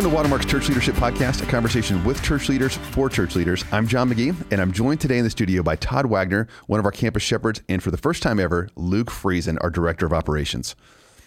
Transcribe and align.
Welcome 0.00 0.12
to 0.12 0.16
Watermark's 0.16 0.46
Church 0.46 0.66
Leadership 0.70 0.94
Podcast, 0.94 1.42
a 1.42 1.46
conversation 1.46 2.02
with 2.06 2.22
church 2.22 2.48
leaders 2.48 2.74
for 2.74 3.10
church 3.10 3.36
leaders. 3.36 3.66
I'm 3.70 3.86
John 3.86 4.08
McGee, 4.08 4.34
and 4.50 4.58
I'm 4.58 4.72
joined 4.72 4.98
today 4.98 5.18
in 5.18 5.24
the 5.24 5.28
studio 5.30 5.62
by 5.62 5.76
Todd 5.76 6.06
Wagner, 6.06 6.48
one 6.68 6.80
of 6.80 6.86
our 6.86 6.90
campus 6.90 7.22
shepherds, 7.22 7.60
and 7.68 7.82
for 7.82 7.90
the 7.90 7.98
first 7.98 8.22
time 8.22 8.40
ever, 8.40 8.70
Luke 8.76 9.10
Friesen, 9.10 9.58
our 9.60 9.68
Director 9.68 10.06
of 10.06 10.14
Operations. 10.14 10.74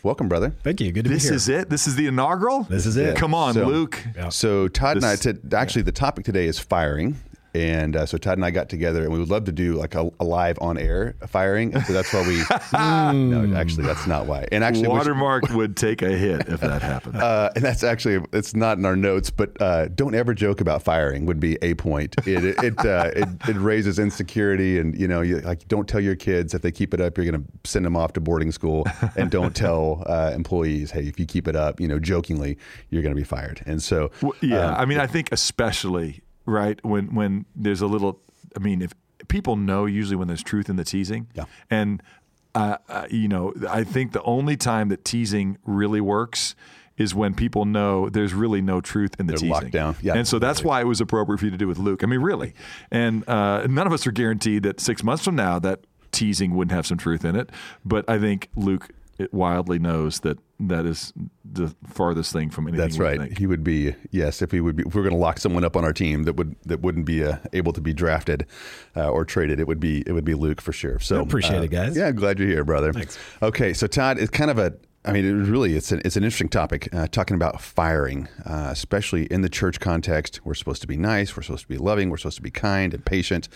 Welcome, 0.01 0.27
brother. 0.27 0.55
Thank 0.63 0.81
you. 0.81 0.91
Good 0.91 1.03
to 1.03 1.09
be 1.11 1.19
here. 1.19 1.29
This 1.33 1.43
is 1.43 1.49
it. 1.49 1.69
This 1.69 1.85
is 1.85 1.95
the 1.97 2.07
inaugural. 2.07 2.63
This 2.63 2.87
is 2.87 2.97
it. 2.97 3.15
Come 3.15 3.35
on, 3.35 3.53
So- 3.53 3.67
Luke. 3.67 4.03
So 4.31 4.67
Todd 4.69 4.97
and 4.97 5.05
I, 5.05 5.17
This- 5.17 5.19
t- 5.35 5.55
actually, 5.55 5.83
the 5.83 5.91
topic 5.91 6.25
today 6.25 6.47
is 6.47 6.57
firing. 6.57 7.17
And 7.53 7.95
uh, 7.95 8.05
so 8.05 8.17
Todd 8.17 8.37
and 8.37 8.45
I 8.45 8.51
got 8.51 8.69
together, 8.69 9.03
and 9.03 9.13
we 9.13 9.19
would 9.19 9.29
love 9.29 9.45
to 9.45 9.51
do 9.51 9.75
like 9.75 9.93
a, 9.93 10.09
a 10.19 10.23
live 10.23 10.57
on 10.59 10.77
air 10.77 11.15
firing. 11.27 11.79
So 11.81 11.93
that's 11.93 12.11
why 12.11 12.27
we. 12.27 12.37
no, 12.73 13.55
actually, 13.55 13.85
that's 13.85 14.07
not 14.07 14.25
why. 14.25 14.47
And 14.51 14.63
actually, 14.63 14.87
Watermark 14.87 15.49
would 15.49 15.77
take 15.77 16.01
a 16.01 16.09
hit 16.09 16.47
if 16.47 16.61
that 16.61 16.81
happened. 16.81 17.17
Uh, 17.17 17.51
and 17.55 17.63
that's 17.63 17.83
actually 17.83 18.25
it's 18.33 18.55
not 18.55 18.77
in 18.77 18.85
our 18.85 18.95
notes, 18.95 19.29
but 19.29 19.59
uh, 19.61 19.87
don't 19.89 20.15
ever 20.15 20.33
joke 20.33 20.61
about 20.61 20.81
firing 20.81 21.25
would 21.25 21.39
be 21.39 21.57
a 21.61 21.75
point. 21.75 22.15
It 22.25 22.43
it 22.43 22.63
it, 22.63 22.85
uh, 22.85 23.11
it, 23.15 23.27
it 23.47 23.55
raises 23.57 23.99
insecurity, 23.99 24.79
and 24.79 24.99
you 24.99 25.07
know, 25.07 25.21
you, 25.21 25.39
like 25.39 25.67
don't 25.67 25.87
tell 25.87 26.01
your 26.01 26.15
kids 26.15 26.53
if 26.53 26.63
they 26.63 26.71
keep 26.71 26.93
it 26.93 27.01
up, 27.01 27.17
you're 27.17 27.29
going 27.29 27.43
to 27.43 27.69
send 27.69 27.85
them 27.85 27.95
off 27.95 28.13
to 28.13 28.19
boarding 28.19 28.51
school, 28.51 28.85
and 29.15 29.29
don't 29.29 29.55
tell 29.55 30.03
uh, 30.07 30.31
employees, 30.33 30.91
hey, 30.91 31.03
if 31.03 31.19
you 31.19 31.25
keep 31.25 31.47
it 31.47 31.55
up, 31.55 31.79
you 31.79 31.87
know, 31.87 31.99
jokingly, 31.99 32.57
you're 32.89 33.03
going 33.03 33.13
to 33.13 33.19
be 33.19 33.23
fired. 33.23 33.61
And 33.65 33.81
so, 33.81 34.11
Well, 34.21 34.33
yeah, 34.41 34.69
um, 34.71 34.75
I 34.75 34.85
mean, 34.85 34.99
I 34.99 35.07
think 35.07 35.31
especially 35.31 36.21
right 36.45 36.83
when 36.83 37.13
when 37.15 37.45
there's 37.55 37.81
a 37.81 37.87
little. 37.87 38.19
I 38.55 38.59
mean, 38.59 38.81
if 38.81 38.93
people 39.27 39.55
know 39.55 39.85
usually 39.85 40.15
when 40.15 40.27
there's 40.27 40.43
truth 40.43 40.69
in 40.69 40.75
the 40.75 40.83
teasing, 40.83 41.27
Yeah. 41.33 41.45
and 41.69 42.01
uh, 42.55 42.77
uh, 42.87 43.07
you 43.09 43.27
know, 43.27 43.53
I 43.69 43.83
think 43.83 44.11
the 44.11 44.21
only 44.23 44.55
time 44.57 44.89
that 44.89 45.03
teasing 45.03 45.57
really 45.65 46.01
works 46.01 46.53
is 46.97 47.15
when 47.15 47.33
people 47.33 47.65
know 47.65 48.07
there's 48.09 48.35
really 48.35 48.61
no 48.61 48.79
truth 48.79 49.15
in 49.19 49.25
the 49.25 49.31
They're 49.31 49.37
teasing. 49.37 49.49
locked 49.51 49.71
down. 49.71 49.95
Yeah, 50.03 50.13
and 50.13 50.27
so 50.27 50.37
that's 50.37 50.63
why 50.63 50.79
it 50.81 50.83
was 50.87 51.01
appropriate 51.01 51.39
for 51.39 51.45
you 51.45 51.51
to 51.51 51.57
do 51.57 51.67
with 51.67 51.79
Luke. 51.79 52.03
I 52.03 52.05
mean, 52.05 52.19
really, 52.19 52.53
and 52.91 53.27
uh, 53.27 53.65
none 53.67 53.87
of 53.87 53.93
us 53.93 54.05
are 54.05 54.11
guaranteed 54.11 54.61
that 54.63 54.79
six 54.79 55.03
months 55.03 55.23
from 55.25 55.35
now 55.35 55.57
that 55.59 55.79
teasing 56.11 56.53
wouldn't 56.53 56.73
have 56.73 56.85
some 56.85 56.99
truth 56.99 57.25
in 57.25 57.35
it. 57.35 57.49
But 57.83 58.07
I 58.07 58.19
think 58.19 58.49
Luke 58.55 58.89
it 59.17 59.33
wildly 59.33 59.79
knows 59.79 60.21
that 60.21 60.39
that 60.59 60.85
is 60.85 61.13
the 61.43 61.73
farthest 61.87 62.33
thing 62.33 62.49
from 62.49 62.67
anything. 62.67 62.79
That's 62.79 62.97
right. 62.97 63.19
think. 63.19 63.37
He 63.37 63.47
would 63.47 63.63
be 63.63 63.95
yes 64.11 64.41
if 64.41 64.51
he 64.51 64.61
would 64.61 64.75
be 64.75 64.83
if 64.85 64.95
we 64.95 65.01
are 65.01 65.03
going 65.03 65.15
to 65.15 65.19
lock 65.19 65.39
someone 65.39 65.63
up 65.63 65.75
on 65.75 65.83
our 65.83 65.93
team 65.93 66.23
that 66.23 66.35
would 66.35 66.55
that 66.65 66.81
wouldn't 66.81 67.05
be 67.05 67.23
uh, 67.23 67.37
able 67.53 67.73
to 67.73 67.81
be 67.81 67.93
drafted 67.93 68.45
uh, 68.95 69.09
or 69.09 69.25
traded. 69.25 69.59
It 69.59 69.67
would 69.67 69.79
be 69.79 70.03
it 70.07 70.13
would 70.13 70.25
be 70.25 70.33
Luke 70.33 70.61
for 70.61 70.73
sure. 70.73 70.99
So 70.99 71.19
I 71.19 71.21
appreciate 71.21 71.59
uh, 71.59 71.63
it, 71.63 71.71
guys. 71.71 71.95
Yeah, 71.95 72.11
glad 72.11 72.39
you're 72.39 72.47
here, 72.47 72.63
brother. 72.63 72.93
Thanks. 72.93 73.17
Okay, 73.41 73.73
so 73.73 73.87
Todd, 73.87 74.19
it's 74.19 74.31
kind 74.31 74.49
of 74.49 74.57
a. 74.57 74.73
I 75.05 75.11
mean, 75.11 75.25
it 75.25 75.33
really 75.49 75.75
it's 75.75 75.91
an 75.91 76.01
it's 76.05 76.15
an 76.15 76.23
interesting 76.23 76.49
topic 76.49 76.87
uh, 76.93 77.07
talking 77.07 77.35
about 77.35 77.61
firing, 77.61 78.29
uh, 78.45 78.69
especially 78.71 79.25
in 79.25 79.41
the 79.41 79.49
church 79.49 79.79
context. 79.81 80.39
We're 80.45 80.53
supposed 80.53 80.81
to 80.81 80.87
be 80.87 80.97
nice. 80.97 81.35
We're 81.35 81.43
supposed 81.43 81.63
to 81.63 81.67
be 81.67 81.77
loving. 81.77 82.09
We're 82.09 82.17
supposed 82.17 82.37
to 82.37 82.41
be 82.41 82.51
kind 82.51 82.93
and 82.93 83.05
patient. 83.05 83.49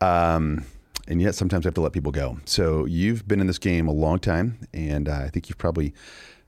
Um, 0.00 0.64
and 1.08 1.20
yet 1.20 1.34
sometimes 1.34 1.66
I 1.66 1.68
have 1.68 1.74
to 1.74 1.80
let 1.80 1.92
people 1.92 2.12
go. 2.12 2.38
So 2.44 2.84
you've 2.84 3.26
been 3.26 3.40
in 3.40 3.46
this 3.46 3.58
game 3.58 3.88
a 3.88 3.92
long 3.92 4.18
time, 4.18 4.60
and 4.72 5.08
uh, 5.08 5.22
I 5.24 5.28
think 5.30 5.48
you've 5.48 5.58
probably 5.58 5.94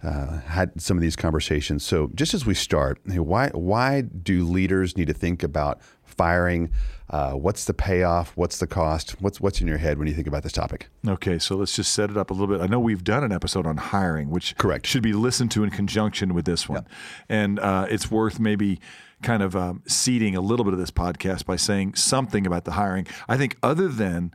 uh, 0.03 0.41
had 0.41 0.81
some 0.81 0.97
of 0.97 1.03
these 1.03 1.17
conversations. 1.17 1.85
So 1.85 2.11
just 2.15 2.35
as 2.35 2.47
we 2.47 2.55
start, 2.55 3.01
why 3.05 3.49
why 3.49 4.03
do 4.03 4.45
leaders 4.45 4.97
need 4.97 5.09
to 5.09 5.15
think 5.15 5.43
about 5.43 5.81
firing? 6.05 6.71
Uh, 7.09 7.33
what's 7.33 7.65
the 7.65 7.75
payoff? 7.75 8.37
What's 8.37 8.59
the 8.59 8.67
cost? 8.67 9.21
What's 9.21 9.41
what's 9.41 9.61
in 9.61 9.67
your 9.67 9.79
head 9.79 9.99
when 9.99 10.07
you 10.07 10.15
think 10.15 10.27
about 10.27 10.43
this 10.43 10.53
topic? 10.53 10.89
Okay, 11.07 11.39
so 11.39 11.57
let's 11.57 11.75
just 11.75 11.93
set 11.93 12.11
it 12.11 12.17
up 12.17 12.31
a 12.31 12.35
little 12.35 12.47
bit. 12.47 12.61
I 12.63 12.67
know 12.67 12.79
we've 12.79 13.03
done 13.03 13.25
an 13.25 13.33
episode 13.33 13.67
on 13.67 13.79
hiring, 13.79 14.31
which 14.31 14.57
Correct. 14.57 14.87
should 14.87 15.03
be 15.03 15.13
listened 15.13 15.51
to 15.53 15.65
in 15.65 15.71
conjunction 15.71 16.35
with 16.35 16.45
this 16.45 16.69
one, 16.69 16.87
and 17.29 17.59
uh, 17.59 17.87
it's 17.91 18.11
worth 18.11 18.39
maybe 18.39 18.81
kind 19.23 19.43
of 19.43 19.55
um, 19.55 19.83
seeding 19.87 20.35
a 20.35 20.41
little 20.41 20.65
bit 20.65 20.73
of 20.73 20.81
this 20.81 20.91
podcast 20.91 21.45
by 21.45 21.57
saying 21.57 21.95
something 21.95 22.47
about 22.47 22.65
the 22.65 22.73
hiring. 22.73 23.07
I 23.29 23.37
think 23.37 23.57
other 23.63 23.89
than 23.89 24.33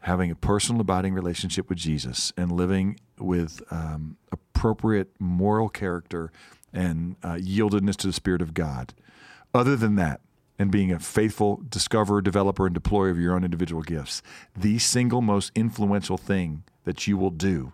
having 0.00 0.30
a 0.30 0.34
personal 0.34 0.80
abiding 0.80 1.14
relationship 1.14 1.68
with 1.68 1.78
Jesus 1.78 2.32
and 2.36 2.52
living 2.52 2.98
with 3.18 3.62
um, 3.70 4.16
appropriate 4.30 5.10
moral 5.18 5.68
character 5.68 6.30
and 6.72 7.16
uh, 7.22 7.34
yieldedness 7.34 7.96
to 7.96 8.06
the 8.06 8.12
Spirit 8.12 8.42
of 8.42 8.54
God, 8.54 8.94
other 9.54 9.76
than 9.76 9.96
that, 9.96 10.20
and 10.58 10.70
being 10.70 10.92
a 10.92 10.98
faithful 10.98 11.62
discoverer, 11.68 12.20
developer, 12.20 12.66
and 12.66 12.80
deployer 12.80 13.10
of 13.10 13.18
your 13.18 13.34
own 13.34 13.44
individual 13.44 13.82
gifts, 13.82 14.22
the 14.56 14.78
single 14.78 15.22
most 15.22 15.52
influential 15.54 16.16
thing 16.16 16.64
that 16.84 17.06
you 17.06 17.16
will 17.16 17.30
do 17.30 17.72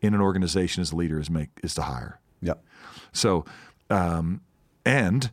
in 0.00 0.14
an 0.14 0.20
organization 0.20 0.80
as 0.80 0.92
a 0.92 0.96
leader 0.96 1.18
is 1.18 1.30
make 1.30 1.48
is 1.62 1.74
to 1.74 1.82
hire. 1.82 2.20
Yep. 2.42 2.62
So, 3.12 3.44
um, 3.88 4.42
and 4.84 5.30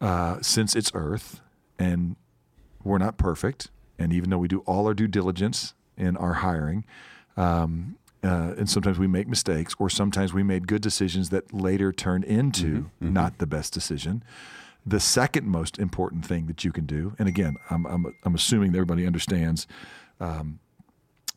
uh, 0.00 0.38
since 0.42 0.76
it's 0.76 0.92
Earth 0.94 1.40
and 1.78 2.16
we're 2.82 2.98
not 2.98 3.16
perfect, 3.16 3.70
and 3.98 4.12
even 4.12 4.30
though 4.30 4.38
we 4.38 4.48
do 4.48 4.60
all 4.60 4.86
our 4.86 4.94
due 4.94 5.08
diligence 5.08 5.74
in 5.96 6.16
our 6.16 6.34
hiring, 6.34 6.84
um, 7.36 7.96
uh, 8.22 8.54
and 8.56 8.70
sometimes 8.70 8.98
we 8.98 9.06
make 9.06 9.28
mistakes, 9.28 9.74
or 9.78 9.90
sometimes 9.90 10.32
we 10.32 10.42
made 10.42 10.66
good 10.66 10.80
decisions 10.80 11.30
that 11.30 11.52
later 11.52 11.92
turn 11.92 12.22
into 12.22 12.90
not 13.12 13.38
the 13.38 13.46
best 13.46 13.72
decision. 13.72 14.24
The 14.86 15.00
second 15.00 15.46
most 15.46 15.78
important 15.78 16.26
thing 16.26 16.46
that 16.46 16.64
you 16.64 16.72
can 16.72 16.86
do, 16.86 17.14
and 17.18 17.28
again, 17.28 17.56
I'm, 17.70 17.86
I'm, 17.86 18.14
I'm 18.22 18.34
assuming 18.34 18.74
everybody 18.74 19.06
understands 19.06 19.66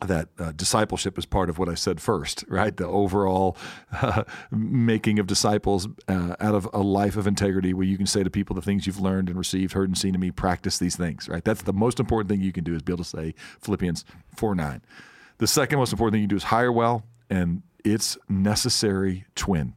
that 0.05 0.29
uh, 0.37 0.51
discipleship 0.51 1.17
is 1.17 1.25
part 1.25 1.49
of 1.49 1.57
what 1.57 1.67
I 1.67 1.73
said 1.73 1.99
first, 1.99 2.45
right? 2.47 2.75
The 2.75 2.85
overall 2.85 3.57
uh, 3.91 4.23
making 4.51 5.17
of 5.17 5.25
disciples 5.25 5.87
uh, 6.07 6.35
out 6.39 6.53
of 6.53 6.69
a 6.71 6.79
life 6.79 7.17
of 7.17 7.25
integrity 7.25 7.73
where 7.73 7.85
you 7.85 7.97
can 7.97 8.05
say 8.05 8.23
to 8.23 8.29
people 8.29 8.55
the 8.55 8.61
things 8.61 8.85
you've 8.85 8.99
learned 8.99 9.27
and 9.27 9.37
received, 9.37 9.73
heard, 9.73 9.89
and 9.89 9.97
seen 9.97 10.13
in 10.13 10.21
me, 10.21 10.29
practice 10.29 10.77
these 10.77 10.95
things, 10.95 11.27
right? 11.27 11.43
That's 11.43 11.63
the 11.63 11.73
most 11.73 11.99
important 11.99 12.29
thing 12.29 12.41
you 12.41 12.51
can 12.51 12.63
do 12.63 12.75
is 12.75 12.83
be 12.83 12.93
able 12.93 13.03
to 13.03 13.09
say 13.09 13.33
Philippians 13.61 14.05
4 14.35 14.53
9. 14.53 14.81
The 15.39 15.47
second 15.47 15.79
most 15.79 15.91
important 15.93 16.13
thing 16.13 16.21
you 16.21 16.27
do 16.27 16.35
is 16.35 16.43
hire 16.43 16.71
well, 16.71 17.03
and 17.29 17.63
it's 17.83 18.17
necessary 18.29 19.25
twin, 19.35 19.73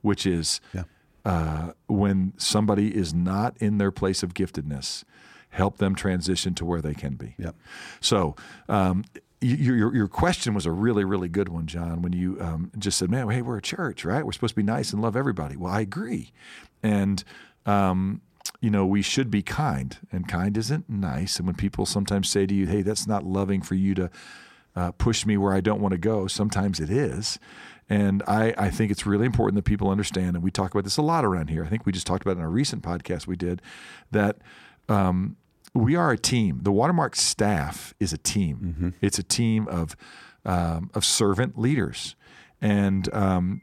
which 0.00 0.26
is 0.26 0.60
Yeah. 0.72 0.84
uh, 1.24 1.72
when 1.88 2.34
somebody 2.36 2.94
is 2.96 3.12
not 3.12 3.56
in 3.58 3.78
their 3.78 3.90
place 3.90 4.22
of 4.22 4.32
giftedness, 4.34 5.02
help 5.50 5.78
them 5.78 5.94
transition 5.96 6.54
to 6.54 6.64
where 6.64 6.80
they 6.80 6.94
can 6.94 7.14
be. 7.16 7.34
Yep. 7.38 7.56
So, 8.00 8.36
um, 8.68 9.04
your, 9.40 9.94
your 9.94 10.08
question 10.08 10.54
was 10.54 10.66
a 10.66 10.70
really 10.70 11.04
really 11.04 11.28
good 11.28 11.48
one, 11.48 11.66
John. 11.66 12.02
When 12.02 12.12
you 12.12 12.36
um, 12.40 12.70
just 12.78 12.98
said, 12.98 13.10
"Man, 13.10 13.28
hey, 13.28 13.42
we're 13.42 13.56
a 13.58 13.62
church, 13.62 14.04
right? 14.04 14.24
We're 14.24 14.32
supposed 14.32 14.52
to 14.52 14.56
be 14.56 14.62
nice 14.62 14.92
and 14.92 15.00
love 15.00 15.16
everybody." 15.16 15.56
Well, 15.56 15.72
I 15.72 15.80
agree, 15.80 16.32
and 16.82 17.22
um, 17.66 18.20
you 18.60 18.70
know 18.70 18.86
we 18.86 19.02
should 19.02 19.30
be 19.30 19.42
kind, 19.42 19.96
and 20.12 20.28
kind 20.28 20.56
isn't 20.56 20.88
nice. 20.88 21.38
And 21.38 21.46
when 21.46 21.56
people 21.56 21.86
sometimes 21.86 22.28
say 22.28 22.46
to 22.46 22.54
you, 22.54 22.66
"Hey, 22.66 22.82
that's 22.82 23.06
not 23.06 23.24
loving 23.24 23.62
for 23.62 23.74
you 23.74 23.94
to 23.94 24.10
uh, 24.76 24.92
push 24.92 25.24
me 25.24 25.36
where 25.36 25.54
I 25.54 25.60
don't 25.60 25.80
want 25.80 25.92
to 25.92 25.98
go," 25.98 26.26
sometimes 26.26 26.78
it 26.78 26.90
is. 26.90 27.38
And 27.88 28.22
I, 28.28 28.54
I 28.56 28.70
think 28.70 28.92
it's 28.92 29.04
really 29.04 29.26
important 29.26 29.56
that 29.56 29.68
people 29.68 29.90
understand, 29.90 30.36
and 30.36 30.44
we 30.44 30.52
talk 30.52 30.70
about 30.72 30.84
this 30.84 30.96
a 30.96 31.02
lot 31.02 31.24
around 31.24 31.50
here. 31.50 31.64
I 31.64 31.68
think 31.68 31.86
we 31.86 31.92
just 31.92 32.06
talked 32.06 32.22
about 32.22 32.36
in 32.36 32.42
a 32.42 32.48
recent 32.48 32.84
podcast 32.84 33.26
we 33.26 33.34
did 33.34 33.60
that 34.12 34.36
um, 34.88 35.36
we 35.74 35.94
are 35.96 36.10
a 36.10 36.18
team. 36.18 36.60
The 36.62 36.72
Watermark 36.72 37.16
staff 37.16 37.94
is 38.00 38.12
a 38.12 38.18
team. 38.18 38.94
It's 39.00 39.18
a 39.18 39.22
team 39.22 39.68
of 39.68 39.96
um, 40.44 40.90
of 40.94 41.04
servant 41.04 41.58
leaders, 41.58 42.16
and 42.60 43.12
um, 43.14 43.60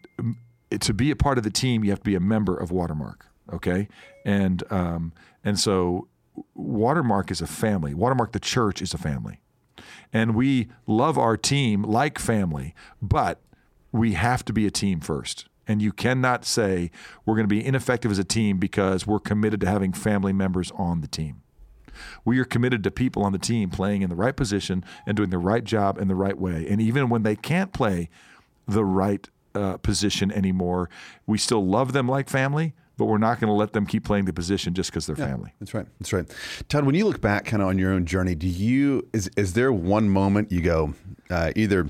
to 0.79 0.94
be 0.94 1.12
a 1.12 1.16
part 1.16 1.38
of 1.38 1.44
the 1.44 1.50
team, 1.50 1.84
you 1.84 1.90
have 1.90 2.00
to 2.00 2.06
be 2.06 2.16
a 2.16 2.19
member 2.19 2.56
of 2.56 2.72
Watermark. 2.72 3.25
Okay, 3.51 3.88
and 4.25 4.63
um, 4.72 5.13
and 5.44 5.59
so 5.59 6.07
Watermark 6.53 7.31
is 7.31 7.41
a 7.41 7.47
family. 7.47 7.94
Watermark, 7.94 8.31
the 8.31 8.39
church, 8.39 8.81
is 8.81 8.94
a 8.94 8.97
family, 8.97 9.41
and 10.13 10.35
we 10.35 10.68
love 10.85 11.18
our 11.18 11.35
team 11.38 11.83
like 11.83 12.19
family, 12.19 12.75
but 13.01 13.42
we 13.92 14.13
have 14.13 14.45
to 14.45 14.53
be 14.53 14.65
a 14.65 14.71
team 14.71 15.00
first. 15.00 15.48
And 15.69 15.81
you 15.81 15.92
cannot 15.92 16.45
say 16.45 16.92
we're 17.25 17.36
going 17.36 17.44
to 17.44 17.53
be 17.53 17.65
ineffective 17.65 18.10
as 18.10 18.19
a 18.19 18.24
team 18.24 18.57
because 18.57 19.06
we're 19.06 19.19
committed 19.19 19.60
to 19.62 19.68
having 19.68 19.92
family 19.92 20.31
members 20.31 20.71
on 20.75 21.01
the 21.01 21.07
team. 21.07 21.42
We 22.26 22.40
are 22.40 22.46
committed 22.46 22.84
to 22.84 22.92
people 22.92 23.24
on 23.24 23.32
the 23.32 23.40
team 23.40 23.70
playing 23.70 24.02
in 24.02 24.10
the 24.10 24.16
right 24.16 24.36
position 24.36 24.84
and 25.06 25.18
doing 25.18 25.30
the 25.30 25.38
right 25.38 25.64
job 25.64 25.98
in 25.98 26.08
the 26.08 26.16
right 26.16 26.38
way. 26.38 26.66
And 26.70 26.82
even 26.82 27.10
when 27.10 27.24
they 27.24 27.36
can't 27.36 27.74
play 27.74 28.10
the 28.68 28.84
right 28.84 29.28
uh, 29.56 29.78
position 29.78 30.32
anymore, 30.32 30.90
we 31.26 31.38
still 31.38 31.66
love 31.66 31.94
them 31.94 32.08
like 32.08 32.30
family, 32.30 32.74
but 32.98 33.06
we're 33.06 33.18
not 33.18 33.40
going 33.40 33.48
to 33.48 33.54
let 33.54 33.74
them 33.74 33.86
keep 33.86 34.04
playing 34.04 34.26
the 34.26 34.34
position 34.34 34.74
just 34.74 34.92
because 34.92 35.06
they're 35.06 35.16
family. 35.16 35.54
That's 35.60 35.74
right. 35.74 35.88
That's 36.00 36.14
right. 36.14 36.26
Todd, 36.70 36.86
when 36.86 36.96
you 36.96 37.06
look 37.06 37.22
back 37.22 37.46
kind 37.46 37.62
of 37.62 37.70
on 37.70 37.78
your 37.78 37.92
own 37.92 38.06
journey, 38.06 38.36
do 38.36 38.48
you 38.48 39.08
is 39.14 39.30
is 39.38 39.54
there 39.54 39.72
one 39.72 40.10
moment 40.10 40.52
you 40.52 40.62
go 40.62 40.94
uh, 41.30 41.52
either 41.56 41.88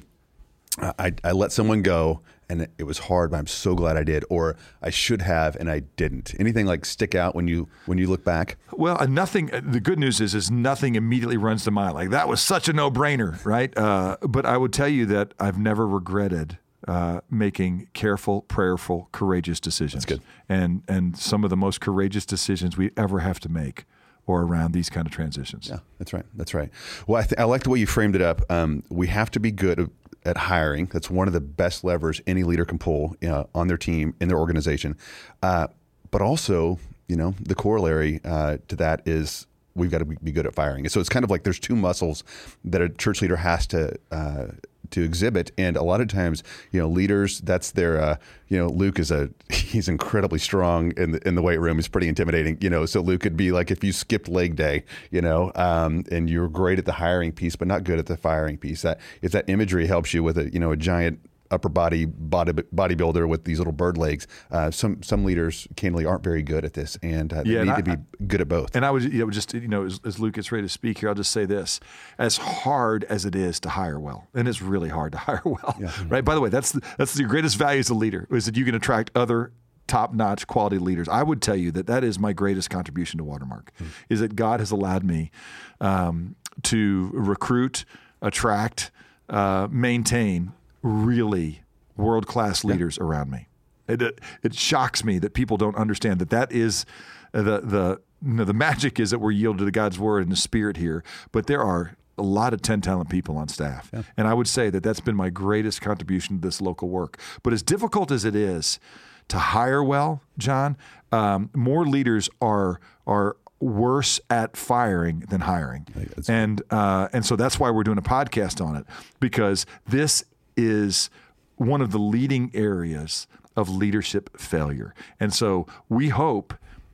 I, 0.79 1.13
I 1.23 1.31
let 1.31 1.51
someone 1.51 1.81
go 1.81 2.21
and 2.49 2.61
it- 2.77 2.83
was 2.83 2.97
hard, 2.99 3.31
but 3.31 3.37
I'm 3.37 3.47
so 3.47 3.75
glad 3.75 3.97
I 3.97 4.03
did, 4.03 4.23
or 4.29 4.55
I 4.81 4.89
should 4.89 5.21
have 5.21 5.55
and 5.57 5.69
I 5.69 5.79
didn't. 5.97 6.33
Anything 6.39 6.65
like 6.65 6.85
stick 6.85 7.13
out 7.15 7.35
when 7.35 7.47
you 7.47 7.67
when 7.85 7.97
you 7.97 8.07
look 8.07 8.23
back? 8.23 8.57
Well, 8.71 8.95
uh, 8.99 9.05
nothing. 9.05 9.53
uh, 9.53 9.61
The 9.63 9.81
good 9.81 9.99
news 9.99 10.21
is, 10.21 10.33
is 10.33 10.49
nothing 10.49 10.95
immediately 10.95 11.35
runs 11.37 11.63
to 11.65 11.71
mind. 11.71 11.93
Like 11.95 12.09
that 12.11 12.27
was 12.29 12.41
such 12.41 12.69
a 12.69 12.73
no-brainer, 12.73 13.43
right? 13.45 13.77
Uh, 13.77 14.15
but 14.21 14.45
I 14.45 14.55
would 14.57 14.71
tell 14.71 14.87
you 14.87 15.05
that 15.07 15.33
I've 15.39 15.57
never 15.59 15.85
regretted 15.87 16.57
uh, 16.87 17.19
making 17.29 17.87
careful, 17.93 18.43
prayerful, 18.43 19.09
courageous 19.11 19.59
decisions. 19.59 20.05
That's 20.05 20.19
good. 20.19 20.21
And 20.47 20.83
and 20.87 21.17
some 21.17 21.43
of 21.43 21.49
the 21.49 21.57
most 21.57 21.81
courageous 21.81 22.25
decisions 22.25 22.77
we 22.77 22.91
ever 22.95 23.19
have 23.19 23.39
to 23.41 23.49
make 23.49 23.83
are 24.29 24.41
around 24.43 24.71
these 24.73 24.89
kind 24.89 25.05
of 25.07 25.11
transitions. 25.11 25.67
Yeah, 25.69 25.79
that's 25.99 26.13
right. 26.13 26.25
That's 26.35 26.53
right. 26.53 26.69
Well, 27.07 27.21
I, 27.21 27.25
th- 27.25 27.39
I 27.39 27.43
like 27.45 27.63
the 27.63 27.69
way 27.69 27.79
you 27.79 27.87
framed 27.87 28.15
it 28.15 28.21
up. 28.21 28.41
Um, 28.49 28.83
we 28.89 29.07
have 29.07 29.31
to 29.31 29.39
be 29.39 29.51
good 29.51 29.89
at 30.27 30.37
hiring. 30.37 30.85
That's 30.87 31.09
one 31.09 31.27
of 31.27 31.33
the 31.33 31.41
best 31.41 31.83
levers 31.83 32.21
any 32.27 32.43
leader 32.43 32.65
can 32.65 32.77
pull 32.77 33.15
on 33.55 33.67
their 33.67 33.77
team, 33.77 34.13
in 34.19 34.27
their 34.27 34.37
organization. 34.37 34.97
Uh, 35.41 35.67
but 36.11 36.21
also, 36.21 36.79
you 37.07 37.15
know, 37.15 37.33
the 37.39 37.55
corollary 37.55 38.19
uh, 38.23 38.57
to 38.67 38.75
that 38.75 39.07
is 39.07 39.47
we've 39.75 39.91
got 39.91 39.99
to 39.99 40.05
be 40.05 40.31
good 40.31 40.45
at 40.45 40.53
firing. 40.53 40.87
So 40.89 40.99
it's 40.99 41.09
kind 41.09 41.23
of 41.23 41.29
like 41.29 41.43
there's 41.43 41.59
two 41.59 41.75
muscles 41.75 42.23
that 42.65 42.81
a 42.81 42.89
church 42.89 43.21
leader 43.21 43.35
has 43.37 43.67
to 43.67 43.95
uh, 44.11 44.47
to 44.91 45.03
exhibit. 45.03 45.51
And 45.57 45.77
a 45.77 45.83
lot 45.83 46.01
of 46.01 46.07
times, 46.07 46.43
you 46.71 46.79
know, 46.79 46.87
leaders, 46.87 47.39
that's 47.39 47.71
their, 47.71 47.99
uh, 48.01 48.17
you 48.47 48.57
know, 48.57 48.67
Luke 48.67 48.99
is 48.99 49.11
a, 49.11 49.29
he's 49.49 49.87
incredibly 49.87 50.39
strong 50.39 50.91
in 50.97 51.11
the, 51.11 51.27
in 51.27 51.35
the 51.35 51.41
weight 51.41 51.59
room. 51.59 51.77
He's 51.77 51.87
pretty 51.87 52.07
intimidating, 52.07 52.57
you 52.61 52.69
know, 52.69 52.85
so 52.85 53.01
Luke 53.01 53.21
could 53.21 53.37
be 53.37 53.51
like 53.51 53.71
if 53.71 53.83
you 53.83 53.91
skipped 53.91 54.27
leg 54.27 54.55
day, 54.55 54.83
you 55.11 55.21
know, 55.21 55.51
um, 55.55 56.03
and 56.11 56.29
you're 56.29 56.49
great 56.49 56.79
at 56.79 56.85
the 56.85 56.93
hiring 56.93 57.31
piece, 57.31 57.55
but 57.55 57.67
not 57.67 57.83
good 57.83 57.99
at 57.99 58.05
the 58.05 58.17
firing 58.17 58.57
piece. 58.57 58.81
That 58.81 58.99
if 59.21 59.31
that 59.31 59.49
imagery 59.49 59.87
helps 59.87 60.13
you 60.13 60.23
with 60.23 60.37
a, 60.37 60.51
you 60.51 60.59
know, 60.59 60.71
a 60.71 60.77
giant 60.77 61.19
upper 61.51 61.69
body, 61.69 62.05
body 62.05 62.53
bodybuilder 62.53 63.27
with 63.27 63.43
these 63.43 63.57
little 63.57 63.73
bird 63.73 63.97
legs. 63.97 64.27
Uh, 64.51 64.71
some 64.71 65.01
some 65.03 65.23
leaders 65.23 65.67
candidly 65.75 66.05
aren't 66.05 66.23
very 66.23 66.43
good 66.43 66.65
at 66.65 66.73
this, 66.73 66.97
and 67.01 67.33
uh, 67.33 67.43
they 67.43 67.51
yeah, 67.51 67.63
need 67.63 67.75
to 67.75 67.83
be 67.83 67.91
I, 67.91 67.97
good 68.25 68.41
at 68.41 68.47
both. 68.47 68.75
And 68.75 68.85
I 68.85 68.91
would 68.91 69.03
you 69.03 69.19
know, 69.19 69.29
just 69.29 69.53
you 69.53 69.67
know 69.67 69.85
as, 69.85 69.99
as 70.05 70.19
Luke 70.19 70.35
gets 70.35 70.51
ready 70.51 70.63
to 70.63 70.69
speak 70.69 70.99
here, 70.99 71.09
I'll 71.09 71.15
just 71.15 71.31
say 71.31 71.45
this: 71.45 71.79
as 72.17 72.37
hard 72.37 73.03
as 73.05 73.25
it 73.25 73.35
is 73.35 73.59
to 73.61 73.69
hire 73.69 73.99
well, 73.99 74.27
and 74.33 74.47
it's 74.47 74.61
really 74.61 74.89
hard 74.89 75.13
to 75.13 75.17
hire 75.27 75.41
well, 75.43 75.75
yeah. 75.79 75.91
right? 76.07 76.23
By 76.23 76.35
the 76.35 76.41
way, 76.41 76.49
that's 76.49 76.71
the, 76.71 76.81
that's 76.97 77.13
the 77.13 77.23
greatest 77.23 77.57
value 77.57 77.79
as 77.79 77.89
a 77.89 77.93
leader 77.93 78.27
is 78.31 78.45
that 78.45 78.57
you 78.57 78.65
can 78.65 78.75
attract 78.75 79.11
other 79.15 79.51
top-notch 79.87 80.47
quality 80.47 80.77
leaders. 80.77 81.07
I 81.07 81.23
would 81.23 81.41
tell 81.41 81.55
you 81.55 81.71
that 81.71 81.87
that 81.87 82.03
is 82.03 82.19
my 82.19 82.33
greatest 82.33 82.69
contribution 82.69 83.17
to 83.19 83.23
Watermark, 83.23 83.71
hmm. 83.77 83.85
is 84.09 84.19
that 84.19 84.35
God 84.35 84.59
has 84.59 84.69
allowed 84.69 85.03
me 85.03 85.31
um, 85.79 86.35
to 86.63 87.09
recruit, 87.13 87.85
attract, 88.21 88.91
uh, 89.29 89.67
maintain 89.71 90.51
really 90.81 91.61
world 91.95 92.27
class 92.27 92.63
leaders 92.63 92.97
around 92.97 93.31
me. 93.31 93.47
It, 93.87 94.01
it, 94.01 94.21
it, 94.43 94.53
shocks 94.53 95.03
me 95.03 95.17
that 95.19 95.33
people 95.33 95.57
don't 95.57 95.75
understand 95.75 96.19
that 96.19 96.29
that 96.29 96.51
is 96.51 96.85
the 97.31 97.61
the 97.61 98.01
you 98.25 98.33
know, 98.33 98.43
the 98.43 98.53
magic 98.53 98.99
is 98.99 99.11
that 99.11 99.19
we're 99.19 99.31
yielded 99.31 99.65
to 99.65 99.71
God's 99.71 99.99
word 99.99 100.23
and 100.23 100.31
the 100.31 100.37
Spirit 100.37 100.77
here, 100.77 101.03
but 101.31 101.47
there 101.47 101.63
are 101.63 101.95
a 102.17 102.23
lot 102.23 102.53
of 102.53 102.61
10 102.61 102.81
talent 102.81 103.09
people 103.09 103.37
on 103.37 103.47
staff. 103.47 103.89
Yeah. 103.93 104.01
And 104.17 104.27
I 104.27 104.33
would 104.33 104.47
say 104.47 104.69
that 104.71 104.81
that's 104.83 104.99
been 104.99 105.15
my 105.15 105.29
greatest 105.29 105.81
contribution 105.81 106.37
to 106.37 106.41
this 106.47 106.59
local 106.59 106.89
work. 106.89 107.19
But 107.43 107.53
as 107.53 107.61
difficult 107.61 108.11
as 108.11 108.25
it 108.25 108.35
is 108.35 108.79
to 109.27 109.37
hire 109.37 109.83
well, 109.83 110.21
John, 110.37 110.77
um, 111.11 111.49
more 111.53 111.85
leaders 111.85 112.29
are 112.41 112.79
are 113.05 113.37
worse 113.59 114.19
at 114.29 114.55
firing 114.55 115.21
than 115.29 115.41
hiring. 115.41 115.87
And 116.29 116.61
uh, 116.69 117.09
and 117.13 117.25
so 117.25 117.35
that's 117.35 117.59
why 117.59 117.69
we're 117.69 117.83
doing 117.83 117.97
a 117.97 118.03
podcast 118.03 118.65
on 118.65 118.75
it 118.75 118.85
because 119.19 119.65
this 119.87 120.23
is 120.57 121.09
one 121.55 121.81
of 121.81 121.91
the 121.91 121.99
leading 121.99 122.51
areas 122.53 123.27
of 123.55 123.69
leadership 123.69 124.39
failure. 124.39 124.93
And 125.19 125.33
so 125.33 125.65
we 125.89 126.09
hope 126.09 126.53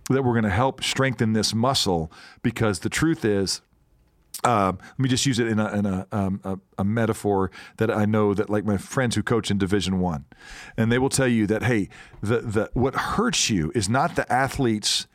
that 0.10 0.24
we're 0.24 0.34
going 0.34 0.44
to 0.44 0.50
help 0.50 0.84
strengthen 0.84 1.34
this 1.34 1.54
muscle 1.54 2.12
because 2.42 2.80
the 2.80 2.90
truth 2.90 3.26
is, 3.26 3.62
um, 4.44 4.80
let 4.82 5.00
me 5.00 5.10
just 5.10 5.26
use 5.26 5.40
it 5.40 5.48
in, 5.48 5.60
a, 5.60 5.74
in 5.74 5.86
a, 5.86 6.08
um, 6.12 6.42
a, 6.44 6.58
a, 6.80 6.84
metaphor 6.84 7.50
that 7.78 7.90
I 7.90 8.04
know 8.04 8.34
that 8.34 8.50
like 8.50 8.66
my 8.66 8.78
friends 8.78 9.16
who 9.16 9.24
coach 9.24 9.50
in 9.50 9.58
Division 9.58 10.00
One, 10.00 10.26
and 10.76 10.92
they 10.92 11.00
will 11.00 11.10
tell 11.10 11.28
you 11.28 11.48
that 11.48 11.64
hey, 11.64 11.88
the, 12.22 12.40
the 12.40 12.70
what 12.74 12.96
hurts 12.96 13.50
you 13.50 13.72
is 13.74 13.88
not 13.88 14.18
the 14.18 14.30
athletes 14.32 15.08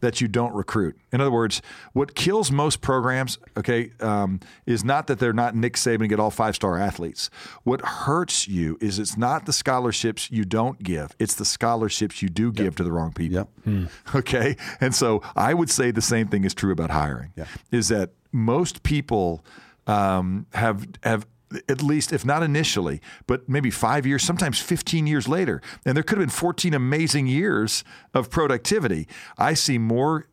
that 0.00 0.20
you 0.20 0.28
don't 0.28 0.54
recruit. 0.54 0.96
In 1.12 1.20
other 1.20 1.30
words, 1.30 1.62
what 1.92 2.14
kills 2.14 2.50
most 2.50 2.80
programs, 2.80 3.38
okay, 3.56 3.92
um, 4.00 4.40
is 4.66 4.84
not 4.84 5.06
that 5.06 5.18
they're 5.18 5.32
not 5.32 5.54
Nick 5.54 5.74
Saban 5.74 6.00
and 6.00 6.08
get 6.08 6.20
all 6.20 6.30
five 6.30 6.54
star 6.54 6.78
athletes. 6.78 7.30
What 7.64 7.80
hurts 7.80 8.46
you 8.46 8.78
is 8.80 8.98
it's 8.98 9.16
not 9.16 9.46
the 9.46 9.52
scholarships 9.52 10.30
you 10.30 10.44
don't 10.44 10.82
give; 10.82 11.14
it's 11.18 11.34
the 11.34 11.44
scholarships 11.44 12.22
you 12.22 12.28
do 12.28 12.52
give 12.52 12.64
yep. 12.66 12.74
to 12.76 12.84
the 12.84 12.92
wrong 12.92 13.12
people. 13.12 13.38
Yep. 13.38 13.48
Hmm. 13.64 13.84
Okay, 14.16 14.56
and 14.80 14.94
so 14.94 15.22
I 15.34 15.52
would 15.52 15.68
say 15.68 15.90
the 15.90 16.00
same 16.00 16.28
thing 16.28 16.44
is 16.44 16.54
true 16.54 16.72
about 16.72 16.90
hiring. 16.90 17.32
Yeah. 17.36 17.46
Is 17.70 17.88
that 17.88 18.10
most 18.32 18.82
people 18.82 19.44
um, 19.86 20.46
have 20.52 20.86
have 21.02 21.26
at 21.68 21.82
least, 21.82 22.12
if 22.12 22.24
not 22.24 22.42
initially, 22.42 23.00
but 23.26 23.48
maybe 23.48 23.70
five 23.70 24.06
years, 24.06 24.22
sometimes 24.22 24.60
15 24.60 25.06
years 25.06 25.28
later. 25.28 25.62
And 25.84 25.96
there 25.96 26.02
could 26.02 26.18
have 26.18 26.26
been 26.26 26.30
14 26.30 26.74
amazing 26.74 27.26
years 27.26 27.84
of 28.14 28.30
productivity. 28.30 29.06
I 29.38 29.54
see 29.54 29.78
more 29.78 30.28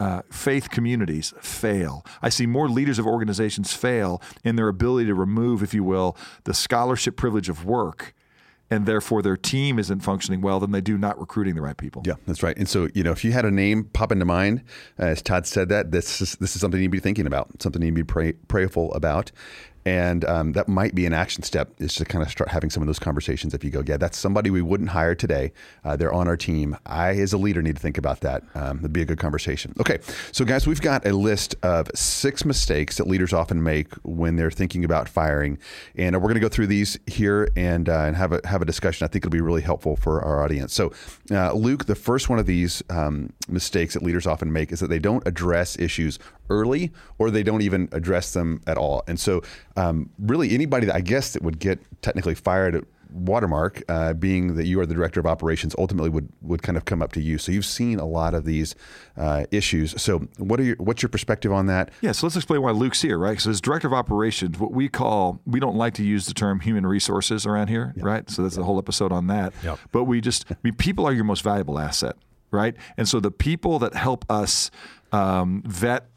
uh, 0.00 0.22
faith 0.30 0.70
communities 0.70 1.32
fail. 1.40 2.04
I 2.20 2.28
see 2.28 2.46
more 2.46 2.68
leaders 2.68 2.98
of 2.98 3.06
organizations 3.06 3.72
fail 3.72 4.20
in 4.42 4.56
their 4.56 4.68
ability 4.68 5.06
to 5.06 5.14
remove, 5.14 5.62
if 5.62 5.72
you 5.72 5.84
will, 5.84 6.16
the 6.44 6.54
scholarship 6.54 7.16
privilege 7.16 7.48
of 7.48 7.64
work 7.64 8.14
and 8.70 8.86
therefore 8.86 9.22
their 9.22 9.36
team 9.36 9.78
isn't 9.78 10.00
functioning 10.00 10.40
well, 10.40 10.58
then 10.58 10.72
they 10.72 10.80
do 10.80 10.96
not 10.96 11.18
recruiting 11.18 11.54
the 11.54 11.60
right 11.60 11.76
people. 11.76 12.02
Yeah, 12.04 12.14
that's 12.26 12.42
right. 12.42 12.56
And 12.56 12.68
so, 12.68 12.88
you 12.94 13.02
know, 13.02 13.12
if 13.12 13.24
you 13.24 13.32
had 13.32 13.44
a 13.44 13.50
name 13.50 13.84
pop 13.84 14.10
into 14.10 14.24
mind, 14.24 14.62
as 14.98 15.22
Todd 15.22 15.46
said 15.46 15.68
that, 15.68 15.90
this 15.90 16.20
is, 16.20 16.36
this 16.36 16.54
is 16.54 16.60
something 16.60 16.80
you 16.80 16.88
need 16.88 16.92
to 16.92 16.96
be 16.96 17.00
thinking 17.00 17.26
about, 17.26 17.62
something 17.62 17.82
you 17.82 17.90
need 17.90 17.98
to 17.98 18.04
be 18.04 18.12
pray, 18.12 18.32
prayerful 18.32 18.92
about. 18.94 19.30
And 19.86 20.24
um, 20.24 20.52
that 20.52 20.66
might 20.66 20.94
be 20.94 21.04
an 21.04 21.12
action 21.12 21.42
step 21.42 21.70
is 21.78 21.94
to 21.96 22.04
kind 22.04 22.22
of 22.22 22.30
start 22.30 22.50
having 22.50 22.70
some 22.70 22.82
of 22.82 22.86
those 22.86 22.98
conversations. 22.98 23.52
If 23.52 23.62
you 23.62 23.70
go, 23.70 23.82
yeah, 23.86 23.98
that's 23.98 24.16
somebody 24.16 24.50
we 24.50 24.62
wouldn't 24.62 24.90
hire 24.90 25.14
today. 25.14 25.52
Uh, 25.84 25.96
they're 25.96 26.12
on 26.12 26.26
our 26.26 26.36
team. 26.36 26.76
I, 26.86 27.10
as 27.10 27.32
a 27.32 27.38
leader, 27.38 27.60
need 27.60 27.76
to 27.76 27.82
think 27.82 27.98
about 27.98 28.20
that. 28.20 28.42
Um, 28.54 28.78
it'd 28.78 28.92
be 28.92 29.02
a 29.02 29.04
good 29.04 29.18
conversation. 29.18 29.74
Okay, 29.80 29.98
so 30.32 30.44
guys, 30.44 30.66
we've 30.66 30.80
got 30.80 31.06
a 31.06 31.12
list 31.12 31.54
of 31.62 31.90
six 31.94 32.44
mistakes 32.44 32.96
that 32.96 33.06
leaders 33.06 33.32
often 33.32 33.62
make 33.62 33.92
when 34.04 34.36
they're 34.36 34.50
thinking 34.50 34.84
about 34.84 35.08
firing, 35.08 35.58
and 35.96 36.16
we're 36.16 36.28
going 36.28 36.34
to 36.34 36.40
go 36.40 36.48
through 36.48 36.68
these 36.68 36.98
here 37.06 37.48
and 37.56 37.88
uh, 37.88 38.04
and 38.04 38.16
have 38.16 38.32
a 38.32 38.40
have 38.46 38.62
a 38.62 38.64
discussion. 38.64 39.04
I 39.04 39.08
think 39.08 39.24
it'll 39.24 39.32
be 39.32 39.40
really 39.40 39.62
helpful 39.62 39.96
for 39.96 40.22
our 40.22 40.42
audience. 40.42 40.72
So, 40.72 40.92
uh, 41.30 41.52
Luke, 41.52 41.84
the 41.86 41.94
first 41.94 42.28
one 42.30 42.38
of 42.38 42.46
these 42.46 42.82
um, 42.88 43.32
mistakes 43.48 43.94
that 43.94 44.02
leaders 44.02 44.26
often 44.26 44.52
make 44.52 44.72
is 44.72 44.80
that 44.80 44.88
they 44.88 44.98
don't 44.98 45.26
address 45.26 45.78
issues 45.78 46.18
early 46.50 46.92
or 47.18 47.30
they 47.30 47.42
don't 47.42 47.62
even 47.62 47.88
address 47.92 48.32
them 48.32 48.60
at 48.66 48.76
all. 48.76 49.02
And 49.06 49.18
so, 49.18 49.42
um, 49.76 50.10
really, 50.18 50.54
anybody 50.54 50.86
that 50.86 50.94
I 50.94 51.00
guess 51.00 51.32
that 51.32 51.42
would 51.42 51.58
get 51.58 51.80
technically 52.02 52.34
fired 52.34 52.74
at 52.74 52.84
Watermark, 53.14 53.82
uh, 53.88 54.12
being 54.12 54.56
that 54.56 54.66
you 54.66 54.80
are 54.80 54.86
the 54.86 54.94
director 54.94 55.20
of 55.20 55.26
operations, 55.26 55.74
ultimately 55.78 56.10
would 56.10 56.28
would 56.42 56.62
kind 56.62 56.76
of 56.76 56.84
come 56.84 57.00
up 57.00 57.12
to 57.12 57.20
you. 57.20 57.38
So 57.38 57.52
you've 57.52 57.64
seen 57.64 58.00
a 58.00 58.04
lot 58.04 58.34
of 58.34 58.44
these 58.44 58.74
uh, 59.16 59.44
issues. 59.52 60.00
So 60.02 60.20
what 60.38 60.58
are 60.58 60.64
your 60.64 60.76
what's 60.76 61.00
your 61.00 61.08
perspective 61.08 61.52
on 61.52 61.66
that? 61.66 61.92
Yeah, 62.00 62.12
so 62.12 62.26
let's 62.26 62.36
explain 62.36 62.62
why 62.62 62.72
Luke's 62.72 63.02
here, 63.02 63.16
right? 63.16 63.40
So 63.40 63.50
as 63.50 63.60
director 63.60 63.86
of 63.86 63.92
operations, 63.92 64.58
what 64.58 64.72
we 64.72 64.88
call 64.88 65.40
we 65.46 65.60
don't 65.60 65.76
like 65.76 65.94
to 65.94 66.04
use 66.04 66.26
the 66.26 66.34
term 66.34 66.60
human 66.60 66.86
resources 66.86 67.46
around 67.46 67.68
here, 67.68 67.94
yep. 67.96 68.04
right? 68.04 68.30
So 68.30 68.42
that's 68.42 68.56
yep. 68.56 68.62
a 68.62 68.64
whole 68.64 68.78
episode 68.78 69.12
on 69.12 69.28
that. 69.28 69.54
Yep. 69.62 69.78
But 69.92 70.04
we 70.04 70.20
just 70.20 70.46
I 70.50 70.56
mean, 70.64 70.74
people 70.74 71.06
are 71.06 71.12
your 71.12 71.24
most 71.24 71.42
valuable 71.42 71.78
asset, 71.78 72.16
right? 72.50 72.74
And 72.96 73.08
so 73.08 73.20
the 73.20 73.30
people 73.30 73.78
that 73.78 73.94
help 73.94 74.24
us 74.28 74.72
um, 75.12 75.62
vet 75.66 76.08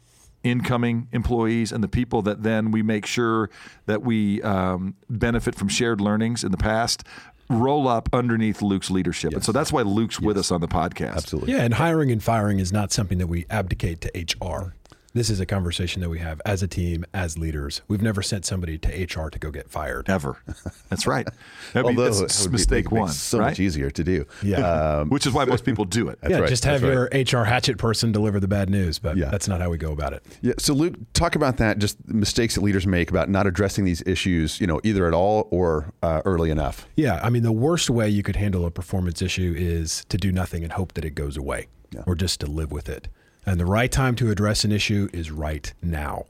incoming 0.42 1.08
employees 1.12 1.72
and 1.72 1.82
the 1.82 1.88
people 1.88 2.22
that 2.22 2.42
then 2.42 2.70
we 2.70 2.82
make 2.82 3.06
sure 3.06 3.50
that 3.86 4.02
we 4.02 4.40
um, 4.42 4.94
benefit 5.10 5.54
from 5.54 5.68
shared 5.68 6.00
learnings 6.00 6.44
in 6.44 6.50
the 6.52 6.58
past 6.58 7.04
roll 7.50 7.88
up 7.88 8.08
underneath 8.12 8.60
Luke's 8.60 8.90
leadership. 8.90 9.32
Yes. 9.32 9.36
And 9.38 9.44
so 9.44 9.52
that's 9.52 9.72
why 9.72 9.82
Luke's 9.82 10.16
yes. 10.20 10.26
with 10.26 10.38
us 10.38 10.50
on 10.50 10.60
the 10.60 10.68
podcast. 10.68 11.16
Absolutely. 11.16 11.54
Yeah, 11.54 11.62
and 11.62 11.74
hiring 11.74 12.12
and 12.12 12.22
firing 12.22 12.58
is 12.58 12.72
not 12.72 12.92
something 12.92 13.18
that 13.18 13.26
we 13.26 13.46
abdicate 13.50 14.00
to 14.02 14.10
HR. 14.44 14.74
This 15.18 15.30
is 15.30 15.40
a 15.40 15.46
conversation 15.46 16.00
that 16.02 16.10
we 16.10 16.20
have 16.20 16.40
as 16.46 16.62
a 16.62 16.68
team, 16.68 17.04
as 17.12 17.36
leaders. 17.36 17.82
We've 17.88 18.00
never 18.00 18.22
sent 18.22 18.46
somebody 18.46 18.78
to 18.78 18.88
HR 19.02 19.30
to 19.30 19.38
go 19.40 19.50
get 19.50 19.68
fired. 19.68 20.08
Ever. 20.08 20.36
That's 20.90 21.08
right. 21.08 21.26
That'd 21.72 21.96
be, 21.96 22.00
that's 22.00 22.46
mistake 22.46 22.92
one. 22.92 23.08
So 23.08 23.40
right? 23.40 23.46
much 23.46 23.58
easier 23.58 23.90
to 23.90 24.04
do. 24.04 24.26
Yeah. 24.44 24.58
Um, 24.58 25.08
Which 25.08 25.26
is 25.26 25.32
why 25.32 25.44
most 25.44 25.64
people 25.64 25.84
do 25.84 26.08
it. 26.08 26.20
yeah, 26.22 26.38
right. 26.38 26.48
just 26.48 26.64
have 26.66 26.82
your 26.82 27.08
HR 27.12 27.42
hatchet 27.42 27.78
person 27.78 28.12
deliver 28.12 28.38
the 28.38 28.46
bad 28.46 28.70
news, 28.70 29.00
but 29.00 29.16
yeah. 29.16 29.28
that's 29.28 29.48
not 29.48 29.60
how 29.60 29.70
we 29.70 29.76
go 29.76 29.90
about 29.90 30.12
it. 30.12 30.24
Yeah. 30.40 30.52
So 30.60 30.72
Luke, 30.72 30.94
talk 31.14 31.34
about 31.34 31.56
that. 31.56 31.78
Just 31.78 31.98
mistakes 32.06 32.54
that 32.54 32.60
leaders 32.60 32.86
make 32.86 33.10
about 33.10 33.28
not 33.28 33.48
addressing 33.48 33.84
these 33.84 34.04
issues, 34.06 34.60
you 34.60 34.68
know, 34.68 34.80
either 34.84 35.08
at 35.08 35.14
all 35.14 35.48
or 35.50 35.92
uh, 36.00 36.22
early 36.26 36.50
enough. 36.50 36.86
Yeah. 36.94 37.18
I 37.24 37.30
mean, 37.30 37.42
the 37.42 37.50
worst 37.50 37.90
way 37.90 38.08
you 38.08 38.22
could 38.22 38.36
handle 38.36 38.64
a 38.64 38.70
performance 38.70 39.20
issue 39.20 39.52
is 39.58 40.04
to 40.10 40.16
do 40.16 40.30
nothing 40.30 40.62
and 40.62 40.74
hope 40.74 40.92
that 40.92 41.04
it 41.04 41.16
goes 41.16 41.36
away, 41.36 41.66
yeah. 41.90 42.04
or 42.06 42.14
just 42.14 42.38
to 42.38 42.46
live 42.46 42.70
with 42.70 42.88
it. 42.88 43.08
And 43.46 43.58
the 43.58 43.66
right 43.66 43.90
time 43.90 44.14
to 44.16 44.30
address 44.30 44.64
an 44.64 44.72
issue 44.72 45.08
is 45.12 45.30
right 45.30 45.72
now. 45.82 46.26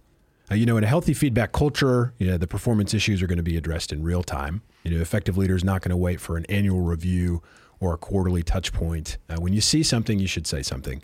Uh, 0.51 0.55
you 0.55 0.65
know, 0.65 0.77
in 0.77 0.85
a 0.85 0.87
healthy 0.87 1.13
feedback 1.13 1.53
culture, 1.53 2.15
you 2.19 2.27
know, 2.27 2.39
the 2.39 2.47
performance 2.47 2.95
issues 2.95 3.21
are 3.23 3.27
going 3.27 3.39
to 3.39 3.43
be 3.43 3.57
addressed 3.57 3.93
in 3.93 4.03
real 4.03 4.23
time. 4.23 4.63
You 4.83 4.93
know, 4.93 5.01
effective 5.01 5.37
leaders 5.37 5.63
not 5.63 5.83
going 5.83 5.91
to 5.91 5.97
wait 5.97 6.21
for 6.21 6.37
an 6.37 6.47
annual 6.47 6.81
review 6.81 7.43
or 7.81 7.95
a 7.95 7.99
quarterly 7.99 8.43
touch 8.43 8.73
point. 8.73 9.19
Uh, 9.29 9.37
when 9.37 9.53
you 9.53 9.61
see 9.61 9.83
something, 9.83 10.19
you 10.19 10.27
should 10.27 10.47
say 10.47 10.63
something. 10.63 11.03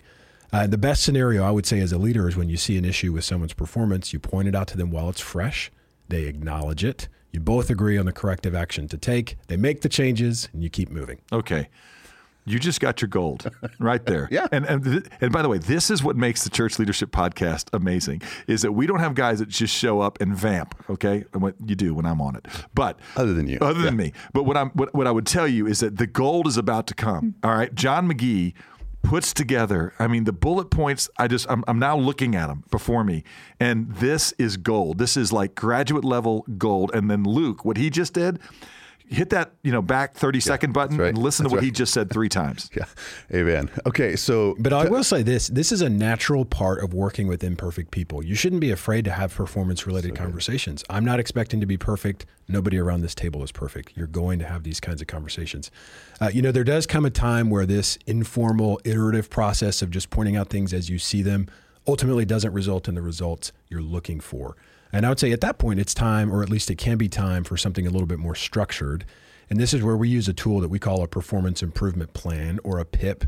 Uh, 0.51 0.67
the 0.67 0.77
best 0.77 1.03
scenario 1.03 1.43
I 1.43 1.51
would 1.51 1.65
say 1.65 1.79
as 1.79 1.91
a 1.91 1.97
leader 1.97 2.27
is 2.27 2.35
when 2.35 2.49
you 2.49 2.57
see 2.57 2.77
an 2.77 2.85
issue 2.85 3.11
with 3.11 3.23
someone's 3.23 3.53
performance, 3.53 4.13
you 4.13 4.19
point 4.19 4.47
it 4.47 4.55
out 4.55 4.67
to 4.69 4.77
them 4.77 4.89
while 4.89 5.09
it's 5.09 5.21
fresh. 5.21 5.71
They 6.07 6.23
acknowledge 6.23 6.83
it. 6.83 7.07
You 7.31 7.39
both 7.39 7.69
agree 7.69 7.97
on 7.97 8.05
the 8.05 8.13
corrective 8.13 8.55
action 8.55 8.87
to 8.87 8.97
take. 8.97 9.37
They 9.47 9.57
make 9.57 9.81
the 9.81 9.89
changes, 9.89 10.47
and 10.53 10.63
you 10.63 10.69
keep 10.69 10.89
moving. 10.89 11.19
Okay. 11.33 11.67
You 12.45 12.59
just 12.59 12.79
got 12.79 13.01
your 13.01 13.09
gold 13.09 13.49
right 13.79 14.05
there. 14.05 14.27
Yeah. 14.35 14.47
And, 14.51 14.65
and 14.65 14.83
th- 14.83 15.05
and 15.21 15.31
by 15.31 15.41
the 15.41 15.49
way, 15.49 15.57
this 15.57 15.89
is 15.89 16.03
what 16.03 16.15
makes 16.15 16.43
the 16.43 16.49
Church 16.49 16.77
Leadership 16.77 17.11
Podcast 17.11 17.69
amazing: 17.73 18.21
is 18.47 18.61
that 18.63 18.71
we 18.73 18.85
don't 18.85 18.99
have 18.99 19.15
guys 19.15 19.39
that 19.39 19.49
just 19.49 19.73
show 19.73 19.99
up 20.01 20.19
and 20.21 20.35
vamp. 20.35 20.75
Okay, 20.89 21.23
and 21.33 21.41
what 21.41 21.55
you 21.65 21.75
do 21.75 21.93
when 21.93 22.05
I'm 22.05 22.21
on 22.21 22.35
it, 22.35 22.47
but 22.73 22.99
Other 23.15 23.33
than 23.33 23.47
you. 23.47 23.57
other 23.61 23.81
than 23.81 23.95
me. 23.95 24.13
But 24.33 24.43
what 24.43 24.57
I'm 24.57 24.69
what, 24.71 24.93
what 24.93 25.07
I 25.07 25.11
would 25.11 25.25
tell 25.25 25.47
you 25.47 25.67
is 25.67 25.79
that 25.79 25.97
the 25.97 26.07
gold 26.07 26.47
is 26.47 26.57
about 26.57 26.87
to 26.87 26.93
come. 26.93 27.35
Mm. 27.41 27.47
All 27.49 27.55
right, 27.55 27.73
John 27.73 28.07
McGee 28.11 28.53
puts 29.03 29.33
together. 29.33 29.93
I 29.99 30.07
mean, 30.07 30.23
the 30.25 30.33
bullet 30.33 30.69
points. 30.71 31.09
I 31.17 31.27
just 31.27 31.49
I'm, 31.49 31.63
I'm 31.67 31.79
now 31.79 31.95
looking 31.97 32.35
at 32.35 32.47
them 32.47 32.63
before 32.71 33.03
me, 33.03 33.23
and 33.59 33.91
this 33.95 34.33
is 34.37 34.57
gold. 34.57 34.97
This 34.97 35.15
is 35.17 35.31
like 35.31 35.55
graduate 35.55 36.03
level 36.03 36.45
gold. 36.57 36.91
And 36.93 37.09
then 37.09 37.23
Luke, 37.23 37.63
what 37.65 37.77
he 37.77 37.89
just 37.89 38.13
did. 38.13 38.39
Hit 39.07 39.29
that, 39.29 39.51
you 39.63 39.71
know, 39.71 39.81
back 39.81 40.15
30 40.15 40.39
second 40.39 40.73
button 40.73 40.97
right. 40.97 41.09
and 41.09 41.17
listen 41.17 41.43
That's 41.43 41.51
to 41.51 41.55
what 41.55 41.61
right. 41.61 41.65
he 41.65 41.71
just 41.71 41.93
said 41.93 42.09
three 42.09 42.29
times. 42.29 42.69
Yeah. 42.75 42.85
Amen. 43.33 43.69
Okay. 43.85 44.17
So, 44.17 44.55
But 44.59 44.73
I 44.73 44.89
will 44.89 45.03
say 45.03 45.23
this 45.23 45.47
this 45.47 45.71
is 45.71 45.79
a 45.79 45.87
natural 45.87 46.43
part 46.43 46.83
of 46.83 46.93
working 46.93 47.27
with 47.27 47.41
imperfect 47.41 47.91
people. 47.91 48.25
You 48.25 48.35
shouldn't 48.35 48.59
be 48.59 48.71
afraid 48.71 49.05
to 49.05 49.11
have 49.11 49.33
performance 49.33 49.87
related 49.87 50.13
conversations. 50.15 50.83
I'm 50.89 51.05
not 51.05 51.21
expecting 51.21 51.61
to 51.61 51.65
be 51.65 51.77
perfect. 51.77 52.25
Nobody 52.49 52.77
around 52.77 53.01
this 53.01 53.15
table 53.15 53.43
is 53.43 53.51
perfect. 53.53 53.93
You're 53.95 54.07
going 54.07 54.39
to 54.39 54.45
have 54.45 54.63
these 54.63 54.81
kinds 54.81 55.01
of 55.01 55.07
conversations. 55.07 55.71
Uh, 56.19 56.29
you 56.33 56.41
know, 56.41 56.51
there 56.51 56.65
does 56.65 56.85
come 56.85 57.05
a 57.05 57.09
time 57.09 57.49
where 57.49 57.65
this 57.65 57.97
informal, 58.05 58.81
iterative 58.83 59.29
process 59.29 59.81
of 59.81 59.89
just 59.89 60.09
pointing 60.09 60.35
out 60.35 60.49
things 60.49 60.73
as 60.73 60.89
you 60.89 60.99
see 60.99 61.21
them 61.21 61.47
ultimately 61.87 62.25
doesn't 62.25 62.51
result 62.51 62.87
in 62.87 62.95
the 62.95 63.01
results 63.01 63.51
you're 63.69 63.81
looking 63.81 64.19
for. 64.19 64.57
And 64.95 65.05
I 65.05 65.09
would 65.09 65.19
say 65.19 65.33
at 65.33 65.41
that 65.41 65.57
point, 65.57 65.77
it's 65.77 65.93
time, 65.93 66.33
or 66.33 66.41
at 66.41 66.49
least 66.49 66.71
it 66.71 66.77
can 66.77 66.97
be 66.97 67.09
time, 67.09 67.43
for 67.43 67.57
something 67.57 67.85
a 67.85 67.89
little 67.89 68.07
bit 68.07 68.17
more 68.17 68.33
structured. 68.33 69.03
And 69.49 69.59
this 69.59 69.73
is 69.73 69.83
where 69.83 69.97
we 69.97 70.07
use 70.07 70.29
a 70.29 70.33
tool 70.33 70.61
that 70.61 70.69
we 70.69 70.79
call 70.79 71.03
a 71.03 71.07
performance 71.07 71.61
improvement 71.61 72.13
plan 72.13 72.61
or 72.63 72.79
a 72.79 72.85
PIP. 72.85 73.25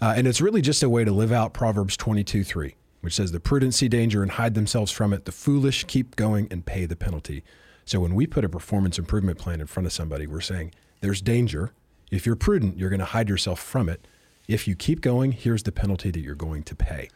Uh, 0.00 0.14
and 0.16 0.28
it's 0.28 0.40
really 0.40 0.62
just 0.62 0.80
a 0.80 0.88
way 0.88 1.02
to 1.02 1.10
live 1.10 1.32
out 1.32 1.52
Proverbs 1.52 1.96
22 1.96 2.44
3, 2.44 2.76
which 3.00 3.14
says, 3.14 3.32
The 3.32 3.40
prudent 3.40 3.74
see 3.74 3.88
danger 3.88 4.22
and 4.22 4.30
hide 4.30 4.54
themselves 4.54 4.92
from 4.92 5.12
it. 5.12 5.24
The 5.24 5.32
foolish 5.32 5.82
keep 5.84 6.14
going 6.14 6.46
and 6.52 6.64
pay 6.64 6.86
the 6.86 6.94
penalty. 6.94 7.42
So 7.84 7.98
when 7.98 8.14
we 8.14 8.24
put 8.28 8.44
a 8.44 8.48
performance 8.48 8.96
improvement 8.96 9.38
plan 9.38 9.60
in 9.60 9.66
front 9.66 9.88
of 9.88 9.92
somebody, 9.92 10.28
we're 10.28 10.40
saying, 10.40 10.72
There's 11.00 11.20
danger. 11.20 11.72
If 12.12 12.26
you're 12.26 12.36
prudent, 12.36 12.78
you're 12.78 12.90
going 12.90 13.00
to 13.00 13.06
hide 13.06 13.28
yourself 13.28 13.58
from 13.58 13.88
it. 13.88 14.06
If 14.46 14.68
you 14.68 14.76
keep 14.76 15.00
going, 15.00 15.32
here's 15.32 15.64
the 15.64 15.72
penalty 15.72 16.12
that 16.12 16.20
you're 16.20 16.36
going 16.36 16.62
to 16.62 16.76
pay. 16.76 17.08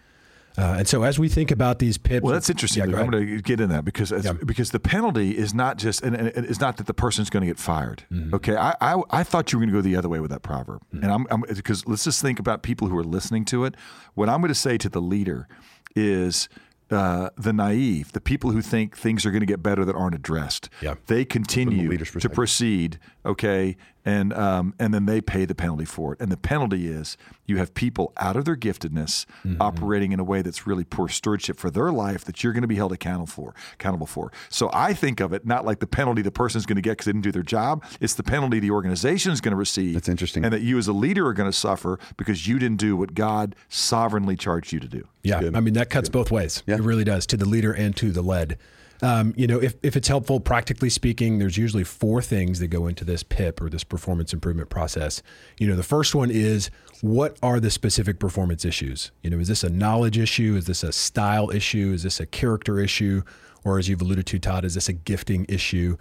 Uh, 0.59 0.77
and 0.79 0.87
so 0.89 1.03
as 1.03 1.19
we 1.19 1.29
think 1.29 1.51
about 1.51 1.79
these 1.79 1.97
PIPs, 1.99 2.23
Well, 2.23 2.35
that's 2.35 2.51
interesting. 2.51 2.83
Yeah, 2.85 2.91
go 2.91 2.99
I'm 2.99 3.11
going 3.11 3.27
to 3.27 3.41
get 3.43 3.61
in 3.61 3.71
that 3.71 3.85
because 3.85 4.13
it's- 4.13 4.35
because 4.45 4.71
the 4.71 4.81
penalty 4.81 5.37
is 5.37 5.55
not 5.55 5.79
just 5.79 6.03
and, 6.03 6.15
and 6.15 6.29
it's 6.47 6.61
not 6.61 6.77
that 6.77 6.87
the 6.87 6.95
person's 6.95 7.31
going 7.31 7.41
to 7.43 7.47
get 7.47 7.59
fired. 7.59 8.05
Mm-hmm. 8.13 8.35
Okay, 8.35 8.57
I, 8.57 8.75
I 8.81 9.03
I 9.11 9.23
thought 9.23 9.51
you 9.53 9.59
were 9.59 9.65
going 9.65 9.73
to 9.75 9.79
go 9.79 9.83
the 9.83 9.97
other 9.97 10.09
way 10.09 10.21
with 10.21 10.31
that 10.31 10.43
proverb, 10.43 10.83
and 10.93 11.07
I'm, 11.07 11.27
I'm 11.31 11.41
because 11.43 11.87
let's 11.87 12.05
just 12.05 12.21
think 12.21 12.39
about 12.39 12.63
people 12.63 12.89
who 12.89 12.99
are 12.99 13.05
listening 13.05 13.45
to 13.47 13.65
it. 13.65 13.75
What 14.15 14.29
I'm 14.29 14.41
going 14.41 14.49
to 14.49 14.55
say 14.55 14.77
to 14.79 14.89
the 14.89 15.01
leader 15.01 15.49
is. 15.97 16.49
Uh, 16.91 17.31
the 17.39 17.55
naive, 17.55 18.13
the 18.13 18.21
people 18.21 18.51
who 18.51 18.61
think 18.61 18.95
things 18.99 19.25
are 19.25 19.31
going 19.31 19.41
to 19.41 19.47
get 19.47 19.63
better 19.63 19.83
that 19.83 19.97
aren't 19.97 20.15
addressed, 20.15 20.69
Yeah. 20.83 20.97
they 21.07 21.25
continue 21.25 21.89
leader's 21.89 22.11
to 22.11 22.29
proceed, 22.29 22.99
okay, 23.25 23.77
and 24.05 24.33
um, 24.33 24.75
and 24.79 24.93
then 24.93 25.07
they 25.07 25.21
pay 25.21 25.45
the 25.45 25.55
penalty 25.55 25.85
for 25.85 26.13
it. 26.13 26.21
And 26.21 26.31
the 26.31 26.37
penalty 26.37 26.89
is 26.89 27.17
you 27.47 27.59
have 27.59 27.75
people 27.75 28.13
out 28.17 28.37
of 28.37 28.45
their 28.45 28.57
giftedness 28.57 29.27
operating 29.61 30.13
in 30.13 30.21
a 30.21 30.25
way 30.25 30.43
that's 30.43 30.67
really 30.67 30.85
poor 30.85 31.09
stewardship 31.09 31.59
for 31.59 31.71
their 31.71 31.93
life 31.93 32.25
that 32.25 32.43
you're 32.43 32.53
going 32.53 32.63
to 32.63 32.69
be 32.69 32.77
held 32.77 32.93
accountable 32.93 33.27
for. 33.27 33.55
Accountable 33.75 34.07
for. 34.07 34.33
So 34.49 34.71
I 34.73 34.95
think 34.95 35.21
of 35.21 35.33
it 35.33 35.47
not 35.47 35.65
like 35.65 35.81
the 35.81 35.87
penalty 35.87 36.23
the 36.23 36.31
person's 36.31 36.67
going 36.67 36.77
to 36.77 36.83
get 36.83 36.93
because 36.93 37.07
they 37.07 37.13
didn't 37.13 37.23
do 37.25 37.33
their 37.33 37.43
job. 37.43 37.85
It's 38.01 38.15
the 38.15 38.23
penalty 38.23 38.59
the 38.59 38.71
organization 38.71 39.33
is 39.33 39.41
going 39.41 39.53
to 39.53 39.57
receive. 39.57 39.95
That's 39.95 40.09
interesting. 40.09 40.45
and 40.45 40.53
that 40.53 40.63
you 40.63 40.79
as 40.79 40.89
a 40.89 40.93
leader 40.93 41.27
are 41.27 41.35
going 41.35 41.51
to 41.51 41.57
suffer 41.57 41.99
because 42.17 42.49
you 42.49 42.59
didn't 42.59 42.79
do 42.79 42.97
what 42.97 43.15
God 43.15 43.55
sovereignly 43.69 44.37
charged 44.37 44.73
you 44.73 44.81
to 44.81 44.89
do. 44.89 45.07
Yeah, 45.23 45.51
I 45.55 45.61
mean 45.61 45.75
that 45.75 45.91
cuts 45.91 46.09
both 46.09 46.31
ways. 46.31 46.63
Yeah. 46.67 46.77
It 46.77 46.81
really 46.81 47.05
does 47.05 47.27
to 47.27 47.37
the 47.37 47.47
leader 47.47 47.73
and 47.73 47.95
to 47.97 48.11
the 48.11 48.23
led. 48.23 48.59
Um, 49.03 49.35
you 49.37 49.49
know, 49.49 49.61
if, 49.61 49.75
if 49.83 49.97
it's 49.97 50.07
helpful, 50.07 50.39
practically 50.39 50.89
speaking, 50.89 51.41
there's 51.41 51.59
usually 51.59 51.83
four 51.83 52.23
things 52.23 52.61
that 52.61 52.69
go 52.69 52.87
into 52.87 53.05
this 53.05 53.25
PIP 53.25 53.61
or 53.61 53.69
this 53.69 53.83
performance 53.83 54.33
improvement 54.33 54.71
process. 54.71 55.23
You 55.59 55.67
know, 55.67 55.75
the 55.75 55.83
first 55.83 56.15
one 56.15 56.31
is 56.31 56.71
what 57.01 57.37
are 57.43 57.59
the 57.59 57.71
specific 57.71 58.21
performance 58.21 58.65
issues? 58.65 59.11
You 59.23 59.31
know, 59.31 59.41
is 59.41 59.49
this 59.49 59.65
a 59.65 59.71
knowledge 59.71 60.19
issue? 60.19 60.55
Is 60.57 60.67
this 60.67 60.85
a 60.85 60.93
style 60.93 61.51
issue? 61.51 61.91
Is 61.93 62.05
this 62.05 62.21
a 62.21 62.27
character 62.27 62.79
issue? 62.79 63.23
Or 63.65 63.79
as 63.79 63.89
you've 63.89 64.03
alluded 64.03 64.27
to, 64.27 64.39
Todd, 64.39 64.65
is 64.65 64.75
this 64.75 64.89
a 64.89 64.93
gifting 64.93 65.47
issue? 65.49 65.97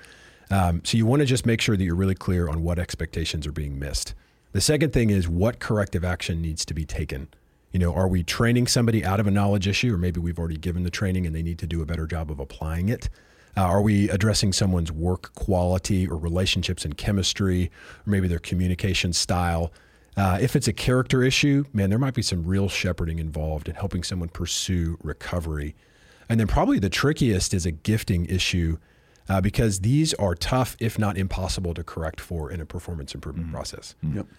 Um, 0.51 0.81
so 0.83 0.95
you 0.95 1.07
want 1.07 1.21
to 1.21 1.25
just 1.25 1.45
make 1.45 1.59
sure 1.59 1.75
that 1.75 1.83
you're 1.83 1.95
really 1.95 2.15
clear 2.15 2.49
on 2.49 2.61
what 2.61 2.77
expectations 2.77 3.47
are 3.47 3.51
being 3.51 3.79
missed. 3.79 4.13
The 4.51 4.61
second 4.61 4.93
thing 4.93 5.09
is 5.09 5.27
what 5.27 5.59
corrective 5.59 6.03
action 6.03 6.41
needs 6.41 6.65
to 6.65 6.73
be 6.73 6.85
taken. 6.85 7.29
You 7.71 7.79
know, 7.79 7.93
are 7.93 8.07
we 8.07 8.23
training 8.23 8.67
somebody 8.67 9.05
out 9.05 9.19
of 9.19 9.27
a 9.27 9.31
knowledge 9.31 9.67
issue, 9.67 9.93
or 9.93 9.97
maybe 9.97 10.19
we've 10.19 10.37
already 10.37 10.57
given 10.57 10.83
the 10.83 10.89
training 10.89 11.25
and 11.25 11.35
they 11.35 11.41
need 11.41 11.59
to 11.59 11.67
do 11.67 11.81
a 11.81 11.85
better 11.85 12.05
job 12.05 12.29
of 12.29 12.39
applying 12.39 12.89
it? 12.89 13.09
Uh, 13.55 13.61
are 13.61 13.81
we 13.81 14.09
addressing 14.09 14.53
someone's 14.53 14.91
work 14.91 15.33
quality 15.35 16.07
or 16.07 16.17
relationships 16.17 16.85
and 16.85 16.97
chemistry, 16.97 17.71
or 18.05 18.09
maybe 18.09 18.27
their 18.27 18.39
communication 18.39 19.13
style? 19.13 19.71
Uh, 20.17 20.37
if 20.41 20.55
it's 20.55 20.67
a 20.67 20.73
character 20.73 21.23
issue, 21.23 21.63
man, 21.73 21.89
there 21.89 21.99
might 21.99 22.13
be 22.13 22.21
some 22.21 22.45
real 22.45 22.67
shepherding 22.67 23.19
involved 23.19 23.69
in 23.69 23.75
helping 23.75 24.03
someone 24.03 24.29
pursue 24.29 24.97
recovery. 25.01 25.75
And 26.27 26.39
then 26.39 26.47
probably 26.47 26.79
the 26.79 26.89
trickiest 26.89 27.53
is 27.53 27.65
a 27.65 27.71
gifting 27.71 28.25
issue 28.25 28.77
uh, 29.29 29.41
because 29.41 29.79
these 29.79 30.13
are 30.15 30.35
tough, 30.35 30.75
if 30.79 30.99
not 30.99 31.17
impossible, 31.17 31.73
to 31.73 31.83
correct 31.83 32.19
for 32.19 32.51
in 32.51 32.61
a 32.61 32.65
performance 32.65 33.13
improvement 33.13 33.51
process. 33.51 33.95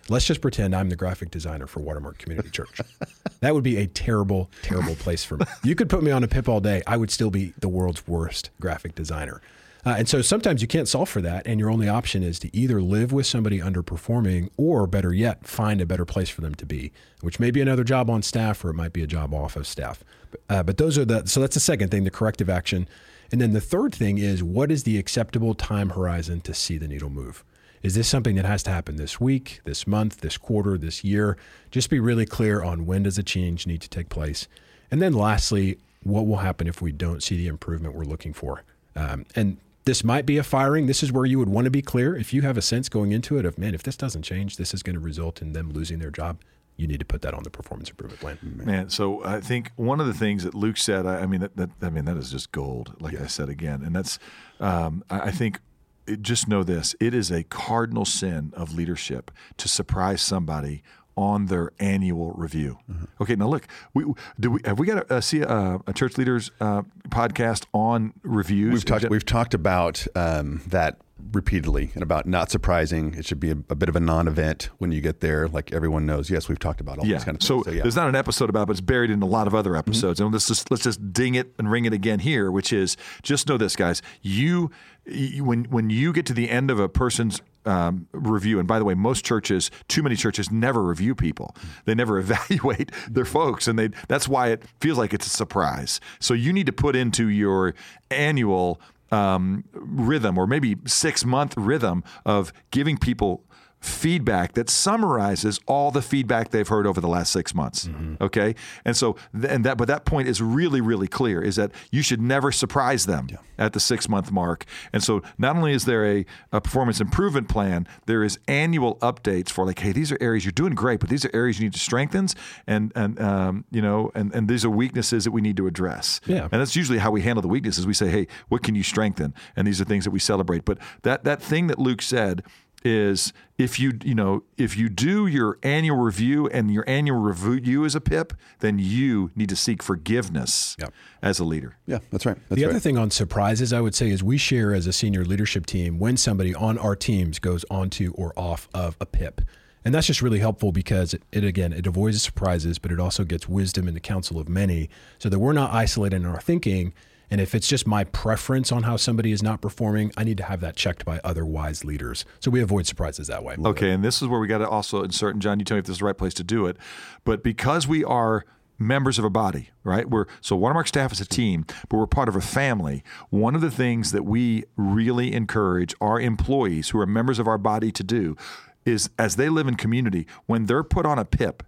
Let's 0.08 0.26
just 0.26 0.40
pretend 0.40 0.74
I'm 0.74 0.88
the 0.88 0.96
graphic 0.96 1.30
designer 1.30 1.66
for 1.66 1.80
Watermark 1.80 2.18
Community 2.18 2.50
Church. 2.50 2.80
that 3.40 3.54
would 3.54 3.64
be 3.64 3.78
a 3.78 3.86
terrible, 3.86 4.50
terrible 4.62 4.94
place 4.94 5.24
for 5.24 5.36
me. 5.36 5.46
You 5.62 5.74
could 5.74 5.88
put 5.88 6.02
me 6.02 6.10
on 6.10 6.24
a 6.24 6.28
PIP 6.28 6.48
all 6.48 6.60
day, 6.60 6.82
I 6.86 6.96
would 6.96 7.10
still 7.10 7.30
be 7.30 7.54
the 7.58 7.68
world's 7.68 8.06
worst 8.06 8.50
graphic 8.60 8.94
designer. 8.94 9.40
Uh, 9.84 9.96
and 9.98 10.08
so 10.08 10.22
sometimes 10.22 10.62
you 10.62 10.68
can't 10.68 10.86
solve 10.86 11.08
for 11.08 11.20
that, 11.20 11.44
and 11.46 11.58
your 11.58 11.68
only 11.68 11.88
option 11.88 12.22
is 12.22 12.38
to 12.38 12.56
either 12.56 12.80
live 12.80 13.12
with 13.12 13.26
somebody 13.26 13.58
underperforming, 13.58 14.48
or 14.56 14.86
better 14.86 15.12
yet, 15.12 15.44
find 15.44 15.80
a 15.80 15.86
better 15.86 16.04
place 16.04 16.28
for 16.28 16.40
them 16.40 16.54
to 16.54 16.64
be, 16.64 16.92
which 17.20 17.40
may 17.40 17.50
be 17.50 17.60
another 17.60 17.82
job 17.82 18.08
on 18.08 18.22
staff, 18.22 18.64
or 18.64 18.70
it 18.70 18.74
might 18.74 18.92
be 18.92 19.02
a 19.02 19.08
job 19.08 19.34
off 19.34 19.56
of 19.56 19.66
staff. 19.66 20.04
Uh, 20.48 20.62
but 20.62 20.78
those 20.78 20.96
are 20.96 21.04
the 21.04 21.26
so 21.26 21.40
that's 21.40 21.54
the 21.54 21.60
second 21.60 21.90
thing, 21.90 22.04
the 22.04 22.10
corrective 22.10 22.48
action. 22.48 22.88
And 23.32 23.40
then 23.40 23.54
the 23.54 23.60
third 23.60 23.94
thing 23.94 24.18
is 24.18 24.42
what 24.42 24.70
is 24.70 24.84
the 24.84 24.98
acceptable 24.98 25.54
time 25.54 25.90
horizon 25.90 26.42
to 26.42 26.52
see 26.52 26.76
the 26.76 26.86
needle 26.86 27.10
move? 27.10 27.42
Is 27.82 27.94
this 27.94 28.06
something 28.06 28.36
that 28.36 28.44
has 28.44 28.62
to 28.64 28.70
happen 28.70 28.96
this 28.96 29.20
week, 29.20 29.60
this 29.64 29.86
month, 29.86 30.20
this 30.20 30.36
quarter, 30.36 30.78
this 30.78 31.02
year? 31.02 31.36
Just 31.70 31.90
be 31.90 31.98
really 31.98 32.26
clear 32.26 32.62
on 32.62 32.86
when 32.86 33.02
does 33.02 33.18
a 33.18 33.22
change 33.24 33.66
need 33.66 33.80
to 33.80 33.88
take 33.88 34.08
place. 34.08 34.46
And 34.90 35.02
then 35.02 35.14
lastly, 35.14 35.78
what 36.04 36.26
will 36.26 36.36
happen 36.36 36.68
if 36.68 36.80
we 36.80 36.92
don't 36.92 37.22
see 37.22 37.36
the 37.36 37.48
improvement 37.48 37.94
we're 37.94 38.04
looking 38.04 38.34
for? 38.34 38.62
Um, 38.94 39.24
and 39.34 39.56
this 39.84 40.04
might 40.04 40.26
be 40.26 40.36
a 40.36 40.44
firing. 40.44 40.86
This 40.86 41.02
is 41.02 41.10
where 41.10 41.24
you 41.24 41.38
would 41.40 41.48
want 41.48 41.64
to 41.64 41.70
be 41.70 41.82
clear. 41.82 42.14
If 42.14 42.32
you 42.32 42.42
have 42.42 42.56
a 42.56 42.62
sense 42.62 42.88
going 42.88 43.10
into 43.10 43.38
it 43.38 43.44
of, 43.44 43.58
man, 43.58 43.74
if 43.74 43.82
this 43.82 43.96
doesn't 43.96 44.22
change, 44.22 44.58
this 44.58 44.72
is 44.72 44.82
going 44.82 44.94
to 44.94 45.00
result 45.00 45.42
in 45.42 45.54
them 45.54 45.72
losing 45.72 45.98
their 45.98 46.10
job. 46.10 46.38
You 46.76 46.86
need 46.86 47.00
to 47.00 47.06
put 47.06 47.22
that 47.22 47.34
on 47.34 47.42
the 47.42 47.50
performance 47.50 47.90
improvement 47.90 48.20
plan. 48.20 48.38
Man, 48.42 48.88
so 48.88 49.24
I 49.24 49.40
think 49.40 49.70
one 49.76 50.00
of 50.00 50.06
the 50.06 50.14
things 50.14 50.42
that 50.44 50.54
Luke 50.54 50.76
said, 50.76 51.06
I, 51.06 51.20
I 51.20 51.26
mean, 51.26 51.40
that, 51.40 51.56
that 51.56 51.70
I 51.82 51.90
mean 51.90 52.06
that 52.06 52.16
is 52.16 52.30
just 52.30 52.50
gold. 52.50 52.96
Like 53.00 53.20
I 53.20 53.26
said 53.26 53.48
again, 53.48 53.82
and 53.82 53.94
that's, 53.94 54.18
um, 54.58 55.04
I, 55.10 55.20
I 55.20 55.30
think, 55.30 55.60
it, 56.06 56.22
just 56.22 56.48
know 56.48 56.62
this: 56.64 56.96
it 56.98 57.14
is 57.14 57.30
a 57.30 57.44
cardinal 57.44 58.04
sin 58.04 58.52
of 58.56 58.74
leadership 58.74 59.30
to 59.58 59.68
surprise 59.68 60.22
somebody 60.22 60.82
on 61.16 61.46
their 61.46 61.72
annual 61.78 62.32
review. 62.32 62.78
Okay, 63.20 63.36
now 63.36 63.46
look, 63.48 63.66
we 63.94 64.04
do 64.40 64.52
we 64.52 64.60
have 64.64 64.78
we 64.78 64.86
got 64.86 65.06
to 65.06 65.14
uh, 65.14 65.20
see 65.20 65.40
a, 65.42 65.78
a 65.86 65.92
church 65.92 66.16
leaders 66.18 66.50
uh, 66.60 66.82
podcast 67.08 67.66
on 67.72 68.14
reviews? 68.22 68.72
We've 68.72 68.84
talked. 68.84 69.08
We've 69.08 69.26
talked 69.26 69.54
about 69.54 70.06
um, 70.16 70.62
that 70.68 70.98
repeatedly 71.32 71.90
and 71.94 72.02
about 72.02 72.26
not 72.26 72.50
surprising. 72.50 73.14
It 73.14 73.24
should 73.26 73.40
be 73.40 73.50
a, 73.50 73.56
a 73.70 73.74
bit 73.74 73.88
of 73.88 73.96
a 73.96 74.00
non-event 74.00 74.70
when 74.78 74.92
you 74.92 75.00
get 75.00 75.20
there. 75.20 75.48
Like 75.48 75.72
everyone 75.72 76.04
knows. 76.06 76.30
Yes, 76.30 76.48
we've 76.48 76.58
talked 76.58 76.80
about 76.80 76.98
all 76.98 77.06
Yeah. 77.06 77.16
these 77.16 77.24
kind 77.24 77.36
of 77.36 77.42
so, 77.42 77.56
things. 77.56 77.64
So, 77.64 77.70
yeah. 77.70 77.74
Mm-hmm. 77.76 77.82
there's 77.84 77.96
not 77.96 78.08
an 78.08 78.16
episode 78.16 78.50
about, 78.50 78.62
it, 78.62 78.66
but 78.66 78.72
it's 78.72 78.80
buried 78.80 79.10
in 79.10 79.22
a 79.22 79.26
lot 79.26 79.46
of 79.46 79.54
other 79.54 79.76
episodes. 79.76 80.20
And 80.20 80.32
let's 80.32 80.48
just 80.48 80.70
let's 80.70 80.82
just 80.82 81.12
ding 81.12 81.34
it 81.34 81.54
and 81.58 81.70
ring 81.70 81.84
it 81.84 81.92
again 81.92 82.18
here, 82.20 82.50
which 82.50 82.72
is 82.72 82.96
just 83.22 83.48
know 83.48 83.56
this, 83.56 83.76
guys. 83.76 84.02
You, 84.20 84.70
you 85.06 85.44
when 85.44 85.64
when 85.64 85.90
you 85.90 86.12
get 86.12 86.26
to 86.26 86.34
the 86.34 86.50
end 86.50 86.70
of 86.70 86.78
a 86.80 86.88
person's 86.88 87.40
um, 87.64 88.08
review, 88.12 88.58
and 88.58 88.66
by 88.66 88.78
the 88.80 88.84
way, 88.84 88.94
most 88.94 89.24
churches, 89.24 89.70
too 89.86 90.02
many 90.02 90.16
churches, 90.16 90.50
never 90.50 90.82
review 90.82 91.14
people. 91.14 91.54
They 91.84 91.94
never 91.94 92.18
evaluate 92.20 92.90
their 93.08 93.24
folks, 93.24 93.68
and 93.68 93.78
they 93.78 93.90
that's 94.08 94.26
why 94.28 94.48
it 94.48 94.62
feels 94.80 94.98
like 94.98 95.14
it's 95.14 95.26
a 95.26 95.30
surprise. 95.30 96.00
So 96.20 96.34
you 96.34 96.52
need 96.52 96.66
to 96.66 96.72
put 96.72 96.96
into 96.96 97.28
your 97.28 97.74
annual 98.10 98.80
um, 99.12 99.64
rhythm, 99.72 100.38
or 100.38 100.46
maybe 100.46 100.76
six 100.86 101.24
month 101.24 101.54
rhythm 101.56 102.02
of 102.24 102.52
giving 102.70 102.96
people 102.96 103.44
feedback 103.82 104.52
that 104.52 104.70
summarizes 104.70 105.58
all 105.66 105.90
the 105.90 106.00
feedback 106.00 106.50
they've 106.50 106.68
heard 106.68 106.86
over 106.86 107.00
the 107.00 107.08
last 107.08 107.32
six 107.32 107.54
months. 107.54 107.86
Mm-hmm. 107.88 108.22
Okay, 108.22 108.54
and 108.84 108.96
so 108.96 109.16
and 109.32 109.64
that 109.64 109.76
but 109.76 109.88
that 109.88 110.04
point 110.04 110.28
is 110.28 110.40
really 110.40 110.80
really 110.80 111.08
clear 111.08 111.42
is 111.42 111.56
that 111.56 111.72
you 111.90 112.00
should 112.00 112.22
never 112.22 112.52
surprise 112.52 113.06
them 113.06 113.26
at 113.58 113.72
the 113.72 113.80
six 113.80 114.08
month 114.08 114.30
mark. 114.30 114.64
And 114.92 115.02
so 115.02 115.22
not 115.36 115.56
only 115.56 115.72
is 115.72 115.84
there 115.84 116.04
a, 116.04 116.24
a 116.52 116.60
performance 116.60 117.00
improvement 117.00 117.48
plan, 117.48 117.86
there 118.06 118.22
is 118.22 118.38
annual 118.48 118.96
updates 118.96 119.50
for 119.50 119.66
like, 119.66 119.80
hey, 119.80 119.92
these 119.92 120.12
are 120.12 120.18
areas 120.20 120.44
you're 120.44 120.52
doing 120.52 120.74
great, 120.74 121.00
but 121.00 121.08
these 121.08 121.24
are 121.24 121.30
areas 121.34 121.58
you 121.58 121.66
need 121.66 121.72
to 121.72 121.80
strengthen, 121.80 122.28
and 122.66 122.92
and 122.94 123.20
um, 123.20 123.64
you 123.72 123.82
know, 123.82 124.12
and 124.14 124.32
and 124.32 124.48
these 124.48 124.64
are 124.64 124.70
weaknesses 124.70 125.24
that 125.24 125.32
we 125.32 125.40
need 125.40 125.56
to 125.56 125.66
address. 125.66 126.20
Yeah. 126.26 126.48
and 126.52 126.60
that's 126.60 126.76
usually 126.76 126.98
how 126.98 127.10
we 127.10 127.22
handle 127.22 127.42
the 127.42 127.48
weaknesses. 127.48 127.86
We 127.86 127.94
say, 127.94 128.08
hey, 128.08 128.28
what 128.48 128.62
can 128.62 128.76
you 128.76 128.84
strengthen? 128.84 129.34
And 129.56 129.66
these 129.66 129.80
are 129.80 129.84
things 129.84 130.04
that 130.04 130.12
we 130.12 130.20
celebrate. 130.20 130.64
But 130.64 130.78
that 131.02 131.24
that 131.24 131.42
thing 131.42 131.66
that 131.66 131.78
Luke 131.80 132.00
said 132.02 132.44
is 132.84 133.32
if 133.58 133.78
you 133.78 133.92
you 134.04 134.14
know 134.14 134.42
if 134.56 134.76
you 134.76 134.88
do 134.88 135.26
your 135.26 135.58
annual 135.62 135.98
review 135.98 136.48
and 136.48 136.70
your 136.72 136.84
annual 136.88 137.18
review 137.18 137.84
is 137.84 137.94
a 137.94 138.00
pip, 138.00 138.32
then 138.60 138.78
you 138.78 139.30
need 139.36 139.48
to 139.48 139.56
seek 139.56 139.82
forgiveness 139.82 140.76
Yep. 140.80 140.92
as 141.22 141.38
a 141.38 141.44
leader. 141.44 141.76
Yeah, 141.86 141.98
that's 142.10 142.26
right. 142.26 142.36
That's 142.48 142.58
the 142.58 142.64
right. 142.66 142.70
other 142.70 142.80
thing 142.80 142.98
on 142.98 143.10
surprises, 143.10 143.72
I 143.72 143.80
would 143.80 143.94
say, 143.94 144.10
is 144.10 144.22
we 144.22 144.36
share 144.38 144.74
as 144.74 144.86
a 144.86 144.92
senior 144.92 145.24
leadership 145.24 145.66
team 145.66 145.98
when 145.98 146.16
somebody 146.16 146.54
on 146.54 146.78
our 146.78 146.96
teams 146.96 147.38
goes 147.38 147.64
onto 147.70 148.12
or 148.16 148.32
off 148.36 148.68
of 148.74 148.96
a 149.00 149.06
PIP. 149.06 149.40
And 149.84 149.92
that's 149.94 150.06
just 150.06 150.22
really 150.22 150.38
helpful 150.38 150.70
because 150.70 151.12
it, 151.12 151.22
it 151.32 151.42
again, 151.44 151.72
it 151.72 151.86
avoids 151.88 152.22
surprises, 152.22 152.78
but 152.78 152.92
it 152.92 153.00
also 153.00 153.24
gets 153.24 153.48
wisdom 153.48 153.88
in 153.88 153.94
the 153.94 154.00
counsel 154.00 154.38
of 154.38 154.48
many 154.48 154.88
so 155.18 155.28
that 155.28 155.40
we're 155.40 155.52
not 155.52 155.72
isolated 155.72 156.16
in 156.16 156.26
our 156.26 156.40
thinking. 156.40 156.94
And 157.32 157.40
if 157.40 157.54
it's 157.54 157.66
just 157.66 157.86
my 157.86 158.04
preference 158.04 158.70
on 158.70 158.82
how 158.82 158.98
somebody 158.98 159.32
is 159.32 159.42
not 159.42 159.62
performing, 159.62 160.12
I 160.18 160.22
need 160.22 160.36
to 160.36 160.42
have 160.42 160.60
that 160.60 160.76
checked 160.76 161.06
by 161.06 161.18
other 161.24 161.46
wise 161.46 161.82
leaders. 161.82 162.26
So 162.40 162.50
we 162.50 162.60
avoid 162.60 162.86
surprises 162.86 163.28
that 163.28 163.42
way. 163.42 163.56
Okay, 163.58 163.90
and 163.90 164.04
this 164.04 164.20
is 164.20 164.28
where 164.28 164.38
we 164.38 164.46
got 164.46 164.58
to 164.58 164.68
also 164.68 165.02
insert, 165.02 165.32
and 165.32 165.40
John, 165.40 165.58
you 165.58 165.64
tell 165.64 165.76
me 165.76 165.78
if 165.78 165.86
this 165.86 165.94
is 165.94 166.00
the 166.00 166.04
right 166.04 166.18
place 166.18 166.34
to 166.34 166.44
do 166.44 166.66
it. 166.66 166.76
But 167.24 167.42
because 167.42 167.88
we 167.88 168.04
are 168.04 168.44
members 168.78 169.18
of 169.18 169.24
a 169.24 169.30
body, 169.30 169.70
right? 169.82 170.10
We're 170.10 170.26
so 170.42 170.56
Watermark 170.56 170.86
staff 170.88 171.10
is 171.10 171.22
a 171.22 171.26
team, 171.26 171.64
but 171.88 171.96
we're 171.96 172.06
part 172.06 172.28
of 172.28 172.36
a 172.36 172.42
family. 172.42 173.02
One 173.30 173.54
of 173.54 173.62
the 173.62 173.70
things 173.70 174.12
that 174.12 174.26
we 174.26 174.64
really 174.76 175.32
encourage 175.32 175.94
our 176.02 176.20
employees 176.20 176.90
who 176.90 177.00
are 177.00 177.06
members 177.06 177.38
of 177.38 177.48
our 177.48 177.56
body 177.56 177.90
to 177.92 178.04
do 178.04 178.36
is 178.84 179.08
as 179.18 179.36
they 179.36 179.48
live 179.48 179.66
in 179.66 179.76
community, 179.76 180.26
when 180.44 180.66
they're 180.66 180.84
put 180.84 181.06
on 181.06 181.18
a 181.18 181.24
PIP, 181.24 181.62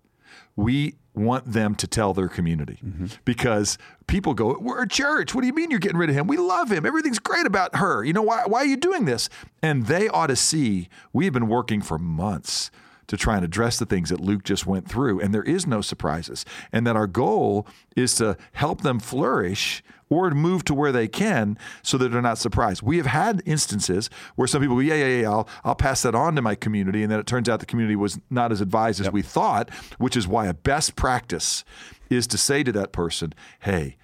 we 0.56 0.96
want 1.14 1.52
them 1.52 1.74
to 1.76 1.86
tell 1.86 2.12
their 2.12 2.28
community 2.28 2.80
mm-hmm. 2.84 3.06
because 3.24 3.78
people 4.06 4.34
go, 4.34 4.58
We're 4.58 4.82
a 4.82 4.88
church. 4.88 5.34
What 5.34 5.42
do 5.42 5.46
you 5.46 5.52
mean 5.54 5.70
you're 5.70 5.80
getting 5.80 5.98
rid 5.98 6.10
of 6.10 6.16
him? 6.16 6.26
We 6.26 6.36
love 6.36 6.70
him. 6.70 6.84
Everything's 6.84 7.18
great 7.18 7.46
about 7.46 7.76
her. 7.76 8.04
You 8.04 8.12
know, 8.12 8.22
why, 8.22 8.44
why 8.46 8.60
are 8.60 8.66
you 8.66 8.76
doing 8.76 9.04
this? 9.04 9.28
And 9.62 9.86
they 9.86 10.08
ought 10.08 10.28
to 10.28 10.36
see 10.36 10.88
we 11.12 11.24
have 11.24 11.34
been 11.34 11.48
working 11.48 11.80
for 11.80 11.98
months 11.98 12.70
to 13.06 13.16
try 13.16 13.36
and 13.36 13.44
address 13.44 13.78
the 13.78 13.86
things 13.86 14.08
that 14.10 14.20
Luke 14.20 14.44
just 14.44 14.66
went 14.66 14.88
through. 14.88 15.20
And 15.20 15.34
there 15.34 15.42
is 15.42 15.66
no 15.66 15.80
surprises. 15.80 16.44
And 16.72 16.86
that 16.86 16.96
our 16.96 17.06
goal 17.06 17.66
is 17.96 18.14
to 18.16 18.36
help 18.52 18.80
them 18.80 18.98
flourish 18.98 19.82
or 20.14 20.30
move 20.30 20.64
to 20.64 20.74
where 20.74 20.92
they 20.92 21.08
can 21.08 21.58
so 21.82 21.98
that 21.98 22.10
they're 22.10 22.22
not 22.22 22.38
surprised. 22.38 22.82
We 22.82 22.96
have 22.98 23.06
had 23.06 23.42
instances 23.44 24.10
where 24.36 24.46
some 24.48 24.60
people 24.62 24.76
go, 24.76 24.80
yeah, 24.80 24.94
yeah, 24.94 25.20
yeah, 25.22 25.30
I'll, 25.30 25.48
I'll 25.64 25.74
pass 25.74 26.02
that 26.02 26.14
on 26.14 26.36
to 26.36 26.42
my 26.42 26.54
community. 26.54 27.02
And 27.02 27.10
then 27.10 27.18
it 27.20 27.26
turns 27.26 27.48
out 27.48 27.60
the 27.60 27.66
community 27.66 27.96
was 27.96 28.18
not 28.30 28.52
as 28.52 28.60
advised 28.60 29.00
as 29.00 29.10
we 29.10 29.22
thought, 29.22 29.70
which 29.98 30.16
is 30.16 30.26
why 30.28 30.46
a 30.46 30.54
best 30.54 30.96
practice 30.96 31.64
is 32.10 32.26
to 32.28 32.38
say 32.38 32.62
to 32.62 32.72
that 32.72 32.92
person, 32.92 33.34
hey, 33.60 33.96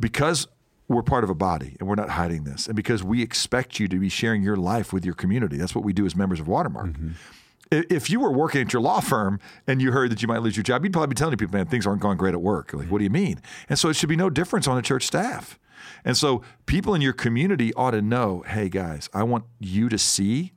because 0.00 0.46
we're 0.88 1.02
part 1.02 1.24
of 1.24 1.30
a 1.30 1.34
body 1.34 1.76
and 1.78 1.88
we're 1.88 1.94
not 1.94 2.10
hiding 2.10 2.44
this, 2.44 2.66
and 2.66 2.74
because 2.74 3.02
we 3.04 3.20
expect 3.22 3.78
you 3.78 3.88
to 3.88 3.98
be 3.98 4.08
sharing 4.08 4.42
your 4.42 4.56
life 4.56 4.92
with 4.92 5.04
your 5.04 5.14
community, 5.14 5.56
that's 5.58 5.74
what 5.74 5.84
we 5.84 5.92
do 5.92 6.06
as 6.06 6.16
members 6.16 6.40
of 6.40 6.48
Watermark. 6.48 6.90
I- 6.96 7.14
If 7.70 8.08
you 8.10 8.20
were 8.20 8.32
working 8.32 8.60
at 8.62 8.72
your 8.72 8.82
law 8.82 9.00
firm 9.00 9.40
and 9.66 9.82
you 9.82 9.92
heard 9.92 10.10
that 10.10 10.22
you 10.22 10.28
might 10.28 10.42
lose 10.42 10.56
your 10.56 10.62
job, 10.62 10.84
you'd 10.84 10.92
probably 10.92 11.08
be 11.08 11.14
telling 11.14 11.36
people, 11.36 11.56
man, 11.56 11.66
things 11.66 11.86
aren't 11.86 12.00
going 12.00 12.16
great 12.16 12.34
at 12.34 12.40
work. 12.40 12.72
Like, 12.72 12.90
what 12.90 12.98
do 12.98 13.04
you 13.04 13.10
mean? 13.10 13.40
And 13.68 13.78
so 13.78 13.88
it 13.88 13.94
should 13.94 14.08
be 14.08 14.16
no 14.16 14.30
difference 14.30 14.66
on 14.66 14.78
a 14.78 14.82
church 14.82 15.06
staff. 15.06 15.58
And 16.04 16.16
so 16.16 16.42
people 16.66 16.94
in 16.94 17.00
your 17.00 17.12
community 17.12 17.74
ought 17.74 17.90
to 17.92 18.02
know, 18.02 18.44
hey, 18.46 18.68
guys, 18.68 19.08
I 19.12 19.22
want 19.22 19.44
you 19.58 19.88
to 19.88 19.98
see 19.98 20.52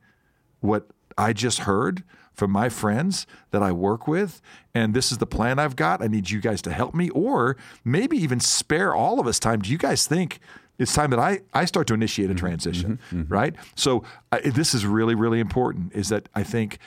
what 0.60 0.88
I 1.18 1.32
just 1.32 1.60
heard 1.60 2.04
from 2.32 2.50
my 2.50 2.68
friends 2.68 3.26
that 3.50 3.62
I 3.62 3.72
work 3.72 4.08
with, 4.08 4.40
and 4.74 4.94
this 4.94 5.12
is 5.12 5.18
the 5.18 5.26
plan 5.26 5.58
I've 5.58 5.76
got. 5.76 6.02
I 6.02 6.06
need 6.06 6.30
you 6.30 6.40
guys 6.40 6.62
to 6.62 6.72
help 6.72 6.94
me, 6.94 7.10
or 7.10 7.56
maybe 7.84 8.16
even 8.16 8.40
spare 8.40 8.94
all 8.94 9.20
of 9.20 9.26
us 9.26 9.38
time. 9.38 9.60
Do 9.60 9.70
you 9.70 9.76
guys 9.76 10.06
think 10.06 10.40
it's 10.78 10.94
time 10.94 11.10
that 11.10 11.18
I, 11.18 11.40
I 11.52 11.66
start 11.66 11.86
to 11.88 11.94
initiate 11.94 12.30
a 12.30 12.32
mm-hmm. 12.32 12.38
transition, 12.38 12.96
mm-hmm. 12.96 13.22
Mm-hmm. 13.22 13.32
right? 13.32 13.54
So 13.74 14.02
I, 14.32 14.40
this 14.40 14.74
is 14.74 14.86
really, 14.86 15.14
really 15.14 15.40
important 15.40 15.92
is 15.92 16.08
that 16.08 16.28
I 16.34 16.42
think 16.42 16.78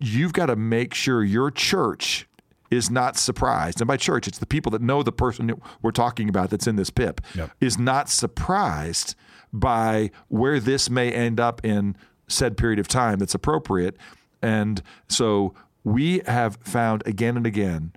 you've 0.00 0.32
got 0.32 0.46
to 0.46 0.56
make 0.56 0.94
sure 0.94 1.22
your 1.24 1.50
church 1.50 2.26
is 2.70 2.90
not 2.90 3.16
surprised. 3.16 3.80
And 3.80 3.88
by 3.88 3.96
church, 3.96 4.28
it's 4.28 4.38
the 4.38 4.46
people 4.46 4.70
that 4.72 4.80
know 4.80 5.02
the 5.02 5.10
person 5.12 5.48
that 5.48 5.56
we're 5.82 5.90
talking 5.90 6.28
about 6.28 6.50
that's 6.50 6.66
in 6.68 6.76
this 6.76 6.90
pip, 6.90 7.20
Yep. 7.34 7.50
is 7.60 7.78
not 7.78 8.08
surprised 8.08 9.14
by 9.52 10.10
where 10.28 10.60
this 10.60 10.88
may 10.88 11.10
end 11.10 11.40
up 11.40 11.64
in 11.64 11.96
said 12.28 12.56
period 12.56 12.78
of 12.78 12.86
time 12.86 13.18
that's 13.18 13.34
appropriate. 13.34 13.96
And 14.40 14.82
so 15.08 15.52
we 15.82 16.20
have 16.26 16.58
found 16.62 17.02
again 17.06 17.36
and 17.36 17.44
again 17.46 17.92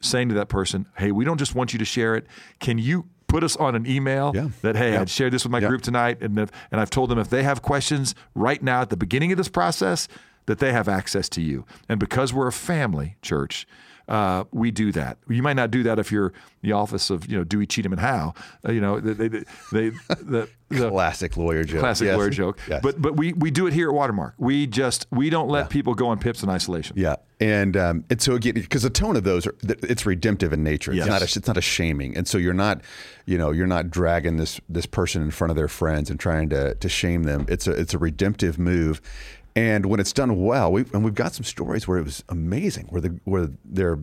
saying 0.00 0.28
to 0.28 0.34
that 0.34 0.48
person, 0.48 0.86
hey, 0.98 1.10
we 1.10 1.24
don't 1.24 1.38
just 1.38 1.54
want 1.54 1.72
you 1.72 1.78
to 1.78 1.84
share 1.86 2.14
it. 2.14 2.26
Can 2.60 2.76
you 2.78 3.06
put 3.28 3.42
us 3.42 3.56
on 3.56 3.74
an 3.74 3.86
email 3.86 4.32
Yeah. 4.34 4.48
that, 4.62 4.76
hey, 4.76 4.92
Yeah. 4.92 5.00
I'd 5.00 5.08
share 5.10 5.30
this 5.30 5.44
with 5.44 5.50
my 5.52 5.58
Yeah. 5.60 5.68
group 5.68 5.82
tonight. 5.82 6.18
And, 6.20 6.38
if, 6.38 6.50
and 6.70 6.80
I've 6.80 6.90
told 6.90 7.10
them 7.10 7.18
if 7.18 7.28
they 7.30 7.42
have 7.42 7.62
questions 7.62 8.14
right 8.34 8.62
now 8.62 8.82
at 8.82 8.90
the 8.90 8.96
beginning 8.96 9.32
of 9.32 9.38
this 9.38 9.48
process, 9.48 10.06
that 10.48 10.58
they 10.58 10.72
have 10.72 10.88
access 10.88 11.28
to 11.28 11.40
you. 11.40 11.64
And 11.88 12.00
because 12.00 12.32
we're 12.34 12.48
a 12.48 12.52
family 12.52 13.16
church, 13.22 13.66
uh, 14.08 14.44
we 14.52 14.70
do 14.70 14.90
that. 14.90 15.18
You 15.28 15.42
might 15.42 15.56
not 15.56 15.70
do 15.70 15.82
that 15.82 15.98
if 15.98 16.10
you're 16.10 16.32
the 16.62 16.72
office 16.72 17.10
of 17.10 17.30
you 17.30 17.36
know 17.36 17.44
Dewey, 17.44 17.66
Cheatham, 17.66 17.92
and 17.92 18.00
Howe. 18.00 18.32
Uh, 18.66 18.72
you 18.72 18.80
know 18.80 18.98
they 19.00 19.12
they, 19.28 19.44
they, 19.70 19.90
the, 20.22 20.48
the 20.70 20.88
classic 20.90 21.36
lawyer 21.36 21.62
joke. 21.62 21.80
classic 21.80 22.06
Yes. 22.06 22.16
lawyer 22.16 22.30
joke. 22.30 22.58
Yes. 22.66 22.80
But 22.82 23.00
but 23.02 23.16
we 23.16 23.34
we 23.34 23.50
do 23.50 23.66
it 23.66 23.74
here 23.74 23.90
at 23.90 23.94
Watermark. 23.94 24.34
We 24.38 24.66
just 24.66 25.06
we 25.10 25.28
don't 25.28 25.48
let 25.50 25.68
people 25.68 25.94
go 25.94 26.08
on 26.08 26.18
pips 26.18 26.42
in 26.42 26.48
isolation. 26.48 26.96
Yeah, 26.98 27.16
and 27.38 27.76
um, 27.76 28.04
and 28.08 28.20
so 28.20 28.32
again, 28.34 28.54
because 28.54 28.82
the 28.82 28.88
tone 28.90 29.14
of 29.14 29.24
those 29.24 29.46
are 29.46 29.54
it's 29.62 30.06
redemptive 30.06 30.54
in 30.54 30.64
nature. 30.64 30.90
It's 30.92 31.00
Yes. 31.00 31.06
not 31.08 31.20
a, 31.20 31.24
it's 31.24 31.46
not 31.46 31.58
a 31.58 31.62
shaming, 31.62 32.16
and 32.16 32.26
so 32.26 32.38
you're 32.38 32.54
not, 32.54 32.80
you 33.26 33.36
know, 33.36 33.50
you're 33.50 33.66
not 33.66 33.90
dragging 33.90 34.38
this 34.38 34.58
this 34.70 34.86
person 34.86 35.20
in 35.20 35.30
front 35.30 35.50
of 35.50 35.56
their 35.56 35.68
friends 35.68 36.08
and 36.08 36.18
trying 36.18 36.48
to 36.48 36.74
to 36.76 36.88
shame 36.88 37.24
them. 37.24 37.44
It's 37.46 37.66
a 37.66 37.72
it's 37.72 37.92
a 37.92 37.98
redemptive 37.98 38.58
move, 38.58 39.02
and 39.58 39.86
when 39.86 39.98
it's 39.98 40.12
done 40.12 40.44
well, 40.44 40.70
we 40.70 40.84
and 40.94 41.04
we've 41.04 41.16
got 41.16 41.34
some 41.34 41.42
stories 41.42 41.88
where 41.88 41.98
it 41.98 42.04
was 42.04 42.22
amazing, 42.28 42.86
where 42.90 43.00
the 43.00 43.18
where 43.24 43.50
their 43.64 43.98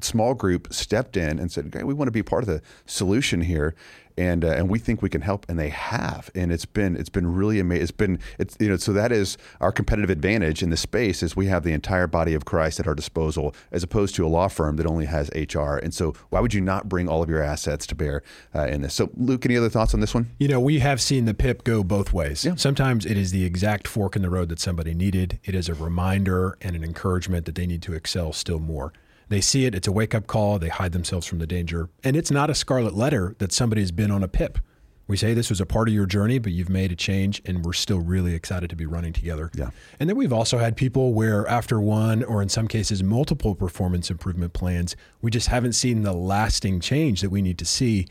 small 0.00 0.32
group 0.32 0.72
stepped 0.72 1.14
in 1.14 1.38
and 1.38 1.52
said, 1.52 1.66
"Okay, 1.66 1.84
we 1.84 1.92
want 1.92 2.08
to 2.08 2.12
be 2.12 2.22
part 2.22 2.42
of 2.42 2.48
the 2.48 2.62
solution 2.86 3.42
here." 3.42 3.74
And, 4.16 4.44
uh, 4.44 4.48
and 4.48 4.68
we 4.68 4.78
think 4.78 5.02
we 5.02 5.08
can 5.08 5.22
help, 5.22 5.44
and 5.48 5.58
they 5.58 5.70
have, 5.70 6.30
and 6.34 6.52
it's 6.52 6.66
been 6.66 6.94
it's 6.96 7.08
been 7.08 7.34
really 7.34 7.58
amazing. 7.58 7.82
It's 7.82 7.90
been 7.90 8.20
it's 8.38 8.56
you 8.60 8.68
know 8.68 8.76
so 8.76 8.92
that 8.92 9.10
is 9.10 9.36
our 9.60 9.72
competitive 9.72 10.08
advantage 10.10 10.62
in 10.62 10.70
the 10.70 10.76
space 10.76 11.22
is 11.22 11.34
we 11.34 11.46
have 11.46 11.64
the 11.64 11.72
entire 11.72 12.06
body 12.06 12.34
of 12.34 12.44
Christ 12.44 12.78
at 12.78 12.86
our 12.86 12.94
disposal, 12.94 13.54
as 13.72 13.82
opposed 13.82 14.14
to 14.14 14.24
a 14.24 14.28
law 14.28 14.46
firm 14.46 14.76
that 14.76 14.86
only 14.86 15.06
has 15.06 15.30
HR. 15.34 15.76
And 15.76 15.92
so 15.92 16.14
why 16.30 16.40
would 16.40 16.54
you 16.54 16.60
not 16.60 16.88
bring 16.88 17.08
all 17.08 17.22
of 17.22 17.28
your 17.28 17.42
assets 17.42 17.86
to 17.88 17.94
bear 17.96 18.22
uh, 18.54 18.66
in 18.66 18.82
this? 18.82 18.94
So 18.94 19.10
Luke, 19.16 19.44
any 19.46 19.56
other 19.56 19.68
thoughts 19.68 19.94
on 19.94 20.00
this 20.00 20.14
one? 20.14 20.30
You 20.38 20.46
know, 20.46 20.60
we 20.60 20.78
have 20.78 21.00
seen 21.00 21.24
the 21.24 21.34
PIP 21.34 21.64
go 21.64 21.82
both 21.82 22.12
ways. 22.12 22.46
Sometimes 22.56 23.04
it 23.04 23.16
is 23.16 23.32
the 23.32 23.44
exact 23.44 23.88
fork 23.88 24.14
in 24.14 24.22
the 24.22 24.30
road 24.30 24.48
that 24.50 24.60
somebody 24.60 24.94
needed. 24.94 25.40
It 25.44 25.54
is 25.54 25.68
a 25.68 25.74
reminder 25.74 26.56
and 26.60 26.76
an 26.76 26.84
encouragement 26.84 27.46
that 27.46 27.54
they 27.54 27.66
need 27.66 27.82
to 27.82 27.94
excel 27.94 28.32
still 28.32 28.60
more. 28.60 28.92
They 29.28 29.40
see 29.40 29.64
it, 29.66 29.74
it's 29.74 29.88
a 29.88 29.92
wake 29.92 30.14
up 30.14 30.26
call, 30.26 30.58
they 30.58 30.68
hide 30.68 30.92
themselves 30.92 31.26
from 31.26 31.38
the 31.38 31.46
danger. 31.46 31.88
And 32.02 32.16
it's 32.16 32.30
not 32.30 32.50
a 32.50 32.54
scarlet 32.54 32.94
letter 32.94 33.34
that 33.38 33.52
somebody's 33.52 33.92
been 33.92 34.10
on 34.10 34.22
a 34.22 34.28
PIP. 34.28 34.58
We 35.06 35.18
say 35.18 35.34
this 35.34 35.50
was 35.50 35.60
a 35.60 35.66
part 35.66 35.88
of 35.88 35.94
your 35.94 36.06
journey, 36.06 36.38
but 36.38 36.52
you've 36.52 36.70
made 36.70 36.90
a 36.90 36.96
change, 36.96 37.42
and 37.44 37.62
we're 37.62 37.74
still 37.74 38.00
really 38.00 38.34
excited 38.34 38.70
to 38.70 38.76
be 38.76 38.86
running 38.86 39.12
together. 39.12 39.50
Yeah. 39.54 39.68
And 40.00 40.08
then 40.08 40.16
we've 40.16 40.32
also 40.32 40.56
had 40.56 40.76
people 40.76 41.12
where, 41.12 41.46
after 41.46 41.78
one 41.78 42.24
or 42.24 42.40
in 42.40 42.48
some 42.48 42.68
cases 42.68 43.02
multiple 43.02 43.54
performance 43.54 44.10
improvement 44.10 44.54
plans, 44.54 44.96
we 45.20 45.30
just 45.30 45.48
haven't 45.48 45.74
seen 45.74 46.02
the 46.02 46.14
lasting 46.14 46.80
change 46.80 47.20
that 47.20 47.28
we 47.28 47.42
need 47.42 47.58
to 47.58 47.66
see. 47.66 48.06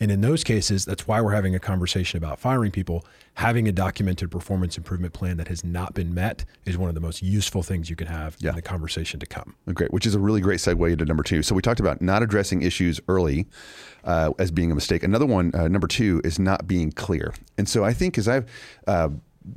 And 0.00 0.10
in 0.10 0.20
those 0.20 0.44
cases, 0.44 0.84
that's 0.84 1.06
why 1.08 1.20
we're 1.20 1.32
having 1.34 1.54
a 1.54 1.58
conversation 1.58 2.18
about 2.18 2.38
firing 2.38 2.70
people. 2.70 3.04
Having 3.34 3.68
a 3.68 3.72
documented 3.72 4.30
performance 4.30 4.76
improvement 4.76 5.12
plan 5.12 5.36
that 5.36 5.48
has 5.48 5.64
not 5.64 5.94
been 5.94 6.12
met 6.14 6.44
is 6.66 6.76
one 6.76 6.88
of 6.88 6.94
the 6.94 7.00
most 7.00 7.22
useful 7.22 7.62
things 7.62 7.88
you 7.90 7.96
can 7.96 8.06
have 8.08 8.36
Yeah. 8.40 8.50
in 8.50 8.56
the 8.56 8.62
conversation 8.62 9.20
to 9.20 9.26
come. 9.26 9.54
Great, 9.74 9.92
which 9.92 10.06
is 10.06 10.14
a 10.14 10.18
really 10.20 10.40
great 10.40 10.58
segue 10.60 10.90
into 10.92 11.04
number 11.04 11.22
two. 11.22 11.42
So 11.42 11.54
we 11.54 11.62
talked 11.62 11.80
about 11.80 12.00
not 12.02 12.22
addressing 12.22 12.62
issues 12.62 13.00
early 13.08 13.46
uh, 14.04 14.32
as 14.38 14.50
being 14.50 14.70
a 14.70 14.74
mistake. 14.74 15.02
Another 15.02 15.26
one, 15.26 15.52
uh, 15.54 15.68
number 15.68 15.86
two, 15.86 16.20
is 16.24 16.38
not 16.38 16.66
being 16.66 16.90
clear. 16.92 17.32
And 17.56 17.68
so 17.68 17.84
I 17.84 17.92
think 17.92 18.18
as 18.18 18.26
I've 18.28 18.46
uh, 18.86 19.10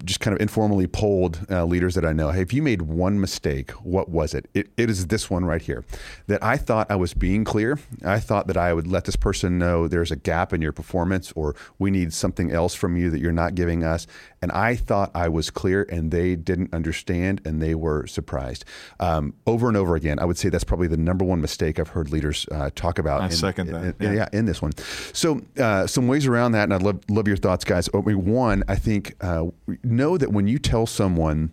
just 0.03 0.19
kind 0.19 0.33
of 0.35 0.41
informally 0.41 0.87
polled 0.87 1.45
uh, 1.49 1.65
leaders 1.65 1.95
that 1.95 2.05
I 2.05 2.13
know. 2.13 2.31
Hey, 2.31 2.41
if 2.41 2.53
you 2.53 2.61
made 2.61 2.83
one 2.83 3.19
mistake, 3.19 3.71
what 3.71 4.09
was 4.09 4.33
it? 4.33 4.49
it? 4.53 4.69
It 4.77 4.89
is 4.89 5.07
this 5.07 5.29
one 5.29 5.45
right 5.45 5.61
here. 5.61 5.83
That 6.27 6.43
I 6.43 6.57
thought 6.57 6.89
I 6.89 6.95
was 6.95 7.13
being 7.13 7.43
clear. 7.43 7.79
I 8.05 8.19
thought 8.19 8.47
that 8.47 8.57
I 8.57 8.73
would 8.73 8.87
let 8.87 9.05
this 9.05 9.15
person 9.15 9.57
know 9.57 9.87
there's 9.87 10.11
a 10.11 10.15
gap 10.15 10.53
in 10.53 10.61
your 10.61 10.71
performance, 10.71 11.31
or 11.35 11.55
we 11.79 11.91
need 11.91 12.13
something 12.13 12.51
else 12.51 12.73
from 12.73 12.95
you 12.97 13.09
that 13.09 13.19
you're 13.19 13.31
not 13.31 13.55
giving 13.55 13.83
us. 13.83 14.07
And 14.41 14.51
I 14.51 14.75
thought 14.75 15.11
I 15.13 15.29
was 15.29 15.51
clear, 15.51 15.85
and 15.89 16.11
they 16.11 16.35
didn't 16.35 16.73
understand, 16.73 17.41
and 17.45 17.61
they 17.61 17.75
were 17.75 18.07
surprised. 18.07 18.65
Um, 18.99 19.35
over 19.45 19.67
and 19.67 19.77
over 19.77 19.95
again, 19.95 20.17
I 20.17 20.25
would 20.25 20.37
say 20.37 20.49
that's 20.49 20.63
probably 20.63 20.87
the 20.87 20.97
number 20.97 21.23
one 21.23 21.41
mistake 21.41 21.79
I've 21.79 21.89
heard 21.89 22.11
leaders 22.11 22.47
uh, 22.51 22.71
talk 22.73 22.97
about. 22.97 23.21
I 23.21 23.25
in, 23.25 23.31
second 23.31 23.67
that. 23.67 24.01
In, 24.01 24.15
yeah. 24.15 24.29
in 24.33 24.45
this 24.45 24.61
one. 24.61 24.71
So 25.13 25.41
uh, 25.59 25.85
some 25.85 26.07
ways 26.07 26.25
around 26.25 26.53
that, 26.53 26.63
and 26.63 26.73
I'd 26.73 26.81
love 26.81 27.01
love 27.09 27.27
your 27.27 27.37
thoughts, 27.37 27.63
guys. 27.63 27.87
One, 27.93 28.63
I 28.67 28.75
think 28.75 29.15
uh, 29.21 29.45
know 29.83 30.17
that 30.17 30.31
when 30.31 30.47
you 30.47 30.57
tell 30.57 30.87
someone 30.87 31.51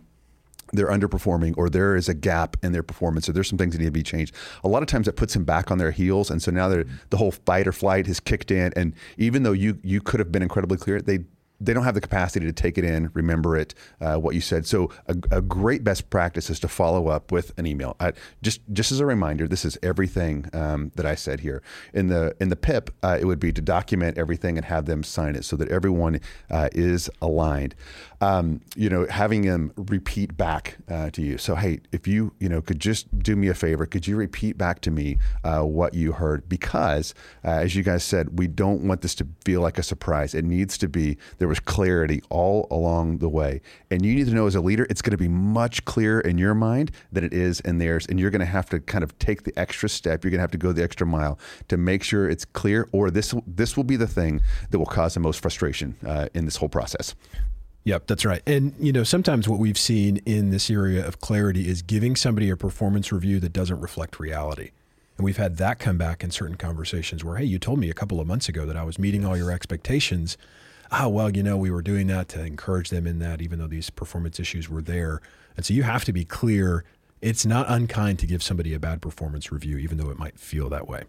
they're 0.73 0.89
underperforming 0.89 1.55
or 1.57 1.69
there 1.69 1.97
is 1.97 2.09
a 2.09 2.15
gap 2.15 2.57
in 2.63 2.73
their 2.73 2.83
performance 2.83 3.29
or 3.29 3.33
there's 3.33 3.49
some 3.49 3.59
things 3.59 3.73
that 3.73 3.79
need 3.79 3.87
to 3.87 3.91
be 3.91 4.03
changed 4.03 4.35
a 4.63 4.69
lot 4.69 4.83
of 4.83 4.87
times 4.87 5.07
that 5.07 5.17
puts 5.17 5.35
them 5.35 5.45
back 5.45 5.71
on 5.71 5.79
their 5.79 5.91
heels 5.91 6.31
and 6.31 6.43
so 6.43 6.51
now 6.51 6.69
the 6.69 7.17
whole 7.17 7.31
fight 7.31 7.67
or 7.67 7.73
flight 7.73 8.07
has 8.07 8.21
kicked 8.21 8.51
in 8.51 8.73
and 8.77 8.93
even 9.17 9.45
though 9.45 9.53
you 9.53 9.79
you 9.83 10.01
could 10.01 10.21
have 10.21 10.31
been 10.31 10.43
incredibly 10.43 10.77
clear 10.77 11.01
they 11.01 11.21
they 11.61 11.73
don't 11.73 11.85
have 11.85 11.95
the 11.95 12.01
capacity 12.01 12.47
to 12.47 12.53
take 12.53 12.79
it 12.79 12.85
in, 12.85 13.11
remember 13.15 13.57
it, 13.57 13.75
uh, 14.01 14.17
what 14.17 14.35
you 14.35 14.41
said. 14.41 14.67
So 14.67 14.91
a, 15.07 15.17
a, 15.31 15.43
great 15.43 15.83
best 15.83 16.09
practice 16.09 16.51
is 16.51 16.61
to 16.61 16.69
follow 16.69 17.09
up 17.09 17.33
with 17.33 17.59
an 17.59 17.67
email. 17.67 17.97
I, 17.99 18.13
just 18.43 18.61
just 18.73 18.93
as 18.93 19.01
a 19.01 19.07
reminder, 19.07 19.49
this 19.49 19.65
is 19.65 19.77
everything 19.83 20.49
um, 20.53 20.93
that 20.95 21.07
I 21.07 21.15
said 21.15 21.41
here 21.41 21.63
in 21.93 22.09
the 22.09 22.35
in 22.39 22.49
the 22.49 22.57
PIP. 22.57 22.91
Uh, 23.03 23.19
it 23.21 23.25
would 23.25 23.41
be 23.41 23.53
to 23.53 23.61
document 23.61 24.19
everything 24.19 24.57
and 24.57 24.65
have 24.67 24.87
them 24.87 25.03
sign 25.03 25.35
it 25.35 25.45
so 25.45 25.57
that 25.57 25.69
everyone 25.69 26.21
uh, 26.51 26.69
is 26.73 27.11
aligned. 27.21 27.75
Um, 28.21 28.61
you 28.77 28.89
know, 28.89 29.07
having 29.09 29.43
them 29.43 29.73
repeat 29.77 30.37
back 30.37 30.77
uh, 30.89 31.11
to 31.11 31.23
you. 31.23 31.39
So 31.39 31.55
hey, 31.55 31.81
if 31.93 32.07
you 32.07 32.33
you 32.39 32.49
know 32.49 32.61
could 32.61 32.81
just 32.81 33.19
do 33.19 33.35
me 33.35 33.49
a 33.49 33.55
favor, 33.55 33.87
could 33.87 34.07
you 34.07 34.17
repeat 34.17 34.59
back 34.59 34.81
to 34.83 34.91
me 34.91 35.19
uh, 35.43 35.63
what 35.63 35.95
you 35.95 36.13
heard? 36.13 36.49
Because 36.49 37.15
uh, 37.45 37.51
as 37.51 37.75
you 37.75 37.83
guys 37.83 38.05
said, 38.05 38.39
we 38.39 38.47
don't 38.47 38.87
want 38.87 39.03
this 39.03 39.15
to 39.17 39.27
feel 39.45 39.61
like 39.61 39.79
a 39.79 39.83
surprise. 39.83 40.35
It 40.35 40.45
needs 40.45 40.79
to 40.79 40.89
be 40.89 41.17
there 41.39 41.48
there 41.49 41.53
was 41.53 41.61
clarity 41.61 42.23
all 42.29 42.69
along 42.71 43.19
the 43.19 43.29
way. 43.29 43.63
And 43.91 44.05
you 44.05 44.15
need 44.15 44.27
to 44.27 44.35
know 44.35 44.47
as 44.47 44.55
a 44.55 44.61
leader, 44.61 44.87
it's 44.91 45.01
going 45.01 45.13
to 45.13 45.17
be 45.17 45.29
much 45.29 45.83
clearer 45.87 46.21
in 46.21 46.37
your 46.37 46.55
mind 46.55 46.91
than 47.11 47.25
it 47.25 47.33
is 47.33 47.61
in 47.61 47.79
theirs. 47.79 48.07
And 48.07 48.21
you're 48.21 48.29
going 48.29 48.41
to 48.41 48.45
have 48.45 48.69
to 48.69 48.81
kind 48.81 49.03
of 49.03 49.19
take 49.19 49.45
the 49.45 49.59
extra 49.59 49.89
step. 49.89 50.23
You're 50.23 50.31
going 50.31 50.41
to 50.41 50.43
have 50.43 50.51
to 50.51 50.59
go 50.59 50.73
the 50.73 50.83
extra 50.83 51.07
mile 51.07 51.39
to 51.69 51.79
make 51.79 52.03
sure 52.03 52.29
it's 52.29 52.45
clear, 52.45 52.87
or 52.93 53.11
this 53.11 53.35
this 53.47 53.79
will 53.79 53.85
be 53.85 53.97
the 53.97 54.07
thing 54.07 54.43
that 54.69 54.79
will 54.79 54.85
cause 54.85 55.15
the 55.15 55.21
most 55.21 55.41
frustration 55.41 55.97
uh, 56.07 56.29
in 56.35 56.45
this 56.45 56.57
whole 56.57 56.69
process. 56.69 57.15
Yep, 57.85 58.09
that's 58.09 58.27
right. 58.27 58.43
And 58.47 58.75
you 58.79 58.93
know, 58.93 59.03
sometimes 59.05 59.49
what 59.49 59.59
we've 59.59 59.79
seen 59.79 60.19
in 60.27 60.51
this 60.51 60.69
area 60.69 61.07
of 61.07 61.19
clarity 61.21 61.67
is 61.67 61.81
giving 61.81 62.15
somebody 62.15 62.51
a 62.51 62.59
performance 62.59 63.11
review 63.11 63.41
that 63.41 63.55
doesn't 63.55 63.81
reflect 63.81 64.21
reality. 64.21 64.73
And 65.17 65.25
we've 65.25 65.37
had 65.37 65.57
that 65.57 65.81
come 65.81 65.99
back 65.99 66.23
in 66.23 66.31
certain 66.31 66.57
conversations 66.57 67.25
where, 67.25 67.37
hey, 67.37 67.45
you 67.45 67.59
told 67.59 67.81
me 67.81 67.91
a 67.91 67.95
couple 67.95 68.21
of 68.21 68.27
months 68.27 68.49
ago 68.49 68.65
that 68.67 68.77
I 68.77 68.85
was 68.85 69.01
meeting 69.01 69.25
all 69.25 69.37
your 69.37 69.51
expectations, 69.51 70.39
oh, 70.93 71.09
well, 71.09 71.35
you 71.35 71.43
know, 71.43 71.57
we 71.57 71.71
were 71.71 71.83
doing 71.83 72.07
that 72.09 72.29
to 72.29 72.45
encourage 72.45 72.91
them 72.91 73.07
in 73.07 73.19
that, 73.19 73.41
even 73.41 73.59
though 73.59 73.67
these 73.67 73.91
performance 73.91 74.41
issues 74.41 74.69
were 74.69 74.83
there. 74.83 75.21
And 75.57 75.65
so 75.65 75.75
you 75.75 75.83
have 75.83 76.05
to 76.05 76.13
be 76.13 76.25
clear. 76.25 76.85
It's 77.21 77.45
not 77.45 77.67
unkind 77.69 78.19
to 78.21 78.27
give 78.27 78.43
somebody 78.43 78.75
a 78.75 78.79
bad 78.79 79.03
performance 79.03 79.51
review, 79.51 79.77
even 79.79 79.99
though 79.99 80.11
it 80.11 80.19
might 80.19 80.39
feel 80.39 80.69
that 80.71 80.87
way. 80.87 81.05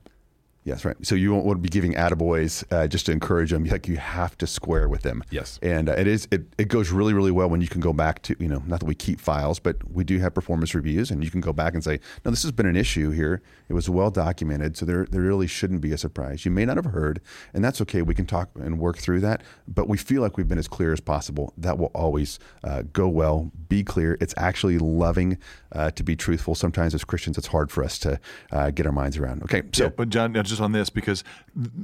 Yes, 0.64 0.84
right. 0.84 0.96
So 1.04 1.16
you 1.16 1.32
won't 1.32 1.46
want 1.46 1.58
to 1.58 1.62
be 1.62 1.70
giving 1.70 1.94
attaboys 1.94 2.64
uh, 2.72 2.88
just 2.88 3.06
to 3.06 3.12
encourage 3.12 3.52
them. 3.52 3.64
Like 3.64 3.88
you 3.88 3.98
have 3.98 4.38
to 4.40 4.48
square 4.48 4.90
with 4.90 5.04
them. 5.04 5.24
Yes. 5.32 5.58
And 5.62 5.88
uh, 5.90 5.94
it 5.94 6.06
is 6.06 6.28
it, 6.32 6.44
it 6.58 6.68
goes 6.68 6.92
really 6.92 7.14
really 7.14 7.32
well 7.32 7.50
when 7.50 7.62
you 7.62 7.68
can 7.68 7.80
go 7.80 7.94
back 7.94 8.22
to 8.24 8.36
you 8.40 8.48
know 8.48 8.62
not 8.68 8.82
that 8.82 8.86
we 8.86 8.96
keep 8.96 9.22
files, 9.22 9.60
but 9.60 9.78
we 9.90 10.04
do 10.04 10.20
have 10.20 10.34
performance 10.34 10.76
reviews, 10.76 11.12
and 11.12 11.24
you 11.24 11.32
can 11.32 11.42
go 11.42 11.54
back 11.54 11.74
and 11.74 11.84
say, 11.84 12.00
no, 12.26 12.32
this 12.32 12.44
has 12.44 12.52
been 12.52 12.66
an 12.66 12.76
issue 12.76 13.12
here. 13.12 13.42
It 13.70 13.74
was 13.74 13.90
well 13.90 14.12
documented, 14.12 14.76
so 14.76 14.86
there 14.86 15.06
there 15.06 15.22
really 15.22 15.48
shouldn't 15.48 15.82
be 15.82 15.94
a 15.94 15.98
surprise. 15.98 16.44
You 16.44 16.52
may 16.52 16.66
not 16.66 16.76
have 16.76 16.86
heard, 16.86 17.22
and 17.54 17.64
that's 17.64 17.80
okay. 17.82 18.02
We 18.02 18.14
can 18.14 18.26
talk 18.26 18.50
and 18.56 18.80
work 18.80 18.98
through 18.98 19.22
that, 19.22 19.44
but 19.68 19.88
we 19.88 19.98
feel 19.98 20.22
like 20.22 20.38
we've 20.38 20.48
been 20.48 20.60
as 20.60 20.68
clear 20.68 20.92
as 20.92 21.00
possible. 21.00 21.54
That 21.58 21.78
will 21.78 21.92
always 21.96 22.38
uh, 22.64 22.84
go 22.92 23.08
well. 23.08 23.52
Be 23.70 23.84
clear. 23.84 24.18
It's 24.20 24.34
actually 24.36 24.78
loving 24.78 25.38
uh, 25.72 25.92
to 25.92 26.04
be 26.04 26.16
truthful. 26.16 26.54
Sometimes 26.54 26.94
as 26.94 27.04
Christians, 27.04 27.38
it's 27.38 27.48
hard 27.48 27.72
for 27.72 27.84
us 27.84 27.98
to 28.00 28.20
uh, 28.52 28.72
get 28.72 28.86
our 28.86 28.92
minds 28.92 29.18
around. 29.18 29.44
Okay, 29.44 29.64
so 29.72 29.86
yeah, 29.86 29.90
but 29.90 30.10
John 30.10 30.34
just 30.50 30.62
on 30.62 30.72
this 30.72 30.90
because 30.90 31.24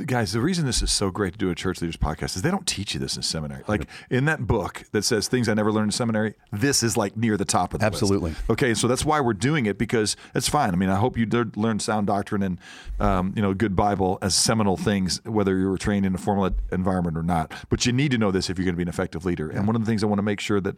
guys, 0.06 0.34
the 0.34 0.42
reason 0.42 0.66
this 0.66 0.82
is 0.82 0.92
so 0.92 1.12
great 1.12 1.34
to 1.34 1.40
do 1.40 1.50
a 1.50 1.56
church 1.56 1.82
leaders 1.82 1.98
podcast 1.98 2.36
is 2.36 2.42
they 2.42 2.52
don't 2.52 2.68
teach 2.68 2.94
you 2.94 3.00
this 3.00 3.16
in 3.16 3.24
seminary. 3.24 3.64
Like 3.68 3.88
in 4.10 4.26
that 4.26 4.48
book 4.48 4.84
that 4.92 5.04
says 5.04 5.28
things 5.28 5.50
I 5.50 5.54
never 5.54 5.72
learned 5.72 5.88
in 5.88 5.92
seminary, 5.92 6.36
this 6.52 6.84
is 6.84 6.98
like 6.98 7.16
near 7.16 7.38
the 7.38 7.46
top 7.46 7.74
of 7.74 7.80
the 7.80 7.86
Absolutely. 7.86 8.32
list. 8.32 8.42
Okay, 8.50 8.74
so 8.74 8.88
that's 8.88 9.06
why 9.06 9.20
we're 9.20 9.34
doing 9.34 9.66
it 9.66 9.78
because 9.78 10.16
it's 10.34 10.50
fine. 10.50 10.72
I 10.72 10.76
mean, 10.76 10.90
I 10.90 10.96
hope 10.96 11.18
you 11.18 11.26
learn 11.56 11.80
sound 11.80 12.08
doctrine 12.08 12.44
and 12.44 12.60
um, 13.00 13.34
you 13.36 13.42
know 13.42 13.54
good 13.54 13.76
Bible 13.76 14.18
as 14.22 14.36
seminal 14.36 14.78
things, 14.78 15.22
whether 15.26 15.58
you 15.58 15.70
were 15.70 15.78
trained 15.78 16.06
in 16.06 16.16
a 16.16 16.18
formal 16.18 16.50
environment 16.72 17.18
or 17.18 17.24
not. 17.24 17.52
But 17.70 17.86
you 17.86 17.92
need 17.92 18.12
to 18.12 18.18
know 18.18 18.32
this 18.32 18.50
if 18.50 18.58
you're 18.58 18.66
going 18.66 18.76
to 18.76 18.78
be 18.78 18.84
an 18.84 18.90
effective 18.90 19.26
leader. 19.26 19.50
And 19.50 19.68
one 19.68 19.76
of 19.76 19.82
the 19.82 19.86
things 19.86 20.04
I 20.04 20.08
want 20.08 20.20
to 20.20 20.24
make 20.24 20.40
sure 20.40 20.62
that 20.62 20.78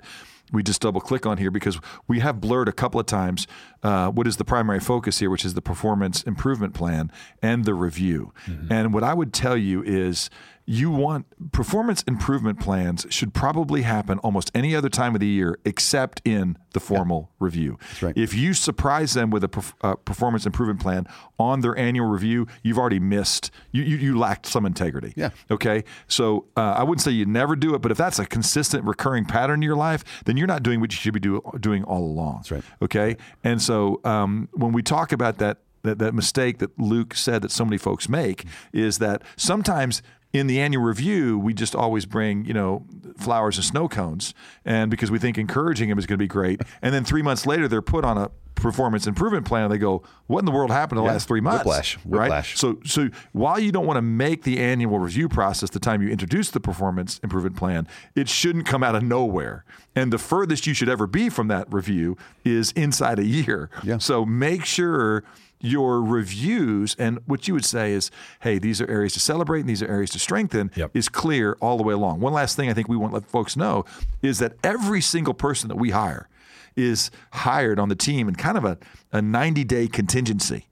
we 0.52 0.64
just 0.64 0.82
double 0.82 1.02
click 1.02 1.26
on 1.26 1.38
here 1.38 1.52
because 1.52 1.80
we 2.08 2.20
have 2.20 2.40
blurred 2.40 2.68
a 2.68 2.72
couple 2.72 3.00
of 3.00 3.06
times 3.06 3.48
uh, 3.84 4.10
what 4.10 4.28
is 4.28 4.38
the 4.38 4.46
primary 4.46 4.80
focus 4.80 5.20
here, 5.20 5.30
which 5.30 5.46
is 5.46 5.54
the 5.54 5.62
performance 5.62 6.24
improvement 6.24 6.74
plan 6.74 7.12
and 7.42 7.66
the 7.66 7.74
review. 7.74 8.34
Mm-hmm. 8.46 8.72
And 8.72 8.94
what 8.94 9.04
I 9.04 9.14
would 9.14 9.34
tell 9.34 9.58
you 9.58 9.84
is 9.84 10.30
you 10.70 10.92
want 10.92 11.26
performance 11.54 12.04
improvement 12.04 12.60
plans 12.60 13.08
should 13.10 13.34
probably 13.34 13.84
happen 13.84 14.20
almost 14.20 14.52
any 14.54 14.76
other 14.76 14.90
time 14.90 15.16
of 15.16 15.22
the 15.22 15.28
year 15.28 15.58
except 15.64 16.22
in 16.26 16.58
the 16.74 16.82
formal 16.82 17.30
yeah. 17.32 17.36
review. 17.40 17.80
Right. 18.02 18.16
If 18.18 18.34
you 18.34 18.54
surprise 18.54 19.14
them 19.14 19.30
with 19.30 19.46
a 19.46 19.48
perf- 19.48 19.74
uh, 19.80 19.96
performance 19.96 20.46
improvement 20.46 20.82
plan 20.82 21.08
on 21.40 21.62
their 21.62 21.76
annual 21.78 22.08
review, 22.08 22.48
you've 22.64 22.78
already 22.78 23.00
missed. 23.00 23.50
You 23.72 23.84
you, 23.84 23.96
you 23.96 24.20
lacked 24.20 24.46
some 24.46 24.66
integrity. 24.66 25.14
Yeah. 25.16 25.30
Okay. 25.50 25.86
So 26.10 26.48
uh, 26.58 26.76
I 26.78 26.84
wouldn't 26.84 27.02
say 27.02 27.12
you 27.12 27.26
never 27.26 27.56
do 27.56 27.74
it, 27.74 27.82
but 27.82 27.90
if 27.90 27.98
that's 27.98 28.20
a 28.20 28.26
consistent 28.26 28.84
recurring 28.84 29.24
pattern 29.24 29.60
in 29.60 29.62
your 29.62 29.78
life, 29.78 30.04
then 30.26 30.36
you're 30.36 30.48
not 30.48 30.64
doing 30.64 30.82
what 30.82 30.92
you 30.92 30.98
should 30.98 31.14
be 31.14 31.22
do, 31.22 31.42
doing 31.62 31.86
all 31.86 32.04
along. 32.04 32.40
That's 32.40 32.52
right. 32.52 32.64
Okay. 32.82 33.16
And 33.42 33.62
so 33.62 34.02
um, 34.04 34.50
when 34.52 34.74
we 34.74 34.84
talk 34.84 35.14
about 35.14 35.38
that 35.38 35.60
that, 35.84 36.00
that 36.00 36.14
mistake 36.14 36.60
that 36.60 36.78
Luke 36.78 37.16
said 37.16 37.42
that 37.42 37.52
so 37.52 37.66
many 37.66 37.78
folks 37.78 38.08
make 38.08 38.46
is 38.74 39.00
that 39.00 39.22
sometimes 39.36 40.02
in 40.38 40.48
the 40.48 40.60
annual 40.60 40.84
review, 40.84 41.38
we 41.38 41.54
just 41.54 41.76
always 41.76 42.06
bring, 42.06 42.46
you 42.46 42.54
know, 42.54 42.86
flowers 43.18 43.58
and 43.58 43.66
snow 43.66 43.88
cones, 43.88 44.34
and 44.66 44.92
because 44.92 45.12
we 45.12 45.20
think 45.20 45.38
encouraging 45.38 45.90
them 45.90 45.98
is 45.98 46.06
going 46.06 46.18
to 46.18 46.24
be 46.24 46.28
great. 46.28 46.62
And 46.82 46.94
then 46.94 47.04
three 47.04 47.24
months 47.24 47.46
later, 47.46 47.68
they're 47.68 47.82
put 47.82 48.06
on 48.06 48.18
a 48.18 48.30
performance 48.56 49.08
improvement 49.08 49.46
plan. 49.46 49.64
And 49.64 49.74
they 49.74 49.78
go, 49.78 50.04
"What 50.28 50.40
in 50.40 50.46
the 50.46 50.52
world 50.52 50.70
happened 50.70 51.00
in 51.00 51.04
the 51.04 51.08
yeah. 51.08 51.14
last 51.14 51.28
three 51.28 51.42
months?" 51.42 51.66
Whiplash, 51.66 51.96
whiplash. 52.06 52.54
Right. 52.54 52.58
So, 52.58 52.80
so 52.86 53.10
while 53.32 53.60
you 53.60 53.72
don't 53.72 53.86
want 53.86 53.98
to 53.98 54.02
make 54.02 54.44
the 54.44 54.60
annual 54.60 55.00
review 55.00 55.28
process 55.28 55.70
the 55.70 55.80
time 55.80 56.02
you 56.02 56.10
introduce 56.10 56.52
the 56.52 56.60
performance 56.60 57.20
improvement 57.24 57.56
plan, 57.56 57.88
it 58.16 58.30
shouldn't 58.30 58.66
come 58.66 58.84
out 58.84 58.96
of 58.96 59.04
nowhere. 59.04 59.66
And 59.96 60.14
the 60.14 60.18
furthest 60.18 60.68
you 60.68 60.74
should 60.74 60.90
ever 60.90 61.08
be 61.08 61.30
from 61.30 61.48
that 61.48 61.72
review 61.74 62.18
is 62.46 62.72
inside 62.74 63.20
a 63.20 63.26
year. 63.26 63.70
Yeah. 63.84 63.98
So 63.98 64.26
make 64.26 64.66
sure 64.66 65.24
your 65.60 66.02
reviews 66.02 66.96
and 67.00 67.20
what 67.26 67.48
you 67.48 67.54
would 67.54 67.66
say 67.66 67.94
is, 67.94 68.12
hey, 68.42 68.60
these 68.60 68.82
are 68.82 68.90
areas 68.90 69.14
to 69.14 69.20
celebrate 69.20 69.62
and 69.62 69.70
these 69.70 69.82
are 69.82 69.88
areas 69.88 70.12
to 70.12 70.20
strengthen 70.20 70.72
yep. 70.76 70.92
is 70.94 71.10
clear 71.10 71.58
all 71.62 71.78
the 71.78 71.84
way 71.84 71.94
along. 71.94 72.20
One 72.20 72.34
last 72.34 72.56
thing 72.56 72.70
I 72.70 72.74
think 72.74 72.88
we 72.88 72.98
want 72.98 73.12
to 73.12 73.16
let 73.16 73.26
folks 73.26 73.56
know 73.56 73.86
is 74.22 74.40
that 74.40 74.54
every 74.64 75.02
single 75.02 75.34
person 75.34 75.68
that 75.70 75.78
we 75.78 75.92
hire 75.92 76.30
is 76.76 77.10
hired 77.32 77.80
on 77.80 77.90
the 77.90 77.96
team 77.96 78.28
in 78.28 78.36
kind 78.36 78.58
of 78.58 78.64
a, 78.64 78.78
a 79.12 79.22
90 79.22 79.64
day 79.64 79.88
contingency 79.88 80.68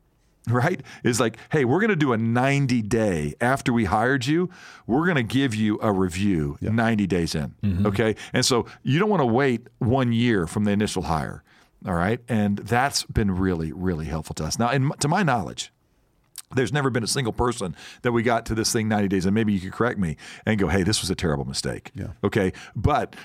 right? 0.48 0.82
Is 1.04 1.20
like, 1.20 1.38
hey, 1.52 1.66
we're 1.66 1.80
going 1.80 1.90
to 1.90 1.96
do 1.96 2.14
a 2.14 2.18
90 2.18 2.82
day 2.84 3.34
after 3.42 3.74
we 3.74 3.86
hired 3.86 4.26
you, 4.26 4.50
we're 4.88 5.06
going 5.06 5.16
to 5.16 5.24
give 5.24 5.56
you 5.56 5.80
a 5.82 5.92
review 5.92 6.58
90 6.62 7.08
days 7.08 7.36
in. 7.36 7.56
Mm-hmm. 7.64 7.88
Okay. 7.88 8.16
And 8.34 8.46
so 8.46 8.66
you 8.84 9.00
don't 9.00 9.10
want 9.10 9.22
to 9.22 9.26
wait 9.26 9.68
one 9.80 10.14
year 10.14 10.48
from 10.48 10.66
the 10.66 10.72
initial 10.72 11.04
hire. 11.04 11.44
All 11.86 11.94
right. 11.94 12.20
And 12.28 12.58
that's 12.58 13.04
been 13.04 13.32
really, 13.32 13.72
really 13.72 14.06
helpful 14.06 14.34
to 14.36 14.46
us. 14.46 14.58
Now, 14.58 14.72
in, 14.72 14.92
to 15.00 15.08
my 15.08 15.24
knowledge, 15.24 15.72
there's 16.56 16.74
never 16.74 16.90
been 16.90 17.04
a 17.04 17.08
single 17.08 17.34
person 17.34 17.76
that 18.02 18.12
we 18.12 18.24
got 18.24 18.46
to 18.48 18.56
this 18.56 18.72
thing 18.72 18.88
90 18.88 19.08
days, 19.08 19.26
and 19.26 19.36
maybe 19.36 19.54
you 19.54 19.60
could 19.60 19.74
correct 19.74 20.00
me 20.00 20.18
and 20.46 20.60
go, 20.60 20.68
hey, 20.68 20.84
this 20.84 21.02
was 21.02 21.10
a 21.10 21.16
terrible 21.16 21.46
mistake. 21.46 21.92
Yeah. 21.94 22.10
Okay. 22.24 22.54
But 22.76 23.16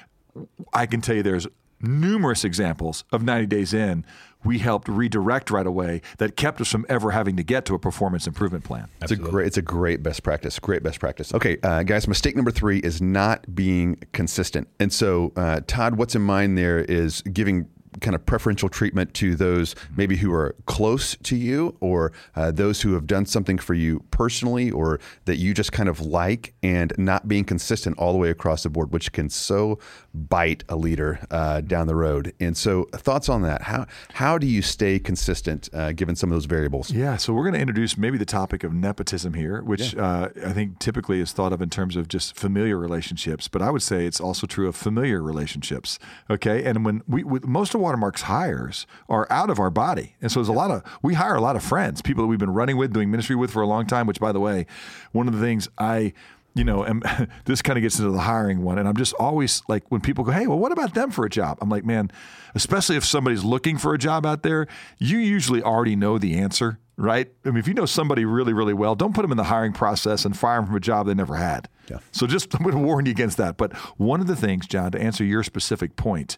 I 0.73 0.87
can 0.87 1.01
tell 1.01 1.16
you 1.16 1.23
there's 1.23 1.46
numerous 1.81 2.44
examples 2.44 3.05
of 3.11 3.23
90 3.23 3.46
days 3.46 3.73
in 3.73 4.05
we 4.44 4.59
helped 4.59 4.88
redirect 4.88 5.51
right 5.51 5.66
away 5.66 6.01
that 6.18 6.37
kept 6.37 6.61
us 6.61 6.70
from 6.70 6.87
ever 6.88 7.11
having 7.11 7.37
to 7.37 7.42
get 7.42 7.64
to 7.66 7.75
a 7.75 7.79
performance 7.79 8.27
improvement 8.27 8.64
plan. 8.64 8.88
It's 9.03 9.12
a 9.12 9.16
great, 9.16 9.46
it's 9.46 9.57
a 9.57 9.62
great 9.62 10.03
best 10.03 10.23
practice. 10.23 10.59
Great 10.59 10.83
best 10.83 10.99
practice. 10.99 11.35
Okay, 11.35 11.59
uh, 11.62 11.83
guys, 11.83 12.09
mistake 12.09 12.37
number 12.37 12.51
three 12.51 12.79
is 12.79 13.03
not 13.03 13.55
being 13.55 13.96
consistent. 14.12 14.68
And 14.79 14.92
so, 14.92 15.33
uh, 15.37 15.61
Todd, 15.66 15.96
what's 15.96 16.14
in 16.14 16.23
mind 16.23 16.57
there 16.57 16.79
is 16.79 17.23
giving 17.23 17.68
kind 18.01 18.15
of 18.15 18.25
preferential 18.27 18.69
treatment 18.69 19.15
to 19.15 19.35
those 19.35 19.75
maybe 19.97 20.17
who 20.17 20.33
are 20.33 20.55
close 20.67 21.17
to 21.23 21.37
you 21.37 21.77
or 21.81 22.13
uh, 22.37 22.51
those 22.51 22.83
who 22.83 22.95
have 22.95 23.07
done 23.07 23.27
something 23.27 23.59
for 23.59 23.75
you 23.75 24.05
personally 24.11 24.71
or 24.71 25.01
that 25.25 25.37
you 25.37 25.55
just 25.55 25.73
kind 25.73 25.89
of 25.89 26.01
like 26.01 26.55
and 26.63 26.93
not 26.99 27.29
being 27.29 27.45
consistent 27.45 27.99
all 27.99 28.13
the 28.13 28.19
way 28.19 28.31
across 28.31 28.63
the 28.63 28.71
board, 28.71 28.93
which 28.93 29.13
can 29.13 29.29
so 29.29 29.79
bite 30.15 30.65
a 30.69 30.77
leader 30.77 31.21
uh, 31.31 31.61
down 31.61 31.87
the 31.87 31.95
road. 31.95 32.33
And 32.41 32.57
so, 32.57 32.85
thoughts 32.93 33.29
on 33.29 33.43
that? 33.43 33.63
How 33.63 33.87
how 34.15 34.39
do 34.39 34.47
you 34.47 34.63
stay 34.63 34.99
consistent 34.99 35.69
uh, 35.73 35.93
given 35.93 36.17
some 36.17 36.31
of 36.31 36.37
those 36.37 36.47
variables? 36.47 36.91
Yeah, 36.91 37.17
so 37.17 37.33
we're 37.33 37.45
going 37.45 37.55
to 37.55 37.61
introduce 37.61 37.97
maybe 37.97 38.19
the 38.19 38.25
topic 38.25 38.65
of 38.65 38.73
nepotism 38.73 39.35
here, 39.35 39.63
which 39.63 39.95
yeah. 39.95 40.03
uh, 40.03 40.29
I 40.47 40.53
think 40.53 40.79
typically 40.79 41.21
is 41.21 41.33
thought 41.33 41.53
of 41.53 41.63
in 41.63 41.71
terms 41.71 41.97
of 41.97 42.09
just 42.09 42.37
familiar 42.37 42.77
relationships, 42.77 43.49
but 43.49 43.63
I 43.63 43.71
would 43.71 43.83
say 43.83 44.07
it's 44.07 44.21
also 44.21 44.47
true 44.47 44.69
of 44.69 44.77
familiar 44.77 45.23
relationships. 45.23 45.99
Okay, 46.29 46.65
and 46.65 46.85
when 46.85 47.03
we 47.07 47.25
most 47.25 47.75
of 47.75 47.81
Watermark's 47.90 48.22
hires 48.22 48.87
are 49.09 49.26
out 49.31 49.50
of 49.50 49.59
our 49.59 49.70
body, 49.70 50.14
and 50.22 50.31
so 50.31 50.38
there's 50.38 50.48
a 50.48 50.53
lot 50.53 50.70
of 50.70 50.85
we 51.03 51.14
hire 51.14 51.35
a 51.35 51.40
lot 51.40 51.57
of 51.57 51.64
friends, 51.64 52.00
people 52.00 52.22
that 52.22 52.29
we've 52.29 52.38
been 52.38 52.55
running 52.55 52.76
with, 52.76 52.92
doing 52.92 53.11
ministry 53.11 53.35
with 53.35 53.50
for 53.50 53.62
a 53.62 53.66
long 53.66 53.85
time. 53.87 54.07
Which, 54.07 54.20
by 54.20 54.31
the 54.31 54.40
way, 54.40 54.66
one 55.11 55.26
of 55.26 55.35
the 55.35 55.40
things 55.40 55.68
I 55.76 56.12
you 56.55 56.64
know, 56.64 56.83
and 56.83 57.03
this 57.44 57.62
kind 57.62 57.76
of 57.76 57.83
gets 57.83 57.98
into 57.98 58.11
the 58.11 58.20
hiring 58.20 58.62
one. 58.62 58.79
And 58.79 58.88
I'm 58.88 58.96
just 58.96 59.14
always 59.14 59.62
like, 59.68 59.85
when 59.90 60.00
people 60.00 60.24
go, 60.24 60.33
hey, 60.33 60.46
well, 60.46 60.59
what 60.59 60.72
about 60.72 60.94
them 60.94 61.11
for 61.11 61.24
a 61.24 61.31
job? 61.31 61.59
I'm 61.61 61.68
like, 61.68 61.85
man, 61.85 62.11
especially 62.55 62.96
if 62.96 63.05
somebody's 63.05 63.44
looking 63.44 63.79
for 63.79 63.94
a 63.94 63.98
job 63.98 64.26
out 64.26 64.42
there, 64.42 64.66
you 64.98 65.18
usually 65.18 65.62
already 65.62 65.96
know 65.96 66.18
the 66.18 66.38
answer, 66.38 66.79
right? 66.96 67.31
I 67.44 67.50
mean, 67.50 67.59
if 67.59 67.68
you 67.68 67.74
know 67.74 67.87
somebody 67.87 68.24
really, 68.24 68.53
really 68.53 68.74
well, 68.74 68.94
don't 68.94 69.14
put 69.14 69.22
them 69.22 69.31
in 69.31 69.37
the 69.37 69.44
hiring 69.44 69.72
process 69.72 70.24
and 70.24 70.37
fire 70.37 70.59
them 70.59 70.66
from 70.66 70.76
a 70.76 70.81
job 70.81 71.07
they 71.07 71.14
never 71.14 71.37
had. 71.37 71.68
Yeah. 71.88 71.98
So 72.11 72.26
just, 72.26 72.55
I'm 72.55 72.62
going 72.62 72.76
to 72.76 72.83
warn 72.83 73.07
you 73.07 73.12
against 73.12 73.37
that. 73.37 73.57
But 73.57 73.72
one 73.96 74.20
of 74.20 74.26
the 74.26 74.37
things, 74.37 74.66
John, 74.66 74.92
to 74.92 75.00
answer 75.00 75.24
your 75.24 75.42
specific 75.42 75.96
point, 75.96 76.37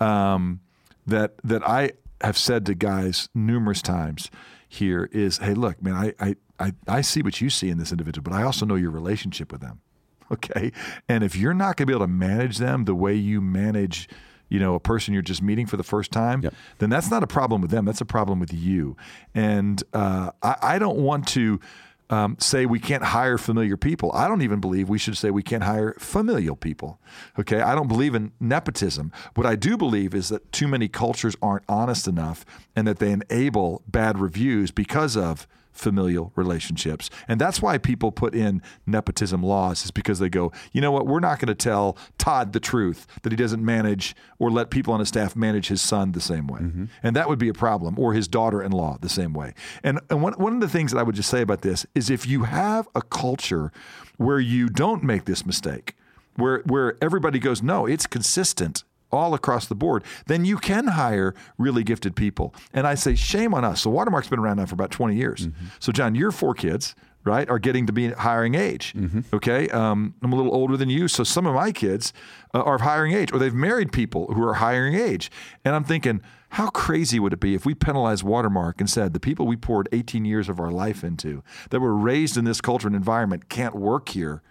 um, 0.00 0.60
that, 1.06 1.34
that 1.44 1.66
I 1.68 1.92
have 2.20 2.38
said 2.38 2.66
to 2.66 2.74
guys 2.74 3.28
numerous 3.34 3.82
times 3.82 4.30
here 4.68 5.08
is, 5.12 5.38
hey, 5.38 5.54
look, 5.54 5.82
man, 5.82 5.94
I, 5.94 6.14
I 6.18 6.36
I, 6.58 6.72
I 6.88 7.00
see 7.00 7.22
what 7.22 7.40
you 7.40 7.50
see 7.50 7.70
in 7.70 7.78
this 7.78 7.90
individual, 7.90 8.22
but 8.22 8.32
I 8.32 8.42
also 8.42 8.64
know 8.66 8.74
your 8.74 8.90
relationship 8.90 9.52
with 9.52 9.60
them. 9.60 9.80
Okay. 10.28 10.72
And 11.08 11.22
if 11.22 11.36
you're 11.36 11.54
not 11.54 11.76
going 11.76 11.86
to 11.86 11.86
be 11.86 11.92
able 11.92 12.04
to 12.04 12.12
manage 12.12 12.58
them 12.58 12.84
the 12.84 12.96
way 12.96 13.14
you 13.14 13.40
manage, 13.40 14.08
you 14.48 14.58
know, 14.58 14.74
a 14.74 14.80
person 14.80 15.14
you're 15.14 15.22
just 15.22 15.40
meeting 15.40 15.66
for 15.66 15.76
the 15.76 15.84
first 15.84 16.10
time, 16.10 16.42
yep. 16.42 16.52
then 16.78 16.90
that's 16.90 17.12
not 17.12 17.22
a 17.22 17.28
problem 17.28 17.60
with 17.62 17.70
them. 17.70 17.84
That's 17.84 18.00
a 18.00 18.04
problem 18.04 18.40
with 18.40 18.52
you. 18.52 18.96
And 19.36 19.80
uh, 19.92 20.32
I, 20.42 20.56
I 20.60 20.78
don't 20.80 20.98
want 20.98 21.28
to 21.28 21.60
um, 22.10 22.36
say 22.38 22.66
we 22.66 22.78
can't 22.78 23.02
hire 23.02 23.38
familiar 23.38 23.76
people. 23.76 24.12
I 24.12 24.28
don't 24.28 24.42
even 24.42 24.60
believe 24.60 24.88
we 24.88 24.98
should 24.98 25.16
say 25.16 25.30
we 25.30 25.42
can't 25.42 25.64
hire 25.64 25.94
familial 25.98 26.56
people. 26.56 27.00
Okay, 27.38 27.60
I 27.60 27.74
don't 27.74 27.88
believe 27.88 28.14
in 28.14 28.32
nepotism. 28.38 29.12
What 29.34 29.46
I 29.46 29.56
do 29.56 29.76
believe 29.76 30.14
is 30.14 30.28
that 30.28 30.52
too 30.52 30.68
many 30.68 30.88
cultures 30.88 31.36
aren't 31.42 31.64
honest 31.68 32.06
enough, 32.06 32.44
and 32.74 32.86
that 32.86 32.98
they 32.98 33.12
enable 33.12 33.82
bad 33.88 34.18
reviews 34.18 34.70
because 34.70 35.16
of 35.16 35.46
familial 35.76 36.32
relationships. 36.34 37.10
And 37.28 37.40
that's 37.40 37.62
why 37.62 37.78
people 37.78 38.10
put 38.10 38.34
in 38.34 38.62
nepotism 38.86 39.42
laws, 39.42 39.84
is 39.84 39.90
because 39.90 40.18
they 40.18 40.28
go, 40.28 40.52
you 40.72 40.80
know 40.80 40.90
what, 40.90 41.06
we're 41.06 41.20
not 41.20 41.38
going 41.38 41.48
to 41.48 41.54
tell 41.54 41.96
Todd 42.18 42.52
the 42.52 42.60
truth 42.60 43.06
that 43.22 43.32
he 43.32 43.36
doesn't 43.36 43.64
manage 43.64 44.16
or 44.38 44.50
let 44.50 44.70
people 44.70 44.92
on 44.92 45.00
his 45.00 45.08
staff 45.08 45.36
manage 45.36 45.68
his 45.68 45.82
son 45.82 46.12
the 46.12 46.20
same 46.20 46.46
way. 46.46 46.60
Mm-hmm. 46.60 46.84
And 47.02 47.14
that 47.14 47.28
would 47.28 47.38
be 47.38 47.48
a 47.48 47.54
problem, 47.54 47.98
or 47.98 48.14
his 48.14 48.26
daughter 48.26 48.62
in 48.62 48.72
law 48.72 48.98
the 49.00 49.08
same 49.08 49.32
way. 49.32 49.54
And, 49.82 50.00
and 50.10 50.22
one, 50.22 50.32
one 50.34 50.54
of 50.54 50.60
the 50.60 50.68
things 50.68 50.92
that 50.92 50.98
I 50.98 51.02
would 51.02 51.14
just 51.14 51.30
say 51.30 51.42
about 51.42 51.60
this 51.60 51.86
is 51.94 52.10
if 52.10 52.26
you 52.26 52.44
have 52.44 52.88
a 52.94 53.02
culture 53.02 53.70
where 54.16 54.40
you 54.40 54.68
don't 54.68 55.02
make 55.02 55.26
this 55.26 55.44
mistake, 55.44 55.94
where, 56.36 56.62
where 56.66 56.96
everybody 57.02 57.38
goes, 57.38 57.62
no, 57.62 57.86
it's 57.86 58.06
consistent 58.06 58.84
all 59.12 59.34
across 59.34 59.66
the 59.66 59.74
board, 59.74 60.04
then 60.26 60.44
you 60.44 60.58
can 60.58 60.88
hire 60.88 61.34
really 61.58 61.84
gifted 61.84 62.16
people. 62.16 62.54
And 62.72 62.86
I 62.86 62.94
say, 62.94 63.14
shame 63.14 63.54
on 63.54 63.64
us. 63.64 63.82
So 63.82 63.90
Watermark's 63.90 64.28
been 64.28 64.38
around 64.38 64.58
now 64.58 64.66
for 64.66 64.74
about 64.74 64.90
20 64.90 65.14
years. 65.16 65.46
Mm-hmm. 65.46 65.66
So, 65.78 65.92
John, 65.92 66.14
your 66.14 66.32
four 66.32 66.54
kids, 66.54 66.94
right, 67.26 67.48
are 67.50 67.58
getting 67.58 67.86
to 67.86 67.92
be 67.92 68.12
hiring 68.12 68.54
age. 68.54 68.94
Mm-hmm. 68.94 69.20
Okay. 69.34 69.68
Um, 69.70 70.14
I'm 70.22 70.32
a 70.32 70.36
little 70.36 70.54
older 70.54 70.76
than 70.76 70.88
you. 70.88 71.08
So 71.08 71.24
some 71.24 71.46
of 71.46 71.54
my 71.54 71.72
kids 71.72 72.12
uh, 72.54 72.62
are 72.62 72.76
of 72.76 72.82
hiring 72.82 73.12
age, 73.12 73.32
or 73.32 73.38
they've 73.38 73.52
married 73.52 73.92
people 73.92 74.32
who 74.32 74.42
are 74.44 74.54
hiring 74.54 74.94
age. 74.94 75.30
And 75.64 75.74
I'm 75.74 75.84
thinking, 75.84 76.22
how 76.50 76.70
crazy 76.70 77.18
would 77.18 77.32
it 77.32 77.40
be 77.40 77.54
if 77.54 77.66
we 77.66 77.74
penalized 77.74 78.22
Watermark 78.22 78.80
and 78.80 78.88
said 78.88 79.12
the 79.12 79.20
people 79.20 79.46
we 79.46 79.56
poured 79.56 79.88
18 79.92 80.24
years 80.24 80.48
of 80.48 80.60
our 80.60 80.70
life 80.70 81.02
into, 81.02 81.42
that 81.70 81.80
were 81.80 81.94
raised 81.94 82.36
in 82.36 82.44
this 82.44 82.60
culture 82.60 82.86
and 82.86 82.96
environment, 82.96 83.48
can't 83.48 83.74
work 83.74 84.08
here? 84.10 84.42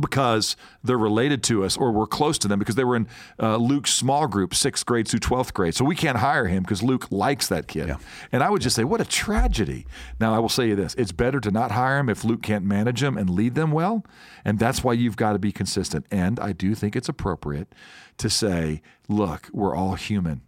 Because 0.00 0.56
they're 0.82 0.98
related 0.98 1.42
to 1.44 1.64
us 1.64 1.76
or 1.76 1.92
we're 1.92 2.06
close 2.06 2.38
to 2.38 2.48
them 2.48 2.58
because 2.58 2.74
they 2.74 2.84
were 2.84 2.96
in 2.96 3.08
uh, 3.40 3.56
Luke's 3.56 3.92
small 3.92 4.26
group, 4.26 4.54
sixth 4.54 4.86
grade 4.86 5.08
through 5.08 5.20
12th 5.20 5.52
grade. 5.52 5.74
So 5.74 5.84
we 5.84 5.94
can't 5.94 6.18
hire 6.18 6.46
him 6.46 6.62
because 6.62 6.82
Luke 6.82 7.10
likes 7.10 7.48
that 7.48 7.68
kid. 7.68 7.88
Yeah. 7.88 7.98
And 8.32 8.42
I 8.42 8.50
would 8.50 8.62
just 8.62 8.76
say, 8.76 8.84
what 8.84 9.00
a 9.00 9.04
tragedy. 9.04 9.86
Now, 10.20 10.34
I 10.34 10.38
will 10.38 10.48
say 10.48 10.68
you 10.68 10.76
this 10.76 10.94
it's 10.94 11.12
better 11.12 11.40
to 11.40 11.50
not 11.50 11.72
hire 11.72 11.98
him 11.98 12.08
if 12.08 12.24
Luke 12.24 12.42
can't 12.42 12.64
manage 12.64 13.00
them 13.00 13.16
and 13.16 13.30
lead 13.30 13.54
them 13.54 13.72
well. 13.72 14.04
And 14.44 14.58
that's 14.58 14.82
why 14.82 14.92
you've 14.94 15.16
got 15.16 15.32
to 15.32 15.38
be 15.38 15.52
consistent. 15.52 16.06
And 16.10 16.40
I 16.40 16.52
do 16.52 16.74
think 16.74 16.96
it's 16.96 17.08
appropriate 17.08 17.74
to 18.18 18.30
say, 18.30 18.82
look, 19.08 19.48
we're 19.52 19.74
all 19.74 19.94
human. 19.94 20.42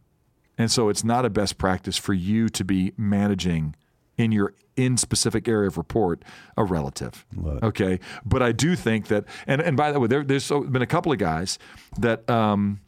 And 0.59 0.71
so 0.71 0.89
it's 0.91 1.05
not 1.05 1.25
a 1.25 1.31
best 1.31 1.57
practice 1.57 1.97
for 1.97 2.13
you 2.13 2.49
to 2.51 2.65
be 2.65 2.93
managing 2.97 3.75
in 4.21 4.33
your 4.33 4.55
in 4.77 4.97
specific 4.97 5.49
area 5.49 5.69
of 5.69 5.77
report 5.77 6.23
a 6.57 6.65
relative. 6.65 7.27
Okay, 7.63 7.99
but 8.25 8.43
I 8.43 8.53
do 8.53 8.77
think 8.77 9.09
that, 9.09 9.25
and 9.47 9.61
and 9.61 9.77
by 9.77 9.93
the 9.93 10.01
way, 10.01 10.09
there, 10.09 10.23
there's 10.23 10.49
been 10.49 10.83
a 10.83 10.87
couple 10.87 11.11
of 11.13 11.19
guys 11.19 11.59
that. 11.99 12.29
Um, 12.29 12.81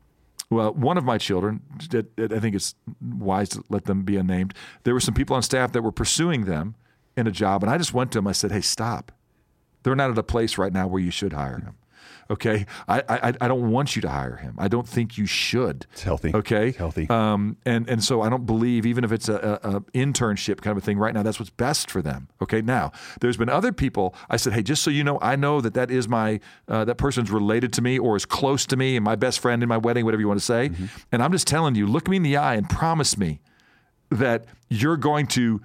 well, 0.51 0.75
one 0.75 0.99
of 0.99 1.05
my 1.05 1.17
children, 1.17 1.63
I 1.95 2.39
think 2.39 2.55
it's 2.55 2.75
wise 3.01 3.49
to 3.51 3.65
let 3.71 3.87
them 3.87 4.03
be 4.03 4.19
unnamed. 4.19 4.53
There 4.85 4.93
were 4.93 5.01
some 5.01 5.15
people 5.15 5.35
on 5.35 5.43
staff 5.43 5.73
that 5.73 5.81
were 5.81 5.93
pursuing 5.93 6.45
them 6.45 6.75
in 7.17 7.27
a 7.27 7.31
job, 7.31 7.63
and 7.63 7.73
I 7.73 7.79
just 7.79 7.95
went 7.95 8.13
to 8.13 8.19
them. 8.19 8.27
I 8.27 8.33
said, 8.33 8.53
"Hey, 8.53 8.61
stop! 8.61 9.13
They're 9.83 9.97
not 9.97 10.11
at 10.11 10.19
a 10.19 10.23
place 10.23 10.59
right 10.59 10.71
now 10.71 10.87
where 10.87 11.01
you 11.01 11.11
should 11.11 11.33
hire 11.33 11.59
them." 11.59 11.77
Okay, 12.33 12.65
I, 12.89 13.03
I 13.09 13.35
I 13.43 13.49
don't 13.49 13.71
want 13.71 13.95
you 13.95 14.01
to 14.03 14.09
hire 14.09 14.37
him. 14.37 14.55
I 14.59 14.67
don't 14.67 14.89
think 14.89 15.19
you 15.19 15.27
should. 15.27 15.87
It's 15.93 16.03
healthy. 16.03 16.33
Okay, 16.35 16.69
it's 16.69 16.79
healthy. 16.79 17.07
Um, 17.11 17.59
and 17.67 17.87
and 17.91 18.03
so 18.03 18.23
I 18.23 18.31
don't 18.31 18.47
believe 18.47 18.87
even 18.87 19.05
if 19.05 19.13
it's 19.13 19.29
a, 19.29 19.61
a, 19.63 19.69
a, 19.77 19.81
internship 19.93 20.63
kind 20.63 20.75
of 20.75 20.83
a 20.83 20.85
thing 20.85 20.99
right 20.99 21.13
now, 21.13 21.23
that's 21.23 21.39
what's 21.39 21.51
best 21.51 21.91
for 21.91 22.01
them. 22.01 22.29
Okay, 22.41 22.63
now 22.63 22.91
there's 23.21 23.37
been 23.37 23.51
other 23.51 23.71
people. 23.71 24.15
I 24.31 24.39
said, 24.39 24.55
hey, 24.55 24.63
just 24.63 24.83
so 24.83 24.91
you 24.91 25.05
know, 25.05 25.19
I 25.21 25.37
know 25.37 25.61
that 25.61 25.75
that 25.75 25.91
is 25.91 26.09
my 26.09 26.41
uh, 26.69 26.87
that 26.87 26.97
person's 26.97 27.31
related 27.31 27.71
to 27.75 27.83
me 27.83 27.99
or 27.99 28.17
is 28.17 28.25
close 28.25 28.65
to 28.67 28.77
me 28.77 28.97
and 28.97 29.05
my 29.05 29.15
best 29.15 29.39
friend 29.41 29.63
in 29.63 29.69
my 29.69 29.77
wedding, 29.77 30.07
whatever 30.07 30.23
you 30.23 30.29
want 30.29 30.41
to 30.41 30.47
say. 30.47 30.71
Mm-hmm. 30.71 30.87
And 31.13 31.23
I'm 31.23 31.33
just 31.33 31.47
telling 31.47 31.75
you, 31.75 31.87
look 31.87 32.09
me 32.09 32.17
in 32.17 32.23
the 32.23 32.39
eye 32.39 32.55
and 32.55 32.67
promise 32.67 33.19
me 33.19 33.41
that 34.11 34.47
you're 34.71 34.97
going 34.97 35.27
to 35.27 35.61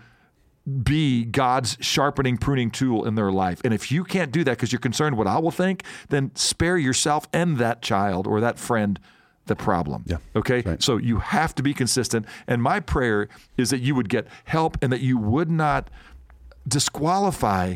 be 0.84 1.24
God's 1.24 1.78
sharpening, 1.80 2.38
pruning 2.38 2.72
tool 2.72 3.06
in 3.06 3.16
their 3.16 3.32
life. 3.32 3.62
And 3.64 3.74
if 3.74 3.92
you 3.92 4.04
can't 4.04 4.32
do 4.32 4.44
that 4.44 4.52
because 4.52 4.72
you're 4.72 4.80
concerned 4.80 5.18
what 5.18 5.28
I 5.28 5.40
will 5.40 5.52
think, 5.52 5.84
then 6.10 6.32
spare 6.36 6.78
yourself 6.78 7.28
and 7.32 7.58
that 7.58 7.82
child 7.82 8.28
or 8.28 8.42
that 8.42 8.60
friend 8.60 9.00
the 9.46 9.56
problem. 9.56 10.04
Yeah. 10.06 10.18
Okay. 10.36 10.62
Right. 10.62 10.84
So 10.84 10.98
you 10.98 11.20
have 11.20 11.56
to 11.56 11.64
be 11.64 11.74
consistent. 11.74 12.26
And 12.48 12.62
my 12.62 12.82
prayer 12.82 13.30
is 13.56 13.70
that 13.70 13.80
you 13.80 13.96
would 13.96 14.10
get 14.10 14.28
help 14.44 14.78
and 14.82 14.92
that 14.92 15.00
you 15.00 15.18
would 15.18 15.50
not 15.50 15.90
disqualify 16.68 17.76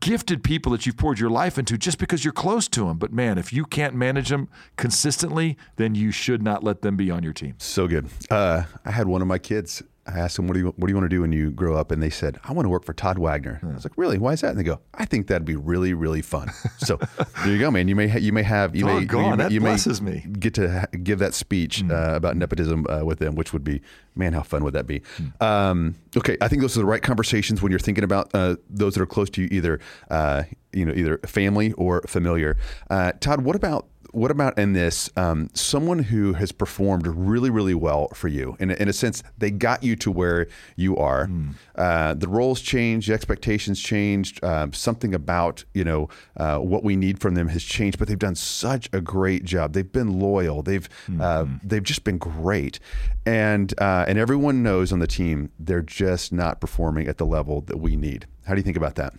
gifted 0.00 0.42
people 0.42 0.72
that 0.72 0.84
you've 0.84 0.96
poured 0.96 1.18
your 1.18 1.30
life 1.30 1.58
into 1.58 1.78
just 1.78 1.98
because 1.98 2.24
you're 2.24 2.32
close 2.32 2.68
to 2.68 2.86
them. 2.86 2.98
But 2.98 3.12
man, 3.12 3.38
if 3.38 3.52
you 3.52 3.64
can't 3.64 3.94
manage 3.94 4.28
them 4.28 4.48
consistently, 4.76 5.56
then 5.76 5.94
you 5.94 6.10
should 6.10 6.42
not 6.42 6.62
let 6.62 6.82
them 6.82 6.96
be 6.96 7.10
on 7.10 7.22
your 7.22 7.32
team. 7.32 7.54
So 7.58 7.86
good. 7.86 8.08
Uh, 8.30 8.64
I 8.84 8.90
had 8.90 9.08
one 9.08 9.22
of 9.22 9.28
my 9.28 9.38
kids 9.38 9.82
I 10.08 10.18
asked 10.18 10.36
them, 10.36 10.46
what 10.46 10.54
do 10.54 10.60
you 10.60 10.66
what 10.76 10.86
do 10.86 10.90
you 10.90 10.96
want 10.96 11.04
to 11.04 11.14
do 11.14 11.20
when 11.20 11.32
you 11.32 11.50
grow 11.50 11.76
up? 11.76 11.90
And 11.90 12.02
they 12.02 12.10
said, 12.10 12.38
I 12.44 12.52
want 12.52 12.64
to 12.64 12.70
work 12.70 12.84
for 12.84 12.94
Todd 12.94 13.18
Wagner. 13.18 13.60
I 13.62 13.74
was 13.74 13.84
like, 13.84 13.96
really? 13.96 14.18
Why 14.18 14.32
is 14.32 14.40
that? 14.40 14.50
And 14.50 14.58
they 14.58 14.64
go, 14.64 14.80
I 14.94 15.04
think 15.04 15.26
that'd 15.26 15.44
be 15.44 15.56
really 15.56 15.92
really 15.92 16.22
fun. 16.22 16.50
So 16.78 16.96
there 17.44 17.52
you 17.52 17.58
go, 17.58 17.70
man. 17.70 17.88
You 17.88 17.96
may 17.96 18.08
ha- 18.08 18.18
you 18.18 18.32
may 18.32 18.42
have 18.42 18.74
you 18.74 18.86
may 18.86 19.00
you, 19.00 19.36
may, 19.36 19.48
you 19.48 19.60
blesses 19.60 20.00
me. 20.00 20.24
get 20.38 20.54
to 20.54 20.80
ha- 20.80 20.86
give 21.02 21.18
that 21.18 21.34
speech 21.34 21.82
mm. 21.82 21.90
uh, 21.90 22.16
about 22.16 22.36
nepotism 22.36 22.86
uh, 22.88 23.04
with 23.04 23.18
them, 23.18 23.34
which 23.34 23.52
would 23.52 23.64
be 23.64 23.82
man, 24.18 24.32
how 24.32 24.42
fun 24.42 24.64
would 24.64 24.74
that 24.74 24.86
be? 24.86 25.00
Mm. 25.16 25.42
Um, 25.42 25.94
okay, 26.16 26.36
I 26.40 26.48
think 26.48 26.62
those 26.62 26.76
are 26.76 26.80
the 26.80 26.86
right 26.86 27.02
conversations 27.02 27.62
when 27.62 27.70
you're 27.70 27.78
thinking 27.78 28.04
about 28.04 28.30
uh, 28.34 28.56
those 28.68 28.94
that 28.94 29.02
are 29.02 29.06
close 29.06 29.30
to 29.30 29.42
you, 29.42 29.48
either 29.50 29.80
uh, 30.10 30.42
you 30.72 30.84
know 30.84 30.92
either 30.94 31.18
family 31.18 31.72
or 31.72 32.02
familiar. 32.02 32.56
Uh, 32.90 33.12
Todd, 33.20 33.42
what 33.42 33.56
about 33.56 33.86
what 34.18 34.30
about 34.30 34.58
in 34.58 34.72
this 34.72 35.10
um, 35.16 35.48
someone 35.54 36.00
who 36.00 36.34
has 36.34 36.52
performed 36.52 37.06
really 37.06 37.50
really 37.50 37.74
well 37.74 38.08
for 38.08 38.28
you? 38.28 38.56
In 38.58 38.70
a, 38.70 38.74
in 38.74 38.88
a 38.88 38.92
sense 38.92 39.22
they 39.38 39.50
got 39.50 39.82
you 39.82 39.96
to 39.96 40.10
where 40.10 40.46
you 40.76 40.96
are. 40.96 41.26
Mm. 41.26 41.54
uh, 41.76 42.14
the 42.14 42.28
roles 42.28 42.60
changed 42.60 43.08
the 43.08 43.14
expectations 43.14 43.80
changed 43.80 44.42
um, 44.44 44.72
something 44.72 45.14
about 45.14 45.64
you 45.74 45.84
know 45.84 46.08
uh, 46.36 46.58
what 46.58 46.84
we 46.84 46.96
need 46.96 47.20
from 47.20 47.34
them 47.34 47.48
has 47.48 47.62
changed 47.62 47.98
but 47.98 48.08
they've 48.08 48.18
done 48.18 48.34
such 48.34 48.88
a 48.92 49.00
great 49.00 49.44
job. 49.44 49.72
They've 49.72 49.90
been 49.90 50.18
loyal. 50.18 50.62
They've 50.62 50.88
uh, 51.20 51.46
they've 51.62 51.82
just 51.82 52.04
been 52.04 52.18
great. 52.18 52.80
And 53.26 53.74
uh, 53.80 54.04
and 54.08 54.18
everyone 54.18 54.62
knows 54.62 54.92
on 54.92 54.98
the 54.98 55.06
team 55.06 55.50
they're 55.58 55.82
just 55.82 56.32
not 56.32 56.60
performing 56.60 57.08
at 57.08 57.18
the 57.18 57.26
level 57.26 57.60
that 57.62 57.78
we 57.78 57.96
need. 57.96 58.26
How 58.46 58.54
do 58.54 58.58
you 58.58 58.64
think 58.64 58.76
about 58.76 58.94
that? 58.96 59.14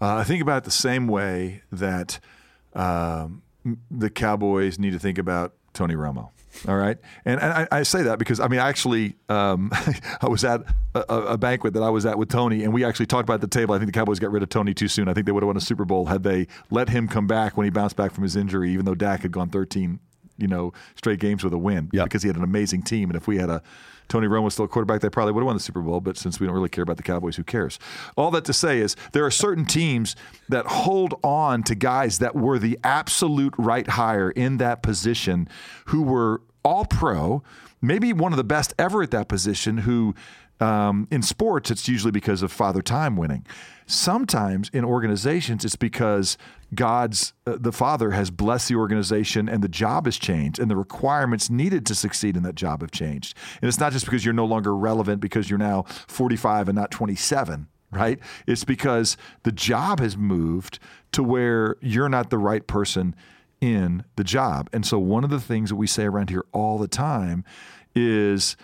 Uh, 0.00 0.16
I 0.16 0.24
think 0.24 0.42
about 0.42 0.58
it 0.58 0.64
the 0.64 0.70
same 0.70 1.08
way 1.08 1.62
that 1.72 2.20
um, 2.74 3.42
the 3.90 4.10
Cowboys 4.10 4.78
need 4.78 4.92
to 4.92 4.98
think 4.98 5.18
about 5.18 5.54
Tony 5.72 5.94
Romo. 5.94 6.30
All 6.66 6.76
right, 6.76 6.96
and, 7.26 7.40
and 7.40 7.52
I, 7.52 7.68
I, 7.70 7.82
say 7.82 8.02
that 8.04 8.18
because 8.18 8.40
I 8.40 8.48
mean, 8.48 8.60
actually, 8.60 9.16
um, 9.28 9.70
I 10.22 10.28
was 10.28 10.42
at 10.42 10.62
a, 10.94 11.00
a, 11.00 11.38
banquet 11.38 11.74
that 11.74 11.82
I 11.82 11.90
was 11.90 12.06
at 12.06 12.16
with 12.16 12.30
Tony, 12.30 12.64
and 12.64 12.72
we 12.72 12.82
actually 12.82 13.06
talked 13.06 13.28
about 13.28 13.42
the 13.42 13.46
table. 13.46 13.74
I 13.74 13.78
think 13.78 13.92
the 13.92 13.98
Cowboys 13.98 14.18
got 14.18 14.30
rid 14.30 14.42
of 14.42 14.48
Tony 14.48 14.72
too 14.72 14.88
soon. 14.88 15.06
I 15.06 15.12
think 15.12 15.26
they 15.26 15.32
would 15.32 15.42
have 15.42 15.48
won 15.48 15.58
a 15.58 15.60
Super 15.60 15.84
Bowl 15.84 16.06
had 16.06 16.22
they 16.22 16.46
let 16.70 16.88
him 16.88 17.08
come 17.08 17.26
back 17.26 17.58
when 17.58 17.64
he 17.64 17.70
bounced 17.70 17.96
back 17.96 18.12
from 18.12 18.22
his 18.22 18.36
injury, 18.36 18.72
even 18.72 18.86
though 18.86 18.94
Dak 18.94 19.20
had 19.20 19.32
gone 19.32 19.50
13, 19.50 20.00
you 20.38 20.46
know, 20.46 20.72
straight 20.94 21.20
games 21.20 21.44
with 21.44 21.52
a 21.52 21.58
win 21.58 21.90
yep. 21.92 22.04
because 22.04 22.22
he 22.22 22.28
had 22.28 22.36
an 22.36 22.44
amazing 22.44 22.82
team. 22.82 23.10
And 23.10 23.16
if 23.18 23.26
we 23.26 23.36
had 23.36 23.50
a 23.50 23.62
Tony 24.08 24.26
Romo 24.26 24.44
was 24.44 24.54
still 24.54 24.64
a 24.64 24.68
quarterback, 24.68 25.00
they 25.00 25.10
probably 25.10 25.32
would 25.32 25.40
have 25.40 25.46
won 25.46 25.56
the 25.56 25.60
Super 25.60 25.80
Bowl. 25.80 26.00
But 26.00 26.16
since 26.16 26.40
we 26.40 26.46
don't 26.46 26.54
really 26.54 26.68
care 26.68 26.82
about 26.82 26.96
the 26.96 27.02
Cowboys, 27.02 27.36
who 27.36 27.44
cares? 27.44 27.78
All 28.16 28.30
that 28.32 28.44
to 28.46 28.52
say 28.52 28.78
is 28.78 28.96
there 29.12 29.24
are 29.24 29.30
certain 29.30 29.64
teams 29.64 30.16
that 30.48 30.66
hold 30.66 31.14
on 31.22 31.62
to 31.64 31.74
guys 31.74 32.18
that 32.18 32.34
were 32.34 32.58
the 32.58 32.78
absolute 32.84 33.54
right 33.58 33.86
hire 33.88 34.30
in 34.30 34.58
that 34.58 34.82
position 34.82 35.48
who 35.86 36.02
were 36.02 36.42
all 36.64 36.84
pro, 36.84 37.42
maybe 37.80 38.12
one 38.12 38.32
of 38.32 38.36
the 38.36 38.44
best 38.44 38.74
ever 38.78 39.02
at 39.02 39.10
that 39.12 39.28
position, 39.28 39.78
who 39.78 40.14
um, 40.60 41.06
in 41.10 41.22
sports, 41.22 41.70
it's 41.70 41.88
usually 41.88 42.12
because 42.12 42.42
of 42.42 42.50
father 42.50 42.82
time 42.82 43.16
winning. 43.16 43.46
Sometimes 43.86 44.68
in 44.70 44.84
organizations, 44.84 45.64
it's 45.64 45.76
because 45.76 46.36
God's 46.74 47.32
uh, 47.46 47.56
the 47.60 47.72
Father 47.72 48.10
has 48.10 48.30
blessed 48.30 48.68
the 48.68 48.74
organization 48.74 49.48
and 49.48 49.62
the 49.62 49.68
job 49.68 50.06
has 50.06 50.16
changed 50.16 50.58
and 50.58 50.68
the 50.70 50.76
requirements 50.76 51.48
needed 51.48 51.86
to 51.86 51.94
succeed 51.94 52.36
in 52.36 52.42
that 52.42 52.56
job 52.56 52.80
have 52.80 52.90
changed. 52.90 53.36
And 53.60 53.68
it's 53.68 53.78
not 53.78 53.92
just 53.92 54.04
because 54.04 54.24
you're 54.24 54.34
no 54.34 54.44
longer 54.44 54.74
relevant 54.74 55.20
because 55.20 55.48
you're 55.48 55.58
now 55.58 55.84
45 56.08 56.68
and 56.68 56.76
not 56.76 56.90
27 56.90 57.68
right? 57.92 58.18
It's 58.48 58.64
because 58.64 59.16
the 59.44 59.52
job 59.52 60.00
has 60.00 60.16
moved 60.16 60.80
to 61.12 61.22
where 61.22 61.76
you're 61.80 62.08
not 62.08 62.30
the 62.30 62.36
right 62.36 62.66
person 62.66 63.14
in 63.60 64.04
the 64.16 64.24
job. 64.24 64.68
And 64.72 64.84
so, 64.84 64.98
one 64.98 65.24
of 65.24 65.30
the 65.30 65.40
things 65.40 65.70
that 65.70 65.76
we 65.76 65.86
say 65.86 66.04
around 66.04 66.28
here 66.28 66.44
all 66.52 66.78
the 66.78 66.88
time 66.88 67.44
is 67.94 68.56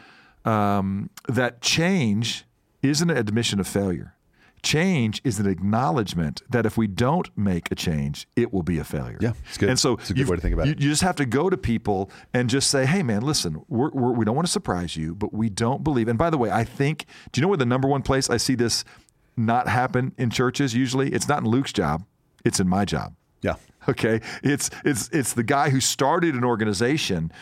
um, 0.45 1.11
that 1.29 1.61
change 1.61 2.45
isn't 2.83 3.11
an 3.11 3.17
admission 3.17 3.61
of 3.61 3.67
failure. 3.67 4.15
Change 4.63 5.21
is 5.25 5.41
an 5.41 5.47
acknowledgement 5.47 6.41
that 6.49 6.65
if 6.67 6.77
we 6.77 6.87
don't 6.87 7.29
make 7.37 7.73
a 7.73 7.75
change, 7.75 8.29
it 8.37 8.53
will 8.53 8.63
be 8.63 8.79
a 8.79 8.85
failure. 8.85 9.19
Yeah, 9.21 9.33
it's 9.49 9.59
good. 9.59 9.71
And 9.71 9.79
so 9.79 9.95
it's 9.95 10.11
a 10.11 10.15
good 10.15 10.29
way 10.29 10.37
to 10.37 10.43
think 10.43 10.55
about 10.55 10.67
you, 10.67 10.73
it. 10.73 10.81
You 10.81 10.89
just 10.89 11.03
have 11.03 11.17
to 11.17 11.27
go 11.27 11.51
to 11.51 11.57
people 11.57 12.13
and 12.33 12.49
just 12.49 12.71
say, 12.71 12.87
"Hey, 12.87 13.03
man, 13.03 13.23
listen, 13.23 13.65
we're, 13.69 13.91
we're, 13.91 14.13
we 14.13 14.25
do 14.25 14.27
not 14.27 14.37
want 14.37 14.47
to 14.47 14.53
surprise 14.53 14.97
you, 14.97 15.17
but 15.17 15.35
we 15.35 15.49
don't 15.49 15.83
believe." 15.83 16.07
And 16.07 16.17
by 16.17 16.31
the 16.31 16.39
way, 16.39 16.49
I 16.49 16.63
think, 16.63 17.07
do 17.33 17.41
you 17.41 17.43
know 17.43 17.49
where 17.49 17.59
the 17.59 17.67
number 17.67 17.89
one 17.89 18.03
place 18.03 18.31
I 18.31 18.37
see 18.37 18.55
this 18.55 18.85
not 19.37 19.67
happen 19.67 20.13
in 20.17 20.31
churches? 20.31 20.75
Usually, 20.77 21.11
it's 21.11 21.27
not 21.27 21.41
in 21.41 21.49
Luke's 21.49 21.73
job; 21.73 22.05
it's 22.45 22.61
in 22.61 22.69
my 22.69 22.85
job. 22.85 23.15
Yeah. 23.43 23.57
Okay. 23.89 24.21
It's 24.45 24.71
it's 24.85 25.09
it's 25.13 25.33
the 25.33 25.43
guy 25.43 25.71
who 25.71 25.81
started 25.81 26.37
an 26.37 26.45
organization 26.45 27.33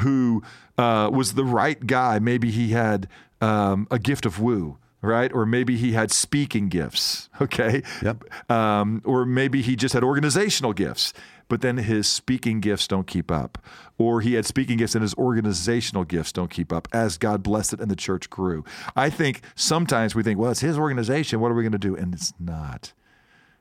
who 0.00 0.42
uh, 0.78 1.10
was 1.12 1.34
the 1.34 1.44
right 1.44 1.86
guy. 1.86 2.18
Maybe 2.18 2.50
he 2.50 2.70
had 2.70 3.08
um, 3.40 3.86
a 3.90 3.98
gift 3.98 4.26
of 4.26 4.40
woo, 4.40 4.78
right? 5.02 5.32
Or 5.32 5.46
maybe 5.46 5.76
he 5.76 5.92
had 5.92 6.10
speaking 6.10 6.68
gifts. 6.68 7.28
Okay. 7.40 7.82
Yep. 8.00 8.50
Um, 8.50 9.02
or 9.04 9.26
maybe 9.26 9.60
he 9.60 9.74
just 9.74 9.92
had 9.92 10.04
organizational 10.04 10.72
gifts. 10.72 11.12
But 11.48 11.60
then 11.60 11.78
his 11.78 12.06
speaking 12.06 12.60
gifts 12.60 12.86
don't 12.86 13.06
keep 13.06 13.30
up. 13.30 13.58
Or 13.98 14.20
he 14.20 14.34
had 14.34 14.46
speaking 14.46 14.78
gifts 14.78 14.94
and 14.94 15.02
his 15.02 15.14
organizational 15.14 16.04
gifts 16.04 16.32
don't 16.32 16.50
keep 16.50 16.72
up 16.72 16.88
as 16.92 17.18
God 17.18 17.42
blessed 17.42 17.74
it 17.74 17.80
and 17.80 17.90
the 17.90 17.96
church 17.96 18.30
grew. 18.30 18.64
I 18.96 19.10
think 19.10 19.42
sometimes 19.54 20.14
we 20.14 20.22
think, 20.22 20.38
well, 20.38 20.52
it's 20.52 20.60
his 20.60 20.78
organization. 20.78 21.40
What 21.40 21.50
are 21.50 21.54
we 21.54 21.62
going 21.62 21.72
to 21.72 21.78
do? 21.78 21.96
And 21.96 22.14
it's 22.14 22.32
not. 22.38 22.92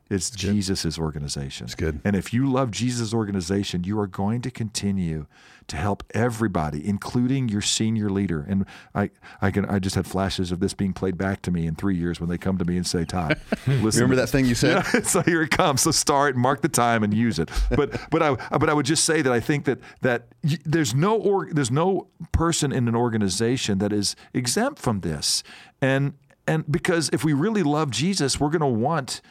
It's 0.09 0.29
Jesus' 0.29 0.99
organization. 0.99 1.65
It's 1.65 1.75
good. 1.75 2.01
And 2.03 2.15
if 2.15 2.33
you 2.33 2.51
love 2.51 2.71
Jesus' 2.71 3.13
organization, 3.13 3.83
you 3.83 3.97
are 3.99 4.07
going 4.07 4.41
to 4.41 4.51
continue 4.51 5.27
to 5.67 5.77
help 5.77 6.03
everybody, 6.13 6.85
including 6.85 7.47
your 7.47 7.61
senior 7.61 8.09
leader. 8.09 8.45
And 8.47 8.65
I, 8.93 9.11
I 9.41 9.49
can, 9.49 9.65
I 9.65 9.79
just 9.79 9.95
had 9.95 10.05
flashes 10.05 10.51
of 10.51 10.59
this 10.59 10.73
being 10.73 10.93
played 10.93 11.17
back 11.17 11.41
to 11.43 11.51
me 11.51 11.65
in 11.65 11.75
three 11.75 11.95
years 11.95 12.19
when 12.19 12.29
they 12.29 12.37
come 12.37 12.57
to 12.57 12.65
me 12.65 12.75
and 12.75 12.85
say, 12.85 13.05
"Todd, 13.05 13.39
listen." 13.67 14.01
Remember 14.01 14.17
that 14.17 14.27
thing 14.27 14.45
you 14.45 14.55
said? 14.55 14.85
Yeah, 14.93 15.01
so 15.03 15.21
here 15.21 15.41
it 15.41 15.51
comes. 15.51 15.81
So 15.81 15.91
start, 15.91 16.35
mark 16.35 16.61
the 16.61 16.69
time, 16.69 17.03
and 17.03 17.13
use 17.13 17.39
it. 17.39 17.49
But, 17.69 17.99
but 18.11 18.21
I, 18.21 18.35
but 18.57 18.69
I 18.69 18.73
would 18.73 18.85
just 18.85 19.05
say 19.05 19.21
that 19.21 19.31
I 19.31 19.39
think 19.39 19.65
that 19.65 19.79
that 20.01 20.27
there's 20.65 20.93
no 20.93 21.15
or, 21.15 21.47
there's 21.51 21.71
no 21.71 22.07
person 22.31 22.71
in 22.71 22.87
an 22.87 22.95
organization 22.95 23.77
that 23.79 23.93
is 23.93 24.15
exempt 24.33 24.79
from 24.79 24.99
this, 24.99 25.43
and 25.81 26.13
and 26.45 26.69
because 26.69 27.09
if 27.13 27.23
we 27.23 27.33
really 27.33 27.63
love 27.63 27.89
Jesus, 27.89 28.39
we're 28.39 28.49
going 28.49 28.59
to 28.59 28.67
want 28.67 29.21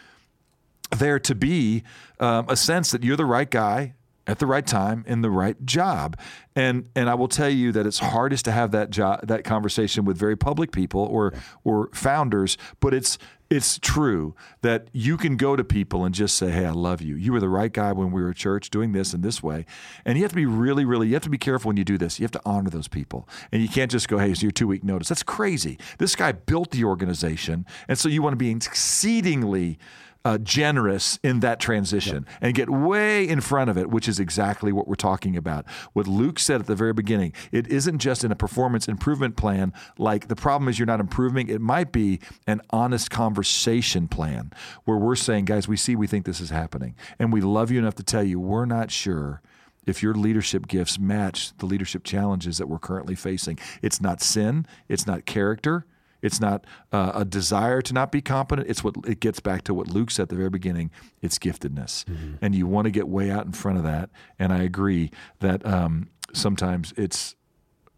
there 0.96 1.18
to 1.18 1.34
be 1.34 1.82
um, 2.20 2.46
a 2.48 2.56
sense 2.56 2.90
that 2.90 3.02
you're 3.02 3.16
the 3.16 3.24
right 3.24 3.50
guy 3.50 3.94
at 4.26 4.38
the 4.38 4.46
right 4.46 4.66
time 4.66 5.04
in 5.06 5.20
the 5.22 5.30
right 5.30 5.64
job. 5.66 6.18
And 6.54 6.88
and 6.94 7.10
I 7.10 7.14
will 7.14 7.28
tell 7.28 7.48
you 7.48 7.72
that 7.72 7.86
it's 7.86 7.98
hardest 7.98 8.44
to 8.44 8.52
have 8.52 8.70
that 8.72 8.90
job 8.90 9.26
that 9.26 9.44
conversation 9.44 10.04
with 10.04 10.16
very 10.16 10.36
public 10.36 10.70
people 10.70 11.00
or 11.00 11.32
or 11.64 11.90
founders, 11.92 12.56
but 12.80 12.94
it's 12.94 13.18
it's 13.50 13.78
true 13.78 14.34
that 14.62 14.88
you 14.92 15.18
can 15.18 15.36
go 15.36 15.56
to 15.56 15.64
people 15.64 16.04
and 16.04 16.14
just 16.14 16.36
say, 16.36 16.50
"Hey, 16.50 16.64
I 16.64 16.70
love 16.70 17.02
you. 17.02 17.16
You 17.16 17.32
were 17.32 17.40
the 17.40 17.48
right 17.48 17.72
guy 17.72 17.92
when 17.92 18.10
we 18.10 18.22
were 18.22 18.30
at 18.30 18.36
church 18.36 18.70
doing 18.70 18.92
this 18.92 19.12
and 19.12 19.22
this 19.22 19.42
way." 19.42 19.66
And 20.04 20.16
you 20.16 20.24
have 20.24 20.32
to 20.32 20.36
be 20.36 20.46
really 20.46 20.84
really 20.84 21.08
you 21.08 21.14
have 21.14 21.22
to 21.24 21.30
be 21.30 21.38
careful 21.38 21.68
when 21.68 21.76
you 21.76 21.84
do 21.84 21.98
this. 21.98 22.18
You 22.20 22.24
have 22.24 22.30
to 22.32 22.42
honor 22.46 22.70
those 22.70 22.88
people. 22.88 23.28
And 23.50 23.60
you 23.60 23.68
can't 23.68 23.90
just 23.90 24.08
go, 24.08 24.18
"Hey, 24.18 24.34
so 24.34 24.42
you're 24.42 24.52
2 24.52 24.68
week 24.68 24.84
notice." 24.84 25.08
That's 25.08 25.22
crazy. 25.22 25.78
This 25.98 26.14
guy 26.14 26.32
built 26.32 26.70
the 26.70 26.84
organization, 26.84 27.66
and 27.88 27.98
so 27.98 28.08
you 28.08 28.22
want 28.22 28.32
to 28.34 28.38
be 28.38 28.50
exceedingly 28.50 29.78
uh, 30.24 30.38
generous 30.38 31.18
in 31.22 31.40
that 31.40 31.60
transition 31.60 32.26
yep. 32.28 32.38
and 32.40 32.54
get 32.54 32.70
way 32.70 33.28
in 33.28 33.40
front 33.40 33.70
of 33.70 33.76
it, 33.76 33.90
which 33.90 34.08
is 34.08 34.20
exactly 34.20 34.72
what 34.72 34.86
we're 34.86 34.94
talking 34.94 35.36
about. 35.36 35.64
What 35.92 36.06
Luke 36.06 36.38
said 36.38 36.60
at 36.60 36.66
the 36.66 36.74
very 36.74 36.92
beginning 36.92 37.32
it 37.50 37.66
isn't 37.68 37.98
just 37.98 38.24
in 38.24 38.32
a 38.32 38.36
performance 38.36 38.88
improvement 38.88 39.36
plan, 39.36 39.72
like 39.98 40.28
the 40.28 40.36
problem 40.36 40.68
is 40.68 40.78
you're 40.78 40.86
not 40.86 41.00
improving. 41.00 41.48
It 41.48 41.60
might 41.60 41.92
be 41.92 42.20
an 42.46 42.60
honest 42.70 43.10
conversation 43.10 44.08
plan 44.08 44.52
where 44.84 44.96
we're 44.96 45.16
saying, 45.16 45.46
guys, 45.46 45.68
we 45.68 45.76
see, 45.76 45.96
we 45.96 46.06
think 46.06 46.24
this 46.24 46.40
is 46.40 46.50
happening, 46.50 46.94
and 47.18 47.32
we 47.32 47.40
love 47.40 47.70
you 47.70 47.78
enough 47.78 47.94
to 47.96 48.02
tell 48.02 48.22
you 48.22 48.38
we're 48.38 48.64
not 48.64 48.90
sure 48.90 49.42
if 49.86 50.02
your 50.02 50.14
leadership 50.14 50.68
gifts 50.68 50.98
match 50.98 51.56
the 51.58 51.66
leadership 51.66 52.04
challenges 52.04 52.58
that 52.58 52.68
we're 52.68 52.78
currently 52.78 53.14
facing. 53.14 53.58
It's 53.82 54.00
not 54.00 54.20
sin, 54.20 54.66
it's 54.88 55.06
not 55.06 55.26
character, 55.26 55.86
it's 56.22 56.40
not 56.40 56.64
uh, 56.92 57.12
a 57.14 57.24
desire 57.24 57.82
to 57.82 57.92
not 57.92 58.12
be 58.12 58.20
competent. 58.22 58.68
It's 58.68 58.82
what 58.82 58.94
it 59.06 59.20
gets 59.20 59.40
back 59.40 59.64
to 59.64 59.74
what 59.74 59.88
Luke 59.88 60.10
said 60.10 60.24
at 60.24 60.28
the 60.28 60.36
very 60.36 60.50
beginning. 60.50 60.90
It's 61.20 61.38
giftedness, 61.38 62.04
mm-hmm. 62.04 62.34
and 62.40 62.54
you 62.54 62.66
want 62.66 62.86
to 62.86 62.90
get 62.90 63.08
way 63.08 63.30
out 63.30 63.44
in 63.44 63.52
front 63.52 63.78
of 63.78 63.84
that. 63.84 64.10
And 64.38 64.52
I 64.52 64.62
agree 64.62 65.10
that 65.40 65.66
um, 65.66 66.08
sometimes 66.32 66.94
it's 66.96 67.34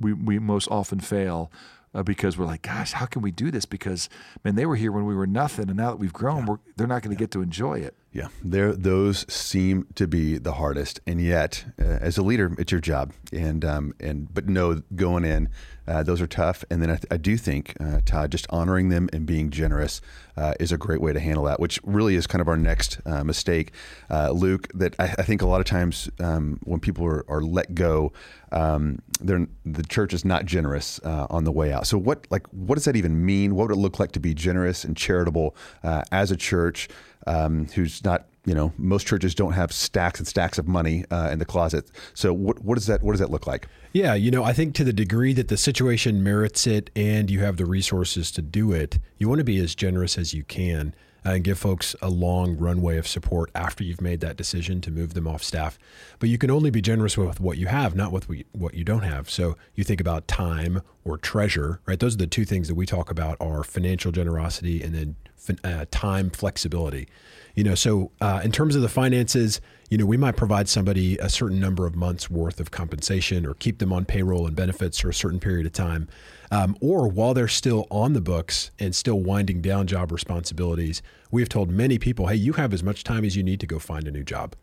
we 0.01 0.13
we 0.13 0.39
most 0.39 0.69
often 0.69 1.01
fail 1.01 1.53
uh, 1.95 2.03
because 2.03 2.37
we're 2.37 2.47
like, 2.47 2.63
gosh, 2.63 2.93
how 2.93 3.07
can 3.07 3.23
we 3.23 3.31
do 3.31 3.51
this? 3.51 3.65
Because 3.65 4.09
man, 4.43 4.57
they 4.57 4.67
were 4.67 4.77
here 4.77 4.91
when 4.91 5.05
we 5.05 5.15
were 5.15 5.27
nothing, 5.27 5.69
and 5.69 5.77
now 5.77 5.91
that 5.91 5.99
we've 5.99 6.13
grown, 6.13 6.47
yeah. 6.47 6.57
they're 6.77 6.87
not 6.87 7.03
going 7.03 7.15
to 7.15 7.21
yeah. 7.21 7.27
get 7.27 7.31
to 7.33 7.43
enjoy 7.43 7.79
it. 7.79 7.95
Yeah, 8.13 8.29
there 8.43 8.73
those 8.73 9.31
seem 9.33 9.87
to 9.95 10.07
be 10.07 10.39
the 10.39 10.53
hardest, 10.53 11.01
and 11.07 11.21
yet, 11.21 11.65
uh, 11.81 11.85
as 11.85 12.19
a 12.19 12.23
leader, 12.23 12.55
it's 12.59 12.73
your 12.73 12.81
job. 12.81 13.13
And 13.33 13.65
um, 13.65 13.95
and 14.01 14.33
but 14.33 14.49
no, 14.49 14.83
going 14.95 15.25
in, 15.25 15.49
uh, 15.87 16.03
those 16.03 16.21
are 16.21 16.27
tough. 16.27 16.65
And 16.71 16.83
then 16.83 16.91
I, 16.91 16.97
th- 16.97 17.07
I 17.11 17.17
do 17.17 17.37
think 17.37 17.75
uh, 17.81 18.01
Todd, 18.05 18.31
just 18.31 18.47
honoring 18.51 18.89
them 18.89 19.09
and 19.13 19.27
being 19.27 19.51
generous 19.51 20.01
uh, 20.37 20.55
is 20.59 20.73
a 20.73 20.79
great 20.79 21.01
way 21.01 21.13
to 21.13 21.21
handle 21.21 21.45
that. 21.45 21.61
Which 21.61 21.79
really 21.85 22.15
is 22.15 22.27
kind 22.27 22.41
of 22.41 22.49
our 22.49 22.57
next 22.57 23.01
uh, 23.07 23.25
mistake, 23.25 23.73
uh, 24.11 24.31
Luke. 24.31 24.69
That 24.75 24.95
I, 24.99 25.15
I, 25.19 25.23
think 25.23 25.43
a 25.43 25.47
lot 25.47 25.61
of 25.61 25.67
times 25.67 26.11
um, 26.19 26.59
when 26.65 26.81
people 26.81 27.05
are, 27.07 27.25
are 27.29 27.43
let 27.43 27.75
go, 27.75 28.13
um, 28.53 29.01
the 29.21 29.49
church 29.89 30.13
is 30.13 30.25
not 30.25 30.45
generous 30.45 30.99
on 31.01 31.45
the 31.45 31.53
way 31.53 31.73
out. 31.73 31.87
So 31.87 31.99
what 31.99 32.27
like 32.31 32.47
what 32.49 32.77
does 32.77 32.85
that 32.85 32.97
even 32.97 33.25
mean? 33.25 33.55
What 33.55 33.69
would 33.69 33.77
it 33.77 33.81
look 33.81 33.99
like 33.99 34.13
to 34.13 34.21
be 34.21 34.35
generous 34.35 34.85
and 34.85 34.97
charitable 34.97 35.57
as 35.83 36.31
a 36.31 36.37
church? 36.37 36.89
um, 37.27 37.67
who's 37.75 38.05
not 38.05 38.27
you 38.45 38.55
know 38.55 38.73
most 38.79 39.07
churches 39.07 39.35
don't 39.35 39.53
have 39.53 39.73
stacks 39.73 40.19
and 40.19 40.27
stacks 40.27 40.59
of 40.59 40.69
money 40.69 41.05
uh, 41.11 41.31
in 41.33 41.39
the 41.39 41.45
closet. 41.45 41.91
So 42.15 42.33
what, 42.33 42.65
what 42.65 42.75
does 42.77 42.87
that 42.87 43.03
what 43.03 43.13
does 43.13 43.21
that 43.21 43.31
look 43.31 43.47
like? 43.47 43.69
Yeah 43.95 44.15
you 44.15 44.31
know 44.33 44.43
i 44.43 44.53
think 44.53 44.75
to 44.75 44.85
the 44.85 44.93
degree 44.93 45.33
that 45.35 45.49
the 45.49 45.57
situation 45.57 46.25
merits 46.25 46.67
it 46.67 46.91
and 46.97 47.31
you 47.31 47.41
have 47.41 47.57
the 47.57 47.65
resources 47.65 48.33
to 48.33 48.43
do 48.43 48.73
it 48.73 48.99
you 49.19 49.29
want 49.29 49.39
to 49.39 49.45
be 49.45 49.59
as 49.59 49.75
generous 49.75 50.19
as 50.19 50.35
you 50.35 50.43
can 50.43 50.95
and 51.25 51.45
give 51.45 51.59
folks 51.59 51.97
a 52.03 52.09
long 52.09 52.57
runway 52.57 52.97
of 52.97 53.07
support 53.07 53.51
after 53.55 53.83
you've 53.83 54.01
made 54.01 54.21
that 54.21 54.37
decision 54.37 54.81
to 54.81 54.91
move 54.91 55.15
them 55.15 55.27
off 55.27 55.43
staff 55.43 55.79
but 56.19 56.29
you 56.29 56.39
can 56.39 56.51
only 56.51 56.71
be 56.71 56.81
generous 56.81 57.17
with 57.17 57.41
what 57.41 57.59
you 57.59 57.67
have 57.67 57.95
not 57.95 58.13
with 58.13 58.29
what 58.53 58.75
you 58.75 58.85
don't 58.85 59.03
have 59.03 59.31
so 59.31 59.57
you 59.75 59.85
think 59.85 60.01
about 60.01 60.29
time 60.29 60.83
or 61.05 61.19
treasure 61.19 61.81
right 61.87 62.01
those 62.01 62.15
are 62.15 62.19
the 62.19 62.27
two 62.27 62.45
things 62.45 62.69
that 62.69 62.75
we 62.75 62.87
talk 62.87 63.11
about 63.11 63.37
are 63.41 63.65
financial 63.65 64.13
generosity 64.13 64.83
and 64.83 64.95
then 64.95 65.17
uh, 65.63 65.85
time 65.91 66.31
flexibility. 66.31 67.09
You 67.55 67.65
know, 67.65 67.75
so 67.75 68.11
uh, 68.21 68.41
in 68.45 68.51
terms 68.51 68.75
of 68.75 68.83
the 68.83 68.89
finances, 68.89 69.61
you 69.89 69.99
know, 69.99 70.07
we 70.07 70.17
might 70.17 70.37
provide 70.37 70.69
somebody 70.69 71.17
a 71.19 71.29
certain 71.29 71.61
number 71.61 71.87
of 71.87 71.95
months 71.95 72.29
worth 72.29 72.59
of 72.59 72.71
compensation 72.71 73.47
or 73.47 73.55
keep 73.55 73.79
them 73.79 73.93
on 73.93 74.05
payroll 74.05 74.47
and 74.47 74.57
benefits 74.57 74.99
for 74.99 75.11
a 75.11 75.15
certain 75.15 75.39
period 75.39 75.67
of 75.67 75.73
time. 75.73 76.09
Um, 76.51 76.77
or 76.81 77.07
while 77.09 77.33
they're 77.33 77.47
still 77.47 77.87
on 77.91 78.13
the 78.13 78.21
books 78.21 78.71
and 78.79 78.95
still 78.95 79.21
winding 79.21 79.61
down 79.61 79.87
job 79.87 80.11
responsibilities, 80.11 81.01
we 81.35 81.43
have 81.43 81.49
told 81.49 81.69
many 81.69 81.99
people, 81.99 82.29
hey, 82.29 82.37
you 82.37 82.53
have 82.53 82.73
as 82.73 82.85
much 82.85 83.03
time 83.03 83.25
as 83.25 83.35
you 83.35 83.43
need 83.43 83.59
to 83.59 83.67
go 83.67 83.81
find 83.81 84.07
a 84.07 84.11
new 84.13 84.23
job. 84.23 84.55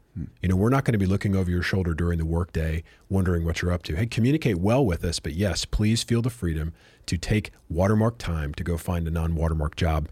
You 0.41 0.47
know, 0.47 0.55
we're 0.55 0.69
not 0.69 0.85
going 0.85 0.93
to 0.93 0.97
be 0.97 1.05
looking 1.05 1.35
over 1.35 1.51
your 1.51 1.61
shoulder 1.61 1.93
during 1.93 2.17
the 2.17 2.25
workday, 2.25 2.83
wondering 3.09 3.43
what 3.43 3.61
you're 3.61 3.73
up 3.73 3.83
to. 3.83 3.95
Hey, 3.97 4.05
communicate 4.05 4.57
well 4.57 4.85
with 4.85 5.03
us, 5.03 5.19
but 5.19 5.33
yes, 5.33 5.65
please 5.65 6.01
feel 6.01 6.21
the 6.21 6.29
freedom 6.29 6.71
to 7.07 7.17
take 7.17 7.51
watermark 7.69 8.17
time 8.17 8.53
to 8.53 8.63
go 8.63 8.77
find 8.77 9.05
a 9.05 9.11
non-watermark 9.11 9.75
job. 9.75 10.07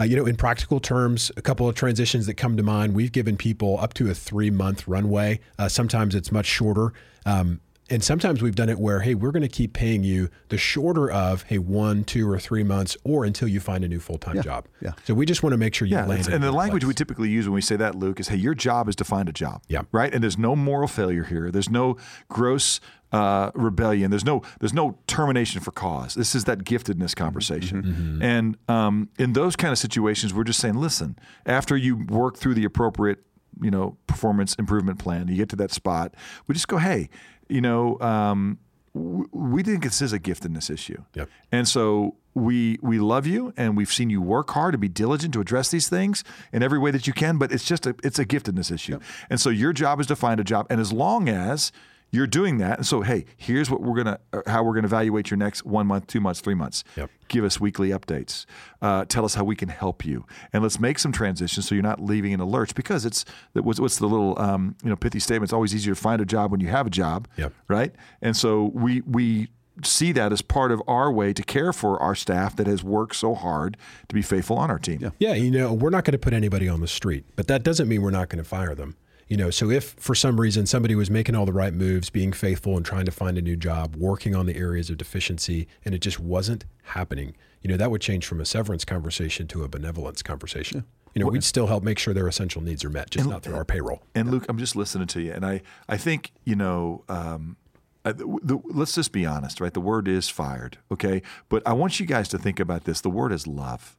Uh, 0.00 0.04
you 0.04 0.14
know, 0.14 0.26
in 0.26 0.36
practical 0.36 0.78
terms, 0.78 1.32
a 1.36 1.42
couple 1.42 1.68
of 1.68 1.74
transitions 1.74 2.26
that 2.26 2.34
come 2.34 2.56
to 2.56 2.62
mind. 2.62 2.94
We've 2.94 3.10
given 3.12 3.36
people 3.36 3.76
up 3.80 3.92
to 3.94 4.08
a 4.08 4.14
three-month 4.14 4.86
runway. 4.86 5.40
Uh, 5.58 5.68
sometimes 5.68 6.14
it's 6.14 6.30
much 6.30 6.46
shorter. 6.46 6.92
Um, 7.24 7.60
and 7.88 8.02
sometimes 8.02 8.42
we've 8.42 8.54
done 8.56 8.68
it 8.68 8.78
where, 8.80 9.00
hey, 9.00 9.14
we're 9.14 9.30
going 9.30 9.42
to 9.42 9.48
keep 9.48 9.72
paying 9.72 10.02
you 10.02 10.28
the 10.48 10.58
shorter 10.58 11.08
of, 11.10 11.42
hey, 11.44 11.58
one, 11.58 12.02
two, 12.02 12.28
or 12.28 12.38
three 12.38 12.64
months, 12.64 12.96
or 13.04 13.24
until 13.24 13.46
you 13.46 13.60
find 13.60 13.84
a 13.84 13.88
new 13.88 14.00
full 14.00 14.18
time 14.18 14.36
Yeah, 14.36 14.42
job. 14.42 14.66
yeah. 14.80 14.92
So 15.04 15.14
we 15.14 15.24
just 15.24 15.42
want 15.42 15.52
to 15.52 15.56
make 15.56 15.72
sure 15.74 15.86
you 15.86 15.94
Yeah, 15.94 16.00
land. 16.06 16.10
that's- 16.22 16.26
and 16.34 16.42
the 16.42 16.50
good 16.50 16.56
language 16.56 16.84
we 16.84 16.94
typically 16.94 17.28
use 17.30 17.46
when 17.46 17.54
we 17.54 17.60
say 17.60 17.76
that, 17.76 17.94
Luke, 17.94 18.18
is, 18.18 18.28
"Hey, 18.28 18.36
your 18.36 18.54
job 18.54 18.88
is 18.88 18.96
to 18.96 19.04
find 19.04 19.28
a 19.28 19.32
job." 19.32 19.62
Yeah. 19.68 19.82
Right. 19.92 20.12
And 20.12 20.22
there's 20.22 20.38
no 20.38 20.56
moral 20.56 20.88
failure 20.88 21.24
here. 21.24 21.50
There's 21.50 21.70
no 21.70 21.96
gross 22.28 22.80
uh, 23.12 23.52
rebellion. 23.54 24.10
There's 24.10 24.24
no 24.24 24.42
there's 24.58 24.74
no 24.74 24.98
termination 25.06 25.60
for 25.60 25.70
cause. 25.70 26.14
This 26.16 26.34
is 26.34 26.42
that 26.44 26.64
giftedness 26.64 27.14
conversation. 27.14 27.82
Mm-hmm. 27.84 28.22
And 28.22 28.56
um, 28.68 29.10
in 29.16 29.32
those 29.32 29.54
kind 29.54 29.70
of 29.70 29.78
situations, 29.78 30.34
we're 30.34 30.42
just 30.44 30.58
saying, 30.60 30.74
listen, 30.74 31.16
after 31.46 31.76
you 31.76 32.04
work 32.08 32.36
through 32.36 32.54
the 32.54 32.64
appropriate 32.64 33.20
you 33.62 33.70
know 33.70 33.96
performance 34.08 34.54
improvement 34.56 34.98
plan, 34.98 35.28
you 35.28 35.36
get 35.36 35.48
to 35.50 35.56
that 35.56 35.70
spot. 35.70 36.14
We 36.48 36.52
just 36.54 36.66
go, 36.68 36.78
hey, 36.78 37.08
you 37.48 37.60
know. 37.60 37.98
Um, 38.00 38.58
w- 38.94 39.28
we 39.32 39.62
think 39.62 39.82
this 39.82 40.00
is 40.00 40.12
a 40.12 40.18
giftedness 40.18 40.70
issue. 40.70 41.02
Yep. 41.14 41.28
And 41.52 41.68
so 41.68 42.16
we 42.34 42.78
we 42.82 42.98
love 42.98 43.26
you 43.26 43.52
and 43.56 43.76
we've 43.76 43.92
seen 43.92 44.10
you 44.10 44.20
work 44.20 44.50
hard 44.50 44.72
to 44.72 44.78
be 44.78 44.88
diligent 44.88 45.32
to 45.34 45.40
address 45.40 45.70
these 45.70 45.88
things 45.88 46.22
in 46.52 46.62
every 46.62 46.78
way 46.78 46.90
that 46.90 47.06
you 47.06 47.12
can, 47.12 47.38
but 47.38 47.50
it's 47.50 47.64
just 47.64 47.86
a 47.86 47.94
it's 48.04 48.18
a 48.18 48.26
giftedness 48.26 48.70
issue. 48.70 48.98
And 49.30 49.40
so 49.40 49.50
your 49.50 49.72
job 49.72 50.00
is 50.00 50.06
to 50.08 50.16
find 50.16 50.38
a 50.40 50.44
job. 50.44 50.66
And 50.68 50.80
as 50.80 50.92
long 50.92 51.28
as 51.28 51.72
you're 52.12 52.26
doing 52.26 52.58
that, 52.58 52.78
and 52.78 52.86
so 52.86 53.02
hey, 53.02 53.24
here's 53.36 53.68
what 53.70 53.82
we're 53.82 53.96
gonna 53.96 54.18
uh, 54.32 54.42
how 54.46 54.62
we're 54.62 54.74
gonna 54.74 54.86
evaluate 54.86 55.30
your 55.30 55.36
next 55.38 55.64
one 55.66 55.86
month, 55.86 56.06
two 56.06 56.20
months, 56.20 56.40
three 56.40 56.54
months. 56.54 56.84
Yep. 56.96 57.10
Give 57.28 57.44
us 57.44 57.60
weekly 57.60 57.88
updates. 57.90 58.46
Uh, 58.80 59.04
tell 59.04 59.24
us 59.24 59.34
how 59.34 59.44
we 59.44 59.56
can 59.56 59.68
help 59.68 60.04
you, 60.04 60.24
and 60.52 60.62
let's 60.62 60.78
make 60.78 60.98
some 60.98 61.12
transitions 61.12 61.68
so 61.68 61.74
you're 61.74 61.82
not 61.82 62.00
leaving 62.00 62.32
in 62.32 62.40
a 62.40 62.46
lurch. 62.46 62.74
Because 62.74 63.04
it's 63.04 63.24
that 63.54 63.64
what's, 63.64 63.80
what's 63.80 63.98
the 63.98 64.06
little 64.06 64.38
um, 64.40 64.76
you 64.82 64.88
know 64.90 64.96
pithy 64.96 65.18
statement? 65.18 65.48
It's 65.48 65.52
always 65.52 65.74
easier 65.74 65.94
to 65.94 66.00
find 66.00 66.20
a 66.22 66.26
job 66.26 66.50
when 66.52 66.60
you 66.60 66.68
have 66.68 66.86
a 66.86 66.90
job, 66.90 67.28
Yep. 67.36 67.52
right? 67.68 67.94
And 68.22 68.36
so 68.36 68.70
we 68.72 69.00
we 69.02 69.48
see 69.84 70.10
that 70.12 70.32
as 70.32 70.40
part 70.40 70.72
of 70.72 70.80
our 70.88 71.12
way 71.12 71.34
to 71.34 71.42
care 71.42 71.70
for 71.70 72.00
our 72.00 72.14
staff 72.14 72.56
that 72.56 72.66
has 72.66 72.82
worked 72.82 73.14
so 73.14 73.34
hard 73.34 73.76
to 74.08 74.14
be 74.14 74.22
faithful 74.22 74.56
on 74.56 74.70
our 74.70 74.78
team. 74.78 74.98
Yeah. 75.02 75.10
Yeah, 75.18 75.34
you 75.34 75.50
know, 75.50 75.70
we're 75.74 75.90
not 75.90 76.04
going 76.04 76.12
to 76.12 76.18
put 76.18 76.32
anybody 76.32 76.66
on 76.66 76.80
the 76.80 76.88
street, 76.88 77.26
but 77.36 77.46
that 77.48 77.62
doesn't 77.62 77.86
mean 77.86 78.00
we're 78.00 78.10
not 78.10 78.30
going 78.30 78.42
to 78.42 78.48
fire 78.48 78.74
them. 78.74 78.96
You 79.28 79.36
know, 79.36 79.50
so 79.50 79.70
if 79.70 79.94
for 79.98 80.14
some 80.14 80.40
reason 80.40 80.66
somebody 80.66 80.94
was 80.94 81.10
making 81.10 81.34
all 81.34 81.46
the 81.46 81.52
right 81.52 81.74
moves, 81.74 82.10
being 82.10 82.32
faithful 82.32 82.76
and 82.76 82.86
trying 82.86 83.06
to 83.06 83.10
find 83.10 83.36
a 83.36 83.42
new 83.42 83.56
job, 83.56 83.96
working 83.96 84.36
on 84.36 84.46
the 84.46 84.56
areas 84.56 84.88
of 84.88 84.98
deficiency, 84.98 85.66
and 85.84 85.94
it 85.94 85.98
just 85.98 86.20
wasn't 86.20 86.64
happening, 86.84 87.36
you 87.60 87.68
know, 87.68 87.76
that 87.76 87.90
would 87.90 88.00
change 88.00 88.24
from 88.24 88.40
a 88.40 88.44
severance 88.44 88.84
conversation 88.84 89.48
to 89.48 89.64
a 89.64 89.68
benevolence 89.68 90.22
conversation. 90.22 90.84
You 91.14 91.24
know, 91.24 91.28
we'd 91.28 91.44
still 91.44 91.66
help 91.66 91.82
make 91.82 91.98
sure 91.98 92.12
their 92.12 92.28
essential 92.28 92.62
needs 92.62 92.84
are 92.84 92.90
met, 92.90 93.10
just 93.10 93.26
not 93.26 93.42
through 93.42 93.56
our 93.56 93.64
payroll. 93.64 94.02
And 94.14 94.30
Luke, 94.30 94.44
I'm 94.48 94.58
just 94.58 94.76
listening 94.76 95.06
to 95.08 95.22
you, 95.22 95.32
and 95.32 95.44
I 95.44 95.62
I 95.88 95.96
think 95.96 96.32
you 96.44 96.54
know. 96.56 97.04
Um, 97.08 97.56
the, 98.04 98.38
the, 98.44 98.60
let's 98.66 98.94
just 98.94 99.10
be 99.10 99.26
honest, 99.26 99.60
right? 99.60 99.74
The 99.74 99.80
word 99.80 100.06
is 100.06 100.28
fired, 100.28 100.78
okay? 100.92 101.22
But 101.48 101.66
I 101.66 101.72
want 101.72 101.98
you 101.98 102.06
guys 102.06 102.28
to 102.28 102.38
think 102.38 102.60
about 102.60 102.84
this. 102.84 103.00
The 103.00 103.10
word 103.10 103.32
is 103.32 103.48
love. 103.48 103.96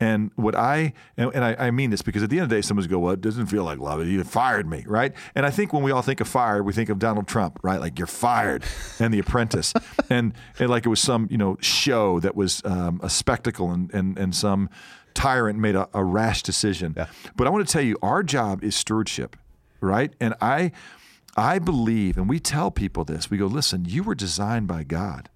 And 0.00 0.32
what 0.34 0.56
I 0.56 0.92
and, 1.16 1.30
and 1.34 1.44
I, 1.44 1.54
I 1.58 1.70
mean 1.70 1.90
this 1.90 2.02
because 2.02 2.22
at 2.22 2.30
the 2.30 2.36
end 2.38 2.44
of 2.44 2.48
the 2.50 2.56
day, 2.56 2.62
someone's 2.62 2.88
go, 2.88 2.98
"Well, 2.98 3.12
it 3.12 3.20
doesn't 3.20 3.46
feel 3.46 3.62
like 3.62 3.78
love. 3.78 4.04
You 4.06 4.22
fired 4.24 4.68
me, 4.68 4.84
right?" 4.86 5.12
And 5.34 5.46
I 5.46 5.50
think 5.50 5.72
when 5.72 5.82
we 5.82 5.92
all 5.92 6.02
think 6.02 6.20
of 6.20 6.26
fired, 6.26 6.64
we 6.64 6.72
think 6.72 6.88
of 6.88 6.98
Donald 6.98 7.28
Trump, 7.28 7.60
right? 7.62 7.80
Like 7.80 7.98
you're 7.98 8.08
fired, 8.08 8.64
and 8.98 9.14
The 9.14 9.20
Apprentice, 9.20 9.72
and 10.10 10.34
and 10.58 10.68
like 10.68 10.84
it 10.84 10.88
was 10.88 11.00
some 11.00 11.28
you 11.30 11.38
know 11.38 11.56
show 11.60 12.18
that 12.20 12.34
was 12.34 12.60
um, 12.64 13.00
a 13.02 13.10
spectacle, 13.10 13.70
and 13.70 13.92
and 13.94 14.18
and 14.18 14.34
some 14.34 14.68
tyrant 15.14 15.60
made 15.60 15.76
a, 15.76 15.88
a 15.94 16.02
rash 16.02 16.42
decision. 16.42 16.96
But 17.36 17.46
I 17.46 17.50
want 17.50 17.66
to 17.66 17.72
tell 17.72 17.82
you, 17.82 17.96
our 18.02 18.24
job 18.24 18.64
is 18.64 18.74
stewardship, 18.74 19.36
right? 19.80 20.12
And 20.18 20.34
I 20.40 20.72
I 21.36 21.60
believe, 21.60 22.16
and 22.16 22.28
we 22.28 22.40
tell 22.40 22.72
people 22.72 23.04
this. 23.04 23.30
We 23.30 23.38
go, 23.38 23.46
"Listen, 23.46 23.84
you 23.84 24.02
were 24.02 24.16
designed 24.16 24.66
by 24.66 24.82
God." 24.82 25.28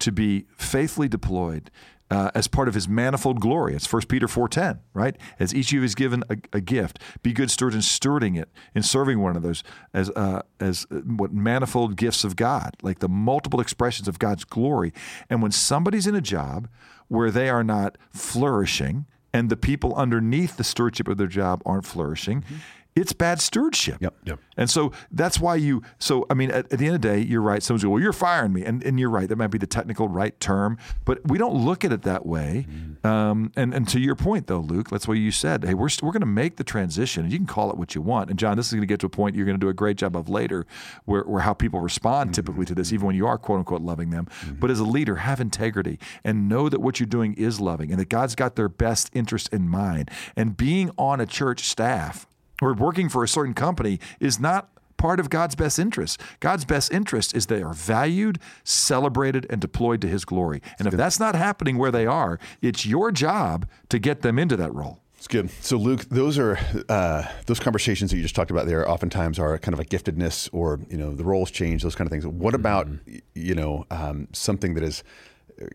to 0.00 0.10
be 0.10 0.46
faithfully 0.56 1.08
deployed 1.08 1.70
uh, 2.10 2.30
as 2.34 2.48
part 2.48 2.68
of 2.68 2.74
his 2.74 2.88
manifold 2.88 3.40
glory. 3.40 3.74
It's 3.74 3.90
1 3.90 4.02
Peter 4.06 4.26
4.10, 4.26 4.80
right? 4.94 5.16
As 5.38 5.54
each 5.54 5.68
of 5.68 5.72
you 5.74 5.82
is 5.84 5.94
given 5.94 6.24
a, 6.28 6.36
a 6.52 6.60
gift, 6.60 6.98
be 7.22 7.32
good 7.32 7.50
stewards 7.50 7.74
in 7.74 7.82
stewarding 7.82 8.40
it, 8.40 8.48
in 8.74 8.82
serving 8.82 9.20
one 9.20 9.36
another 9.36 9.54
as, 9.94 10.10
uh, 10.10 10.42
as 10.58 10.86
uh, 10.90 10.96
what 10.96 11.32
manifold 11.32 11.96
gifts 11.96 12.24
of 12.24 12.36
God, 12.36 12.76
like 12.82 12.98
the 12.98 13.08
multiple 13.08 13.60
expressions 13.60 14.08
of 14.08 14.18
God's 14.18 14.44
glory. 14.44 14.92
And 15.28 15.40
when 15.42 15.52
somebody's 15.52 16.06
in 16.06 16.14
a 16.14 16.20
job 16.20 16.68
where 17.08 17.30
they 17.30 17.48
are 17.48 17.64
not 17.64 17.96
flourishing 18.10 19.06
and 19.32 19.48
the 19.48 19.56
people 19.56 19.94
underneath 19.94 20.56
the 20.56 20.64
stewardship 20.64 21.06
of 21.06 21.16
their 21.16 21.28
job 21.28 21.62
aren't 21.64 21.86
flourishing, 21.86 22.44
it's 23.00 23.12
bad 23.12 23.40
stewardship. 23.40 23.98
Yep. 24.00 24.14
Yep. 24.24 24.38
And 24.56 24.68
so 24.68 24.92
that's 25.10 25.40
why 25.40 25.54
you. 25.54 25.82
So 25.98 26.26
I 26.28 26.34
mean, 26.34 26.50
at, 26.50 26.70
at 26.70 26.78
the 26.78 26.86
end 26.86 26.94
of 26.94 27.00
the 27.00 27.08
day, 27.08 27.18
you're 27.18 27.40
right. 27.40 27.62
Someone's 27.62 27.82
going, 27.82 27.92
"Well, 27.92 28.02
you're 28.02 28.12
firing 28.12 28.52
me," 28.52 28.64
and 28.64 28.84
and 28.84 29.00
you're 29.00 29.10
right. 29.10 29.28
That 29.28 29.36
might 29.36 29.50
be 29.50 29.58
the 29.58 29.66
technical 29.66 30.08
right 30.08 30.38
term, 30.38 30.76
but 31.06 31.26
we 31.26 31.38
don't 31.38 31.54
look 31.54 31.84
at 31.84 31.92
it 31.92 32.02
that 32.02 32.26
way. 32.26 32.66
Mm-hmm. 32.68 33.06
Um, 33.06 33.52
and 33.56 33.72
and 33.72 33.88
to 33.88 33.98
your 33.98 34.14
point, 34.14 34.46
though, 34.48 34.60
Luke, 34.60 34.90
that's 34.90 35.08
why 35.08 35.14
you 35.14 35.30
said, 35.30 35.64
"Hey, 35.64 35.72
we're 35.72 35.88
st- 35.88 36.02
we're 36.02 36.12
going 36.12 36.20
to 36.20 36.26
make 36.26 36.56
the 36.56 36.64
transition, 36.64 37.24
and 37.24 37.32
you 37.32 37.38
can 37.38 37.46
call 37.46 37.70
it 37.70 37.78
what 37.78 37.94
you 37.94 38.02
want." 38.02 38.28
And 38.28 38.38
John, 38.38 38.58
this 38.58 38.66
is 38.66 38.72
going 38.72 38.82
to 38.82 38.86
get 38.86 39.00
to 39.00 39.06
a 39.06 39.10
point 39.10 39.34
you're 39.34 39.46
going 39.46 39.58
to 39.58 39.64
do 39.64 39.70
a 39.70 39.74
great 39.74 39.96
job 39.96 40.14
of 40.14 40.28
later, 40.28 40.66
where 41.06 41.22
where 41.22 41.40
how 41.40 41.54
people 41.54 41.80
respond 41.80 42.28
mm-hmm. 42.28 42.34
typically 42.34 42.66
to 42.66 42.74
this, 42.74 42.92
even 42.92 43.06
when 43.06 43.16
you 43.16 43.26
are 43.26 43.38
quote 43.38 43.60
unquote 43.60 43.80
loving 43.80 44.10
them. 44.10 44.26
Mm-hmm. 44.26 44.54
But 44.60 44.70
as 44.70 44.78
a 44.78 44.84
leader, 44.84 45.16
have 45.16 45.40
integrity 45.40 45.98
and 46.22 46.48
know 46.48 46.68
that 46.68 46.80
what 46.80 47.00
you're 47.00 47.06
doing 47.06 47.32
is 47.34 47.60
loving, 47.60 47.90
and 47.90 47.98
that 47.98 48.10
God's 48.10 48.34
got 48.34 48.56
their 48.56 48.68
best 48.68 49.10
interest 49.14 49.48
in 49.52 49.68
mind. 49.68 50.10
And 50.36 50.54
being 50.54 50.90
on 50.98 51.18
a 51.20 51.26
church 51.26 51.60
staff 51.60 52.26
or 52.60 52.74
working 52.74 53.08
for 53.08 53.24
a 53.24 53.28
certain 53.28 53.54
company 53.54 54.00
is 54.20 54.38
not 54.40 54.68
part 54.96 55.18
of 55.18 55.30
God's 55.30 55.54
best 55.54 55.78
interest. 55.78 56.20
God's 56.40 56.64
best 56.64 56.92
interest 56.92 57.34
is 57.34 57.46
they 57.46 57.62
are 57.62 57.72
valued, 57.72 58.38
celebrated, 58.64 59.46
and 59.48 59.60
deployed 59.60 60.00
to 60.02 60.08
His 60.08 60.24
glory. 60.24 60.60
And 60.78 60.86
if 60.86 60.94
that's 60.94 61.18
not 61.18 61.34
happening 61.34 61.78
where 61.78 61.90
they 61.90 62.06
are, 62.06 62.38
it's 62.60 62.84
your 62.84 63.10
job 63.10 63.66
to 63.88 63.98
get 63.98 64.20
them 64.22 64.38
into 64.38 64.56
that 64.56 64.74
role. 64.74 65.00
It's 65.16 65.28
good. 65.28 65.50
So, 65.60 65.76
Luke, 65.76 66.06
those 66.08 66.38
are 66.38 66.58
uh, 66.88 67.24
those 67.46 67.60
conversations 67.60 68.10
that 68.10 68.16
you 68.16 68.22
just 68.22 68.34
talked 68.34 68.50
about. 68.50 68.66
There, 68.66 68.88
oftentimes 68.88 69.38
are 69.38 69.58
kind 69.58 69.74
of 69.74 69.80
a 69.80 69.84
giftedness, 69.84 70.48
or 70.52 70.80
you 70.88 70.96
know, 70.96 71.14
the 71.14 71.24
roles 71.24 71.50
change, 71.50 71.82
those 71.82 71.94
kind 71.94 72.06
of 72.06 72.10
things. 72.10 72.26
What 72.26 72.54
about 72.54 72.88
y- 73.06 73.20
you 73.34 73.54
know 73.54 73.84
um, 73.90 74.28
something 74.32 74.74
that 74.74 74.82
is 74.82 75.04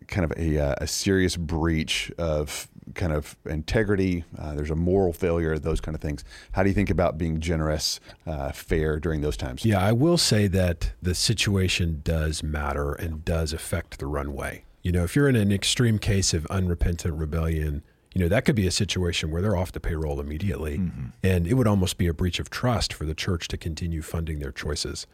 kind 0.07 0.25
of 0.25 0.33
a, 0.37 0.57
uh, 0.57 0.75
a 0.79 0.87
serious 0.87 1.35
breach 1.35 2.11
of 2.17 2.67
kind 2.93 3.11
of 3.11 3.35
integrity? 3.45 4.23
Uh, 4.37 4.53
there's 4.53 4.71
a 4.71 4.75
moral 4.75 5.13
failure, 5.13 5.57
those 5.57 5.81
kind 5.81 5.95
of 5.95 6.01
things. 6.01 6.23
How 6.51 6.63
do 6.63 6.69
you 6.69 6.75
think 6.75 6.89
about 6.89 7.17
being 7.17 7.39
generous, 7.39 7.99
uh, 8.27 8.51
fair 8.51 8.99
during 8.99 9.21
those 9.21 9.37
times? 9.37 9.65
Yeah, 9.65 9.79
I 9.79 9.91
will 9.91 10.17
say 10.17 10.47
that 10.47 10.93
the 11.01 11.15
situation 11.15 12.01
does 12.03 12.43
matter 12.43 12.93
and 12.93 13.25
does 13.25 13.53
affect 13.53 13.99
the 13.99 14.07
runway. 14.07 14.65
You 14.83 14.91
know, 14.91 15.03
if 15.03 15.15
you're 15.15 15.27
in 15.27 15.35
an 15.35 15.51
extreme 15.51 15.97
case 15.97 16.33
of 16.33 16.45
unrepentant 16.47 17.15
rebellion, 17.15 17.81
you 18.13 18.21
know, 18.21 18.29
that 18.29 18.45
could 18.45 18.55
be 18.55 18.67
a 18.67 18.71
situation 18.71 19.29
where 19.29 19.41
they're 19.41 19.57
off 19.57 19.71
the 19.73 19.79
payroll 19.79 20.21
immediately. 20.21 20.75
And 21.21 21.45
it 21.47 21.55
would 21.55 21.67
almost 21.67 21.97
be 21.97 22.07
a 22.07 22.13
breach 22.13 22.39
of 22.39 22.49
trust 22.49 22.93
for 22.93 23.05
the 23.05 23.15
church 23.15 23.49
to 23.49 23.57
continue 23.57 24.01
funding 24.01 24.39
their 24.39 24.53
choices. 24.53 25.05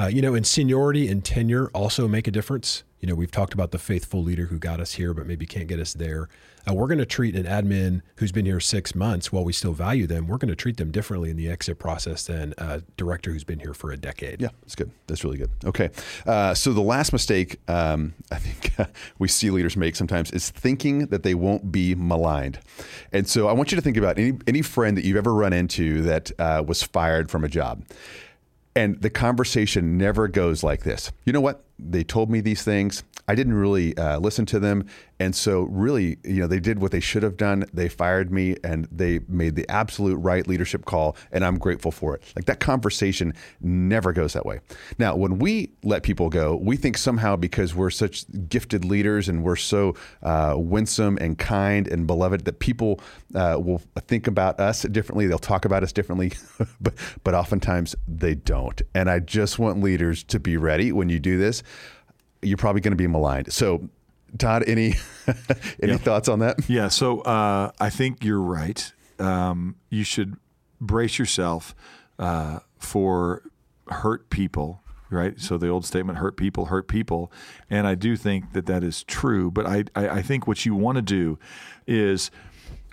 Uh, 0.00 0.06
you 0.06 0.22
know, 0.22 0.34
and 0.34 0.46
seniority 0.46 1.08
and 1.08 1.24
tenure 1.24 1.68
also 1.68 2.08
make 2.08 2.26
a 2.26 2.30
difference. 2.30 2.82
You 3.00 3.08
know, 3.08 3.14
we've 3.14 3.30
talked 3.30 3.54
about 3.54 3.70
the 3.70 3.78
faithful 3.78 4.22
leader 4.22 4.46
who 4.46 4.58
got 4.58 4.80
us 4.80 4.92
here, 4.92 5.14
but 5.14 5.26
maybe 5.26 5.46
can't 5.46 5.68
get 5.68 5.78
us 5.78 5.94
there. 5.94 6.28
Uh, 6.68 6.74
we're 6.74 6.88
going 6.88 6.98
to 6.98 7.06
treat 7.06 7.34
an 7.36 7.44
admin 7.44 8.02
who's 8.16 8.32
been 8.32 8.44
here 8.44 8.60
six 8.60 8.94
months 8.94 9.32
while 9.32 9.44
we 9.44 9.52
still 9.52 9.72
value 9.72 10.06
them. 10.06 10.26
We're 10.26 10.38
going 10.38 10.48
to 10.48 10.56
treat 10.56 10.76
them 10.76 10.90
differently 10.90 11.30
in 11.30 11.36
the 11.36 11.48
exit 11.48 11.78
process 11.78 12.26
than 12.26 12.54
a 12.58 12.82
director 12.96 13.32
who's 13.32 13.44
been 13.44 13.60
here 13.60 13.72
for 13.72 13.92
a 13.92 13.96
decade. 13.96 14.42
Yeah, 14.42 14.48
that's 14.62 14.74
good. 14.74 14.90
That's 15.06 15.24
really 15.24 15.38
good. 15.38 15.50
Okay. 15.64 15.90
Uh, 16.26 16.54
so 16.54 16.72
the 16.72 16.80
last 16.82 17.12
mistake 17.12 17.58
um, 17.68 18.14
I 18.30 18.36
think 18.36 18.88
we 19.18 19.28
see 19.28 19.50
leaders 19.50 19.76
make 19.76 19.96
sometimes 19.96 20.30
is 20.30 20.50
thinking 20.50 21.06
that 21.06 21.22
they 21.22 21.34
won't 21.34 21.70
be 21.72 21.94
maligned. 21.94 22.58
And 23.12 23.28
so 23.28 23.48
I 23.48 23.52
want 23.52 23.72
you 23.72 23.76
to 23.76 23.82
think 23.82 23.96
about 23.96 24.18
any, 24.18 24.38
any 24.46 24.62
friend 24.62 24.96
that 24.96 25.04
you've 25.04 25.16
ever 25.16 25.34
run 25.34 25.52
into 25.52 26.02
that 26.02 26.30
uh, 26.38 26.62
was 26.66 26.82
fired 26.82 27.30
from 27.30 27.44
a 27.44 27.48
job. 27.48 27.84
And 28.74 29.00
the 29.00 29.10
conversation 29.10 29.98
never 29.98 30.28
goes 30.28 30.62
like 30.62 30.84
this. 30.84 31.10
You 31.24 31.32
know 31.32 31.40
what? 31.40 31.64
They 31.78 32.04
told 32.04 32.30
me 32.30 32.40
these 32.40 32.62
things. 32.62 33.04
I 33.26 33.34
didn't 33.34 33.54
really 33.54 33.96
uh, 33.96 34.18
listen 34.18 34.46
to 34.46 34.58
them, 34.58 34.86
and 35.20 35.34
so 35.34 35.62
really, 35.62 36.18
you 36.24 36.40
know, 36.40 36.46
they 36.46 36.60
did 36.60 36.80
what 36.80 36.92
they 36.92 37.00
should 37.00 37.22
have 37.22 37.36
done. 37.36 37.64
They 37.72 37.88
fired 37.88 38.30
me, 38.30 38.56
and 38.62 38.86
they 38.90 39.20
made 39.28 39.56
the 39.56 39.68
absolute 39.68 40.16
right 40.16 40.46
leadership 40.46 40.84
call, 40.84 41.16
and 41.32 41.44
I'm 41.44 41.58
grateful 41.58 41.90
for 41.90 42.14
it. 42.14 42.22
Like 42.36 42.44
that 42.44 42.60
conversation 42.60 43.34
never 43.60 44.12
goes 44.12 44.32
that 44.34 44.46
way. 44.46 44.60
Now, 44.98 45.16
when 45.16 45.38
we 45.38 45.72
let 45.82 46.02
people 46.02 46.28
go, 46.28 46.56
we 46.56 46.76
think 46.76 46.96
somehow 46.96 47.36
because 47.36 47.74
we're 47.74 47.90
such 47.90 48.24
gifted 48.48 48.84
leaders 48.84 49.28
and 49.28 49.42
we're 49.42 49.56
so 49.56 49.94
uh, 50.22 50.54
winsome 50.56 51.18
and 51.20 51.36
kind 51.36 51.88
and 51.88 52.06
beloved 52.06 52.44
that 52.44 52.60
people 52.60 53.00
uh, 53.34 53.58
will 53.60 53.82
think 54.06 54.26
about 54.26 54.60
us 54.60 54.82
differently. 54.82 55.26
They'll 55.26 55.38
talk 55.38 55.64
about 55.64 55.82
us 55.82 55.92
differently, 55.92 56.32
but 56.80 56.94
but 57.24 57.34
oftentimes 57.34 57.96
they 58.06 58.34
don't. 58.34 58.80
And 58.94 59.10
I 59.10 59.18
just 59.18 59.58
want 59.58 59.80
leaders 59.80 60.22
to 60.24 60.38
be 60.38 60.56
ready 60.56 60.92
when 60.92 61.08
you 61.08 61.18
do 61.18 61.38
this 61.38 61.62
you're 62.42 62.56
probably 62.56 62.80
going 62.80 62.92
to 62.92 62.96
be 62.96 63.06
maligned. 63.06 63.52
So, 63.52 63.88
Todd, 64.36 64.64
any 64.66 64.94
any 65.82 65.96
thoughts 65.96 66.28
on 66.28 66.40
that? 66.40 66.68
Yeah, 66.68 66.88
so 66.88 67.20
uh, 67.20 67.70
I 67.80 67.90
think 67.90 68.24
you're 68.24 68.40
right. 68.40 68.92
Um, 69.18 69.76
you 69.90 70.04
should 70.04 70.36
brace 70.80 71.18
yourself 71.18 71.74
uh, 72.18 72.60
for 72.78 73.42
hurt 73.88 74.30
people, 74.30 74.82
right? 75.10 75.40
So 75.40 75.58
the 75.58 75.68
old 75.68 75.84
statement, 75.84 76.18
hurt 76.18 76.36
people, 76.36 76.66
hurt 76.66 76.88
people. 76.88 77.32
And 77.70 77.86
I 77.86 77.94
do 77.94 78.16
think 78.16 78.52
that 78.52 78.66
that 78.66 78.84
is 78.84 79.02
true. 79.04 79.50
But 79.50 79.66
I, 79.66 79.84
I, 79.94 80.08
I 80.08 80.22
think 80.22 80.46
what 80.46 80.64
you 80.66 80.74
want 80.74 80.96
to 80.96 81.02
do 81.02 81.38
is 81.86 82.30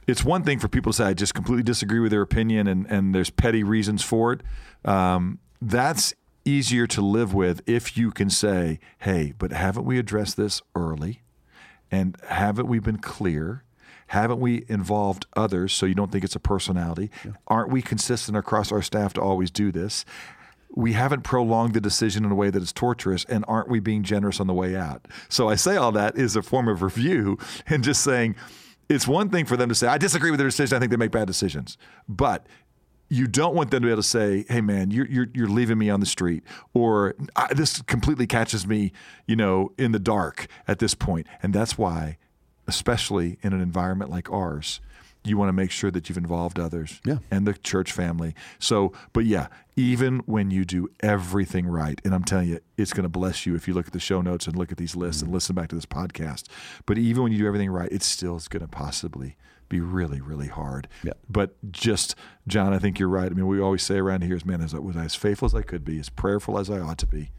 it's 0.08 0.24
one 0.24 0.44
thing 0.44 0.60
for 0.60 0.68
people 0.68 0.92
to 0.92 0.98
say, 0.98 1.06
I 1.06 1.14
just 1.14 1.34
completely 1.34 1.64
disagree 1.64 2.00
with 2.00 2.12
their 2.12 2.22
opinion 2.22 2.68
and, 2.68 2.86
and 2.88 3.14
there's 3.14 3.30
petty 3.30 3.64
reasons 3.64 4.04
for 4.04 4.34
it. 4.34 4.42
Um, 4.84 5.40
that's 5.62 6.14
easier 6.46 6.86
to 6.86 7.02
live 7.02 7.34
with 7.34 7.62
if 7.66 7.98
you 7.98 8.12
can 8.12 8.30
say, 8.30 8.80
hey, 9.00 9.34
but 9.38 9.52
haven't 9.52 9.86
we 9.86 9.98
addressed 9.98 10.38
this 10.38 10.62
early? 10.76 11.22
And 11.92 12.18
haven't 12.28 12.68
we 12.68 12.80
been 12.80 12.98
clear? 12.98 13.64
Haven't 14.08 14.40
we 14.40 14.66
involved 14.68 15.26
others 15.36 15.74
so 15.74 15.86
you 15.86 15.96
don't 15.96 16.12
think 16.12 16.24
it's 16.24 16.36
a 16.36 16.40
personality? 16.40 17.10
Aren't 17.48 17.72
we 17.72 17.82
consistent 17.82 18.38
across 18.38 18.72
our 18.72 18.82
staff 18.82 19.14
to 19.14 19.22
always 19.22 19.50
do 19.50 19.72
this? 19.72 20.06
We 20.76 20.94
haven't 20.94 21.22
prolonged 21.22 21.74
the 21.74 21.82
decision 21.82 22.26
in 22.26 22.32
a 22.32 22.36
way 22.36 22.50
that 22.50 22.62
is 22.62 22.74
torturous, 22.74 23.24
and 23.26 23.46
aren't 23.48 23.70
we 23.70 23.80
being 23.80 24.04
generous 24.04 24.40
on 24.40 24.48
the 24.48 24.54
way 24.54 24.76
out? 24.76 25.08
So 25.30 25.48
I 25.48 25.56
say 25.56 25.78
all 25.78 25.92
that 25.94 26.18
is 26.18 26.36
a 26.36 26.42
form 26.42 26.68
of 26.68 26.82
review 26.82 27.38
and 27.68 27.84
just 27.84 28.04
saying 28.04 28.36
it's 28.90 29.08
one 29.08 29.30
thing 29.30 29.46
for 29.46 29.58
them 29.58 29.70
to 29.70 29.76
say, 29.76 29.88
I 29.88 29.98
disagree 29.98 30.32
with 30.32 30.38
their 30.38 30.50
decision. 30.50 30.76
I 30.76 30.80
think 30.80 30.92
they 30.92 30.98
make 30.98 31.12
bad 31.12 31.28
decisions. 31.28 31.78
But 32.08 32.46
you 33.10 33.28
don't 33.28 33.54
want 33.56 33.72
them 33.72 33.82
to 33.82 33.88
be 33.88 33.92
able 33.92 34.02
to 34.02 34.08
say, 34.08 34.46
"Hey, 34.50 34.62
man, 34.62 34.92
you're 34.92 35.08
you're, 35.08 35.28
you're 35.34 35.48
leaving 35.48 35.78
me 35.78 35.90
on 35.90 36.00
the 36.00 36.06
street," 36.06 36.44
or 36.74 37.16
"This 37.52 37.82
completely 37.84 38.28
catches 38.28 38.66
me, 38.66 38.92
you 39.28 39.36
know, 39.36 39.72
in 39.78 39.92
the 39.92 40.00
dark 40.00 40.48
at 40.68 40.80
this 40.80 40.94
point." 40.96 41.28
And 41.44 41.54
that's 41.54 41.78
why, 41.78 42.18
especially 42.68 43.38
in 43.42 43.54
an 43.54 43.62
environment 43.62 44.10
like 44.10 44.32
ours, 44.32 44.80
you 45.26 45.38
want 45.38 45.50
to 45.50 45.54
make 45.54 45.72
sure 45.72 45.92
that 45.92 46.08
you've 46.08 46.18
involved 46.18 46.60
others 46.60 47.02
Yeah. 47.04 47.18
and 47.32 47.48
the 47.48 47.54
church 47.54 47.92
family. 47.92 48.36
So, 48.60 48.94
but 49.14 49.26
yeah, 49.26 49.48
even 49.76 50.20
when 50.20 50.52
you 50.52 50.66
do 50.66 50.88
everything 51.02 51.68
right, 51.68 52.00
and 52.06 52.14
I'm 52.14 52.24
telling 52.24 52.50
you, 52.50 52.60
it's 52.78 52.94
going 52.94 53.04
to 53.04 53.10
bless 53.10 53.46
you 53.46 53.56
if 53.56 53.68
you 53.68 53.74
look 53.74 53.88
at 53.88 53.94
the 53.94 54.00
show 54.00 54.22
notes 54.22 54.48
and 54.48 54.56
look 54.56 54.72
at 54.72 54.78
these 54.78 54.96
lists 54.96 55.22
and 55.22 55.28
mm-hmm. 55.30 55.36
listen 55.36 55.56
back 55.56 55.70
to 55.70 55.76
this 55.76 55.86
podcast. 55.86 56.46
But 56.86 56.98
even 56.98 57.24
when 57.24 57.32
you 57.32 57.40
do 57.40 57.48
everything 57.48 57.72
right, 57.72 57.92
it 57.92 58.04
still 58.04 58.36
is 58.36 58.48
going 58.48 58.62
to 58.62 58.68
possibly 58.68 59.36
be 59.70 59.80
really, 59.80 60.22
really 60.22 60.48
hard. 60.48 60.88
Yeah. 61.04 61.14
But 61.30 61.56
just, 61.72 62.16
John, 62.48 62.74
I 62.74 62.80
think 62.80 63.00
you're 63.00 63.10
right. 63.10 63.32
I 63.32 63.34
mean, 63.34 63.48
we 63.48 63.60
always 63.60 63.84
say 63.84 63.98
around 63.98 64.24
here 64.24 64.36
is, 64.36 64.46
man, 64.46 64.62
as, 64.62 64.74
was 64.74 64.96
I 64.98 65.06
as 65.06 65.16
faithful 65.16 65.46
as 65.48 65.56
I 65.56 65.62
could 65.62 65.84
be, 65.84 66.00
as 66.00 66.10
prayerful 66.10 66.58
as 66.60 66.70
I 66.70 66.80
ought 66.80 66.98
to 67.00 67.08
be. 67.08 67.32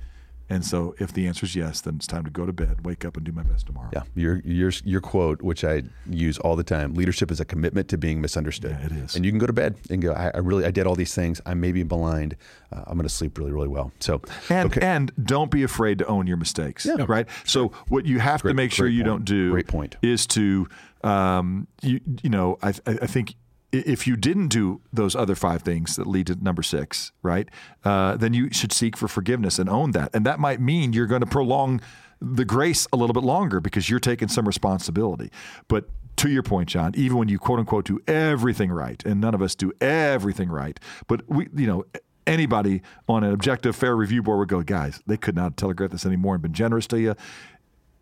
And 0.49 0.65
so 0.65 0.95
if 1.01 1.13
the 1.13 1.27
answer 1.27 1.45
is 1.45 1.57
yes, 1.57 1.81
then 1.81 1.97
it's 1.97 2.07
time 2.07 2.23
to 2.25 2.31
go 2.31 2.47
to 2.47 2.53
bed, 2.53 2.85
wake 2.87 3.05
up, 3.05 3.17
and 3.17 3.27
do 3.27 3.33
my 3.33 3.43
best 3.43 3.67
tomorrow. 3.67 3.91
Yeah, 3.93 4.03
your 4.15 4.41
your 4.45 4.71
your 4.85 5.01
quote, 5.01 5.43
which 5.43 5.65
I 5.65 5.83
use 6.09 6.39
all 6.39 6.55
the 6.55 6.63
time: 6.63 6.95
leadership 6.95 7.33
is 7.33 7.41
a 7.41 7.45
commitment 7.45 7.89
to 7.89 7.99
being 7.99 8.21
misunderstood. 8.21 8.77
Yeah, 8.79 8.87
it 8.87 8.93
is. 8.93 9.17
And 9.17 9.25
you 9.25 9.33
can 9.33 9.41
go 9.41 9.49
to 9.49 9.53
bed 9.53 9.75
and 9.91 10.01
go, 10.01 10.13
I, 10.13 10.31
I 10.33 10.39
really, 10.39 10.65
I 10.65 10.71
did 10.71 10.87
all 10.87 10.95
these 10.95 11.13
things. 11.13 11.41
I 11.47 11.55
may 11.55 11.73
be 11.73 11.83
blind. 11.83 12.37
Uh, 12.73 12.85
I'm 12.87 12.97
going 12.97 13.09
to 13.09 13.13
sleep 13.13 13.37
really, 13.39 13.51
really 13.51 13.67
well. 13.67 13.91
So, 13.99 14.23
And 14.49 14.71
okay, 14.71 14.87
and 14.87 15.11
don't 15.21 15.51
be 15.51 15.65
afraid 15.65 15.99
to 15.99 16.07
own 16.07 16.29
your 16.29 16.37
mistakes. 16.37 16.87
Yeah. 16.87 17.05
Right. 17.09 17.27
So 17.45 17.73
what 17.89 18.07
you 18.07 18.21
have 18.21 18.43
Great- 18.43 18.53
to 18.53 18.55
make 18.55 18.71
sure 18.71 18.87
you 18.87 19.03
point. 19.03 19.07
don't 19.07 19.25
do 19.25 19.51
Great 19.51 19.67
point. 19.67 19.97
is 20.01 20.29
to 20.29 20.69
um, 21.07 21.67
you 21.83 22.01
you 22.23 22.31
know 22.31 22.59
I 22.63 22.75
I 22.87 23.07
think 23.07 23.35
if 23.73 24.07
you 24.07 24.17
didn't 24.17 24.49
do 24.49 24.81
those 24.93 25.15
other 25.15 25.35
five 25.35 25.63
things 25.63 25.97
that 25.97 26.07
lead 26.07 26.29
to 26.29 26.37
number 26.43 26.63
six, 26.63 27.13
right? 27.23 27.49
Uh, 27.85 28.17
then 28.17 28.33
you 28.33 28.51
should 28.51 28.73
seek 28.73 28.97
for 28.97 29.09
forgiveness 29.09 29.59
and 29.59 29.69
own 29.69 29.91
that, 29.93 30.11
and 30.15 30.25
that 30.27 30.39
might 30.39 30.61
mean 30.61 30.93
you're 30.93 31.07
going 31.07 31.21
to 31.21 31.27
prolong 31.27 31.81
the 32.21 32.45
grace 32.45 32.87
a 32.93 32.97
little 32.97 33.13
bit 33.13 33.23
longer 33.23 33.61
because 33.61 33.91
you're 33.91 34.01
taking 34.01 34.29
some 34.29 34.47
responsibility. 34.47 35.31
But 35.69 35.89
to 36.17 36.31
your 36.31 36.43
point, 36.43 36.71
John, 36.71 36.93
even 36.97 37.19
when 37.19 37.29
you 37.29 37.39
quote 37.39 37.59
unquote 37.59 37.85
do 37.85 38.01
everything 38.07 38.71
right, 38.73 39.03
and 39.05 39.21
none 39.21 39.35
of 39.35 39.43
us 39.43 39.55
do 39.55 39.73
everything 39.81 40.49
right, 40.49 40.81
but 41.07 41.29
we, 41.29 41.49
you 41.55 41.67
know, 41.67 41.85
anybody 42.27 42.83
on 43.09 43.23
an 43.23 43.33
objective, 43.33 43.77
fair 43.77 43.95
review 43.95 44.23
board 44.23 44.39
would 44.39 44.49
go, 44.49 44.63
guys, 44.63 45.03
they 45.07 45.17
could 45.17 45.37
not 45.37 45.57
telegraph 45.57 45.91
this 45.91 46.07
anymore 46.07 46.35
and 46.35 46.43
been 46.43 46.55
generous 46.55 46.87
to 46.89 47.01
you. 47.01 47.15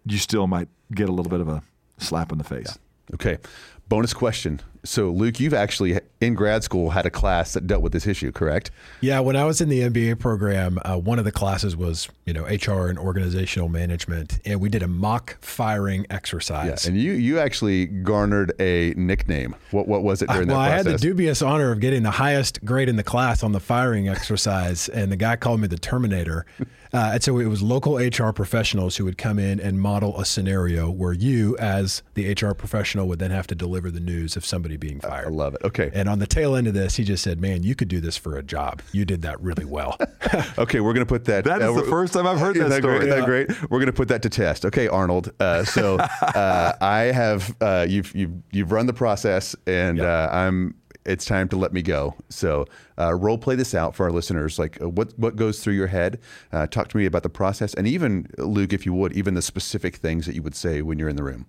You 0.06 0.18
still 0.18 0.46
might 0.46 0.68
get 0.94 1.08
a 1.08 1.12
little 1.12 1.30
bit 1.30 1.40
of 1.40 1.48
a 1.48 1.62
slap 1.98 2.30
in 2.30 2.38
the 2.38 2.44
face. 2.44 2.78
Okay. 3.12 3.38
Bonus 3.88 4.14
question. 4.14 4.60
So, 4.84 5.10
Luke, 5.10 5.40
you've 5.40 5.54
actually 5.54 6.00
in 6.26 6.34
grad 6.34 6.64
school 6.64 6.90
had 6.90 7.06
a 7.06 7.10
class 7.10 7.52
that 7.52 7.66
dealt 7.66 7.82
with 7.82 7.92
this 7.92 8.06
issue, 8.06 8.32
correct? 8.32 8.70
Yeah, 9.00 9.20
when 9.20 9.36
I 9.36 9.44
was 9.44 9.60
in 9.60 9.68
the 9.68 9.80
MBA 9.80 10.18
program, 10.18 10.78
uh, 10.84 10.98
one 10.98 11.18
of 11.18 11.24
the 11.24 11.32
classes 11.32 11.76
was 11.76 12.08
you 12.24 12.32
know 12.32 12.44
HR 12.44 12.88
and 12.88 12.98
organizational 12.98 13.68
management, 13.68 14.40
and 14.44 14.60
we 14.60 14.68
did 14.68 14.82
a 14.82 14.88
mock 14.88 15.36
firing 15.40 16.06
exercise. 16.10 16.86
And 16.86 17.00
you 17.00 17.12
you 17.12 17.38
actually 17.38 17.86
garnered 17.86 18.52
a 18.60 18.94
nickname. 18.96 19.54
What 19.70 19.88
what 19.88 20.02
was 20.02 20.22
it 20.22 20.28
during 20.28 20.48
that? 20.48 20.54
well, 20.54 20.62
that 20.62 20.72
I 20.72 20.76
had 20.76 20.86
the 20.86 20.98
dubious 20.98 21.42
honor 21.42 21.72
of 21.72 21.80
getting 21.80 22.02
the 22.02 22.12
highest 22.12 22.64
grade 22.64 22.88
in 22.88 22.96
the 22.96 23.02
class 23.02 23.42
on 23.42 23.52
the 23.52 23.60
firing 23.60 24.08
exercise, 24.08 24.88
and 24.88 25.12
the 25.12 25.16
guy 25.16 25.36
called 25.36 25.60
me 25.60 25.68
the 25.68 25.78
Terminator. 25.78 26.46
Uh, 26.94 27.10
and 27.14 27.22
so 27.24 27.40
it 27.40 27.46
was 27.46 27.60
local 27.60 27.96
HR 27.96 28.30
professionals 28.30 28.96
who 28.96 29.04
would 29.04 29.18
come 29.18 29.36
in 29.36 29.58
and 29.58 29.80
model 29.80 30.20
a 30.20 30.24
scenario 30.24 30.88
where 30.88 31.12
you, 31.12 31.56
as 31.58 32.04
the 32.14 32.32
HR 32.32 32.52
professional, 32.52 33.08
would 33.08 33.18
then 33.18 33.32
have 33.32 33.48
to 33.48 33.54
deliver 33.56 33.90
the 33.90 33.98
news 33.98 34.36
of 34.36 34.46
somebody 34.46 34.76
being 34.76 35.00
fired. 35.00 35.26
I 35.26 35.30
love 35.30 35.54
it. 35.54 35.62
Okay. 35.64 35.90
And 35.92 36.08
on 36.14 36.20
the 36.20 36.26
tail 36.28 36.54
end 36.54 36.68
of 36.68 36.74
this, 36.74 36.94
he 36.94 37.02
just 37.02 37.24
said, 37.24 37.40
"Man, 37.40 37.64
you 37.64 37.74
could 37.74 37.88
do 37.88 38.00
this 38.00 38.16
for 38.16 38.36
a 38.36 38.42
job. 38.42 38.80
You 38.92 39.04
did 39.04 39.22
that 39.22 39.40
really 39.40 39.64
well." 39.64 39.98
Okay, 40.58 40.80
we're 40.80 40.92
going 40.94 41.04
to 41.06 41.12
put 41.12 41.24
that. 41.26 41.44
That 41.44 41.60
is 41.62 41.66
the 41.68 41.72
we're- 41.74 41.90
first 41.90 42.12
time 42.12 42.26
I've 42.26 42.38
heard 42.38 42.56
Isn't 42.56 42.70
that 42.70 42.82
great? 42.82 43.02
story. 43.02 43.08
Isn't 43.08 43.20
that 43.20 43.26
great? 43.26 43.70
We're 43.70 43.78
going 43.78 43.86
to 43.86 43.92
put 43.92 44.08
that 44.08 44.22
to 44.22 44.30
test. 44.30 44.64
Okay, 44.64 44.86
Arnold. 44.88 45.32
Uh, 45.40 45.64
so 45.64 45.96
uh, 46.22 46.72
I 46.80 47.00
have 47.12 47.54
uh, 47.60 47.86
you've 47.88 48.14
you've 48.14 48.32
you've 48.52 48.72
run 48.72 48.86
the 48.86 48.92
process, 48.92 49.54
and 49.66 50.00
uh, 50.00 50.28
I'm. 50.32 50.76
It's 51.04 51.24
time 51.26 51.48
to 51.50 51.56
let 51.56 51.72
me 51.74 51.82
go. 51.82 52.14
So 52.30 52.64
uh, 52.98 53.14
role 53.14 53.36
play 53.36 53.56
this 53.56 53.74
out 53.74 53.94
for 53.94 54.04
our 54.06 54.12
listeners. 54.12 54.58
Like 54.58 54.80
uh, 54.80 54.88
what 54.88 55.12
what 55.18 55.36
goes 55.36 55.62
through 55.62 55.74
your 55.74 55.88
head? 55.88 56.18
Uh, 56.52 56.66
talk 56.66 56.88
to 56.88 56.96
me 56.96 57.04
about 57.04 57.22
the 57.24 57.28
process, 57.28 57.74
and 57.74 57.86
even 57.86 58.26
Luke, 58.38 58.72
if 58.72 58.86
you 58.86 58.94
would, 58.94 59.12
even 59.12 59.34
the 59.34 59.42
specific 59.42 59.96
things 59.96 60.24
that 60.26 60.34
you 60.34 60.42
would 60.42 60.54
say 60.56 60.80
when 60.82 60.98
you're 60.98 61.10
in 61.10 61.16
the 61.16 61.22
room. 61.24 61.46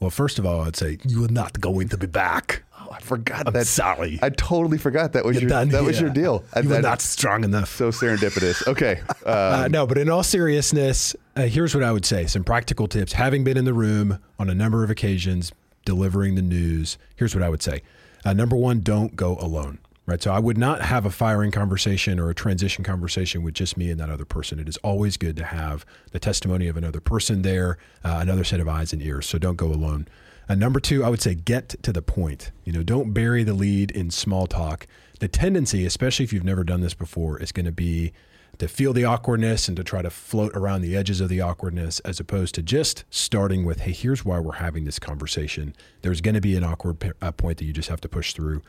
well, 0.00 0.10
first 0.10 0.38
of 0.38 0.44
all, 0.46 0.60
I'd 0.60 0.76
say 0.76 0.98
you 1.04 1.24
are 1.24 1.28
not 1.32 1.60
going 1.60 1.88
to 1.88 1.96
be 1.96 2.06
back. 2.06 2.62
Oh, 2.88 2.94
I 2.94 3.00
forgot 3.00 3.46
I'm 3.46 3.52
that. 3.52 3.66
sorry. 3.66 4.18
I 4.22 4.30
totally 4.30 4.78
forgot 4.78 5.12
that 5.12 5.24
was 5.24 5.40
You're 5.40 5.50
your 5.50 5.64
that 5.66 5.82
was 5.82 6.00
your 6.00 6.10
deal. 6.10 6.44
You 6.62 6.68
were 6.68 6.80
not 6.80 7.00
strong 7.00 7.44
enough. 7.44 7.74
so 7.74 7.90
serendipitous. 7.90 8.66
Okay. 8.66 9.00
Uh, 9.24 9.34
Uh, 9.58 9.68
no, 9.68 9.86
but 9.86 9.98
in 9.98 10.08
all 10.10 10.22
seriousness, 10.22 11.14
uh, 11.36 11.42
here's 11.42 11.74
what 11.74 11.82
I 11.84 11.90
would 11.92 12.04
say 12.04 12.26
some 12.26 12.44
practical 12.44 12.86
tips. 12.88 13.12
Having 13.12 13.44
been 13.44 13.56
in 13.56 13.64
the 13.64 13.72
room 13.74 14.18
on 14.38 14.48
a 14.50 14.54
number 14.54 14.84
of 14.84 14.90
occasions 14.90 15.52
delivering 15.84 16.34
the 16.34 16.42
news, 16.42 16.96
here's 17.16 17.34
what 17.34 17.42
I 17.42 17.48
would 17.48 17.62
say. 17.62 17.82
Uh, 18.24 18.32
number 18.32 18.56
one, 18.56 18.80
don't 18.80 19.16
go 19.16 19.36
alone. 19.38 19.78
Right. 20.06 20.22
So 20.22 20.32
I 20.32 20.38
would 20.38 20.56
not 20.56 20.80
have 20.80 21.04
a 21.04 21.10
firing 21.10 21.50
conversation 21.50 22.18
or 22.18 22.30
a 22.30 22.34
transition 22.34 22.82
conversation 22.82 23.42
with 23.42 23.52
just 23.54 23.76
me 23.76 23.90
and 23.90 24.00
that 24.00 24.08
other 24.08 24.24
person. 24.24 24.58
It 24.58 24.66
is 24.68 24.78
always 24.78 25.18
good 25.18 25.36
to 25.36 25.44
have 25.44 25.84
the 26.12 26.18
testimony 26.18 26.66
of 26.68 26.78
another 26.78 27.00
person 27.00 27.42
there, 27.42 27.76
uh, 28.04 28.18
another 28.22 28.44
set 28.44 28.58
of 28.60 28.68
eyes 28.68 28.92
and 28.94 29.02
ears. 29.02 29.26
So 29.26 29.36
don't 29.38 29.56
go 29.56 29.66
alone. 29.66 30.08
Uh, 30.48 30.54
number 30.54 30.80
two, 30.80 31.04
I 31.04 31.10
would 31.10 31.20
say 31.20 31.34
get 31.34 31.70
to 31.82 31.92
the 31.92 32.00
point. 32.00 32.52
You 32.64 32.72
know, 32.72 32.82
don't 32.82 33.12
bury 33.12 33.44
the 33.44 33.52
lead 33.52 33.90
in 33.90 34.10
small 34.10 34.46
talk. 34.46 34.86
The 35.20 35.28
tendency, 35.28 35.84
especially 35.84 36.24
if 36.24 36.32
you've 36.32 36.44
never 36.44 36.64
done 36.64 36.80
this 36.80 36.94
before, 36.94 37.40
is 37.40 37.52
going 37.52 37.66
to 37.66 37.72
be 37.72 38.12
to 38.56 38.66
feel 38.66 38.92
the 38.92 39.04
awkwardness 39.04 39.68
and 39.68 39.76
to 39.76 39.84
try 39.84 40.02
to 40.02 40.10
float 40.10 40.52
around 40.54 40.80
the 40.80 40.96
edges 40.96 41.20
of 41.20 41.28
the 41.28 41.40
awkwardness 41.40 42.00
as 42.00 42.18
opposed 42.18 42.54
to 42.56 42.62
just 42.62 43.04
starting 43.10 43.64
with, 43.64 43.80
hey, 43.80 43.92
here's 43.92 44.24
why 44.24 44.40
we're 44.40 44.52
having 44.52 44.84
this 44.84 44.98
conversation. 44.98 45.76
There's 46.02 46.20
going 46.20 46.34
to 46.34 46.40
be 46.40 46.56
an 46.56 46.64
awkward 46.64 46.98
p- 46.98 47.12
uh, 47.20 47.30
point 47.32 47.58
that 47.58 47.66
you 47.66 47.72
just 47.72 47.88
have 47.88 48.00
to 48.00 48.08
push 48.08 48.32
through. 48.32 48.62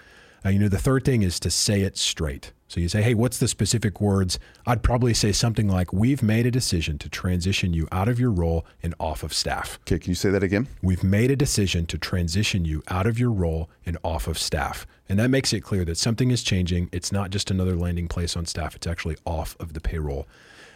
Uh, 0.46 0.50
you 0.50 0.60
know, 0.60 0.68
the 0.68 0.78
third 0.78 1.04
thing 1.04 1.22
is 1.22 1.40
to 1.42 1.50
say 1.52 1.82
it 1.82 1.98
straight. 1.98 2.54
So 2.68 2.80
you 2.80 2.88
say, 2.88 3.02
hey, 3.02 3.16
what's 3.16 3.40
the 3.40 3.48
specific 3.48 4.00
words? 4.00 4.38
I'd 4.68 4.84
probably 4.84 5.16
say 5.16 5.32
something 5.32 5.68
like, 5.68 5.92
we've 5.92 6.22
made 6.22 6.46
a 6.46 6.52
decision 6.52 7.00
to 7.00 7.10
transition 7.10 7.74
you 7.74 7.88
out 7.92 8.08
of 8.08 8.20
your 8.20 8.30
role 8.30 8.64
and 8.84 8.94
off 9.00 9.24
of 9.24 9.34
staff. 9.34 9.80
okay. 9.82 9.98
Can 9.98 10.12
you 10.12 10.16
say 10.16 10.30
that 10.30 10.44
again? 10.44 10.68
We've 10.84 11.04
made 11.04 11.32
a 11.32 11.36
decision 11.36 11.88
to 11.88 11.98
transition 11.98 12.66
you 12.66 12.84
out 12.88 13.08
of 13.08 13.18
your 13.18 13.32
role 13.32 13.72
and 13.88 13.98
off 14.04 14.28
of 14.28 14.38
staff. 14.38 14.86
And 15.10 15.18
that 15.18 15.32
makes 15.32 15.52
it 15.52 15.62
clear 15.62 15.84
that 15.86 15.98
something 15.98 16.30
is 16.30 16.44
changing. 16.44 16.90
It's 16.92 17.12
not 17.12 17.32
just 17.32 17.50
another 17.50 17.76
landing 17.76 18.08
place 18.08 18.38
on 18.38 18.46
staff, 18.46 18.76
it's 18.76 18.86
actually 18.86 19.18
off 19.26 19.56
of 19.60 19.74
the 19.74 19.82
payroll. 19.82 20.28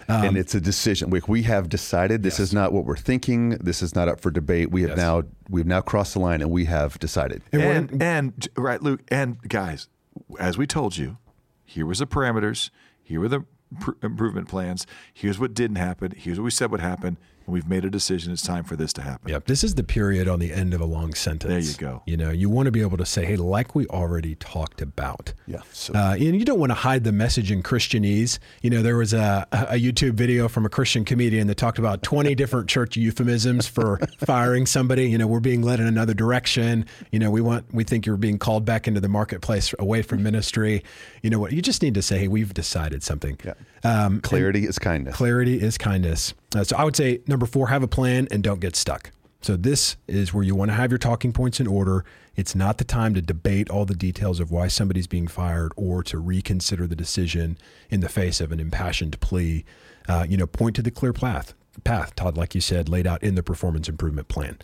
Um, 0.07 0.23
and 0.23 0.37
it's 0.37 0.55
a 0.55 0.61
decision. 0.61 1.09
We, 1.09 1.21
we 1.27 1.43
have 1.43 1.69
decided 1.69 2.23
this 2.23 2.35
yes. 2.35 2.47
is 2.47 2.53
not 2.53 2.73
what 2.73 2.85
we're 2.85 2.97
thinking. 2.97 3.51
This 3.51 3.81
is 3.81 3.95
not 3.95 4.07
up 4.07 4.19
for 4.19 4.31
debate. 4.31 4.71
We 4.71 4.81
have 4.81 4.91
yes. 4.91 4.97
now 4.97 5.23
we've 5.49 5.65
now 5.65 5.81
crossed 5.81 6.13
the 6.13 6.19
line, 6.19 6.41
and 6.41 6.51
we 6.51 6.65
have 6.65 6.99
decided. 6.99 7.41
And, 7.51 7.61
and, 7.61 8.03
and 8.03 8.49
right, 8.57 8.81
Luke, 8.81 9.01
and 9.09 9.41
guys, 9.47 9.87
as 10.39 10.57
we 10.57 10.67
told 10.67 10.97
you, 10.97 11.17
here 11.65 11.85
was 11.85 11.99
the 11.99 12.07
parameters. 12.07 12.69
Here 13.01 13.19
were 13.19 13.27
the 13.27 13.45
pr- 13.79 13.91
improvement 14.01 14.47
plans. 14.47 14.85
Here's 15.13 15.39
what 15.39 15.53
didn't 15.53 15.77
happen. 15.77 16.13
Here's 16.15 16.39
what 16.39 16.45
we 16.45 16.51
said 16.51 16.71
would 16.71 16.79
happen 16.79 17.07
and 17.07 17.17
we've 17.47 17.67
made 17.67 17.85
a 17.85 17.89
decision. 17.89 18.33
It's 18.33 18.41
time 18.41 18.63
for 18.63 18.75
this 18.75 18.93
to 18.93 19.01
happen. 19.01 19.29
Yep. 19.29 19.45
This 19.45 19.63
is 19.63 19.75
the 19.75 19.83
period 19.83 20.27
on 20.27 20.39
the 20.39 20.53
end 20.53 20.73
of 20.73 20.81
a 20.81 20.85
long 20.85 21.13
sentence. 21.13 21.49
There 21.49 21.59
you 21.59 21.73
go. 21.77 22.03
You 22.05 22.17
know, 22.17 22.31
you 22.31 22.49
want 22.49 22.67
to 22.67 22.71
be 22.71 22.81
able 22.81 22.97
to 22.97 23.05
say, 23.05 23.25
hey, 23.25 23.35
like 23.35 23.75
we 23.75 23.87
already 23.87 24.35
talked 24.35 24.81
about. 24.81 25.33
Yeah. 25.47 25.61
So. 25.71 25.93
Uh, 25.93 26.13
and 26.13 26.37
you 26.37 26.45
don't 26.45 26.59
want 26.59 26.71
to 26.71 26.75
hide 26.75 27.03
the 27.03 27.11
message 27.11 27.51
in 27.51 27.63
Christianese. 27.63 28.39
You 28.61 28.69
know, 28.69 28.81
there 28.81 28.97
was 28.97 29.13
a, 29.13 29.47
a 29.51 29.79
YouTube 29.79 30.13
video 30.13 30.47
from 30.47 30.65
a 30.65 30.69
Christian 30.69 31.05
comedian 31.05 31.47
that 31.47 31.55
talked 31.55 31.79
about 31.79 32.03
20 32.03 32.35
different 32.35 32.69
church 32.69 32.95
euphemisms 32.95 33.67
for 33.67 33.97
firing 34.25 34.65
somebody. 34.65 35.09
You 35.09 35.17
know, 35.17 35.27
we're 35.27 35.39
being 35.39 35.61
led 35.61 35.79
in 35.79 35.87
another 35.87 36.13
direction. 36.13 36.85
You 37.11 37.19
know, 37.19 37.31
we 37.31 37.41
want, 37.41 37.65
we 37.73 37.83
think 37.83 38.05
you're 38.05 38.17
being 38.17 38.39
called 38.39 38.65
back 38.65 38.87
into 38.87 39.01
the 39.01 39.09
marketplace 39.09 39.73
away 39.79 40.01
from 40.01 40.23
ministry. 40.23 40.83
You 41.21 41.29
know 41.29 41.39
what? 41.39 41.51
You 41.51 41.61
just 41.61 41.81
need 41.81 41.93
to 41.95 42.01
say, 42.01 42.19
hey, 42.19 42.27
we've 42.27 42.53
decided 42.53 43.03
something. 43.03 43.39
Yeah. 43.43 43.53
Um, 43.83 44.21
clarity 44.21 44.65
is 44.65 44.79
kindness. 44.79 45.15
Clarity 45.15 45.61
is 45.61 45.77
kindness. 45.77 46.33
Uh, 46.55 46.63
so 46.63 46.75
I 46.77 46.83
would 46.83 46.95
say 46.95 47.19
number 47.27 47.45
four, 47.45 47.67
have 47.67 47.83
a 47.83 47.87
plan 47.87 48.27
and 48.31 48.43
don't 48.43 48.59
get 48.59 48.75
stuck. 48.75 49.11
So 49.41 49.57
this 49.57 49.97
is 50.07 50.33
where 50.33 50.43
you 50.43 50.55
want 50.55 50.71
to 50.71 50.75
have 50.75 50.89
your 50.89 50.97
talking 50.97 51.33
points 51.33 51.59
in 51.59 51.67
order. 51.67 52.05
It's 52.37 52.55
not 52.55 52.77
the 52.77 52.85
time 52.85 53.13
to 53.13 53.21
debate 53.21 53.69
all 53.69 53.85
the 53.85 53.93
details 53.93 54.39
of 54.39 54.51
why 54.51 54.69
somebody's 54.69 55.05
being 55.05 55.27
fired 55.27 55.73
or 55.75 56.01
to 56.03 56.17
reconsider 56.17 56.87
the 56.87 56.95
decision 56.95 57.57
in 57.89 57.99
the 57.99 58.07
face 58.07 58.39
of 58.39 58.53
an 58.53 58.61
impassioned 58.61 59.19
plea. 59.19 59.65
Uh, 60.07 60.25
you 60.27 60.37
know, 60.37 60.47
point 60.47 60.77
to 60.77 60.81
the 60.81 60.91
clear 60.91 61.11
path. 61.11 61.53
Path, 61.83 62.15
Todd, 62.15 62.37
like 62.37 62.55
you 62.55 62.61
said, 62.61 62.87
laid 62.87 63.05
out 63.05 63.21
in 63.21 63.35
the 63.35 63.43
performance 63.43 63.89
improvement 63.89 64.29
plan. 64.29 64.59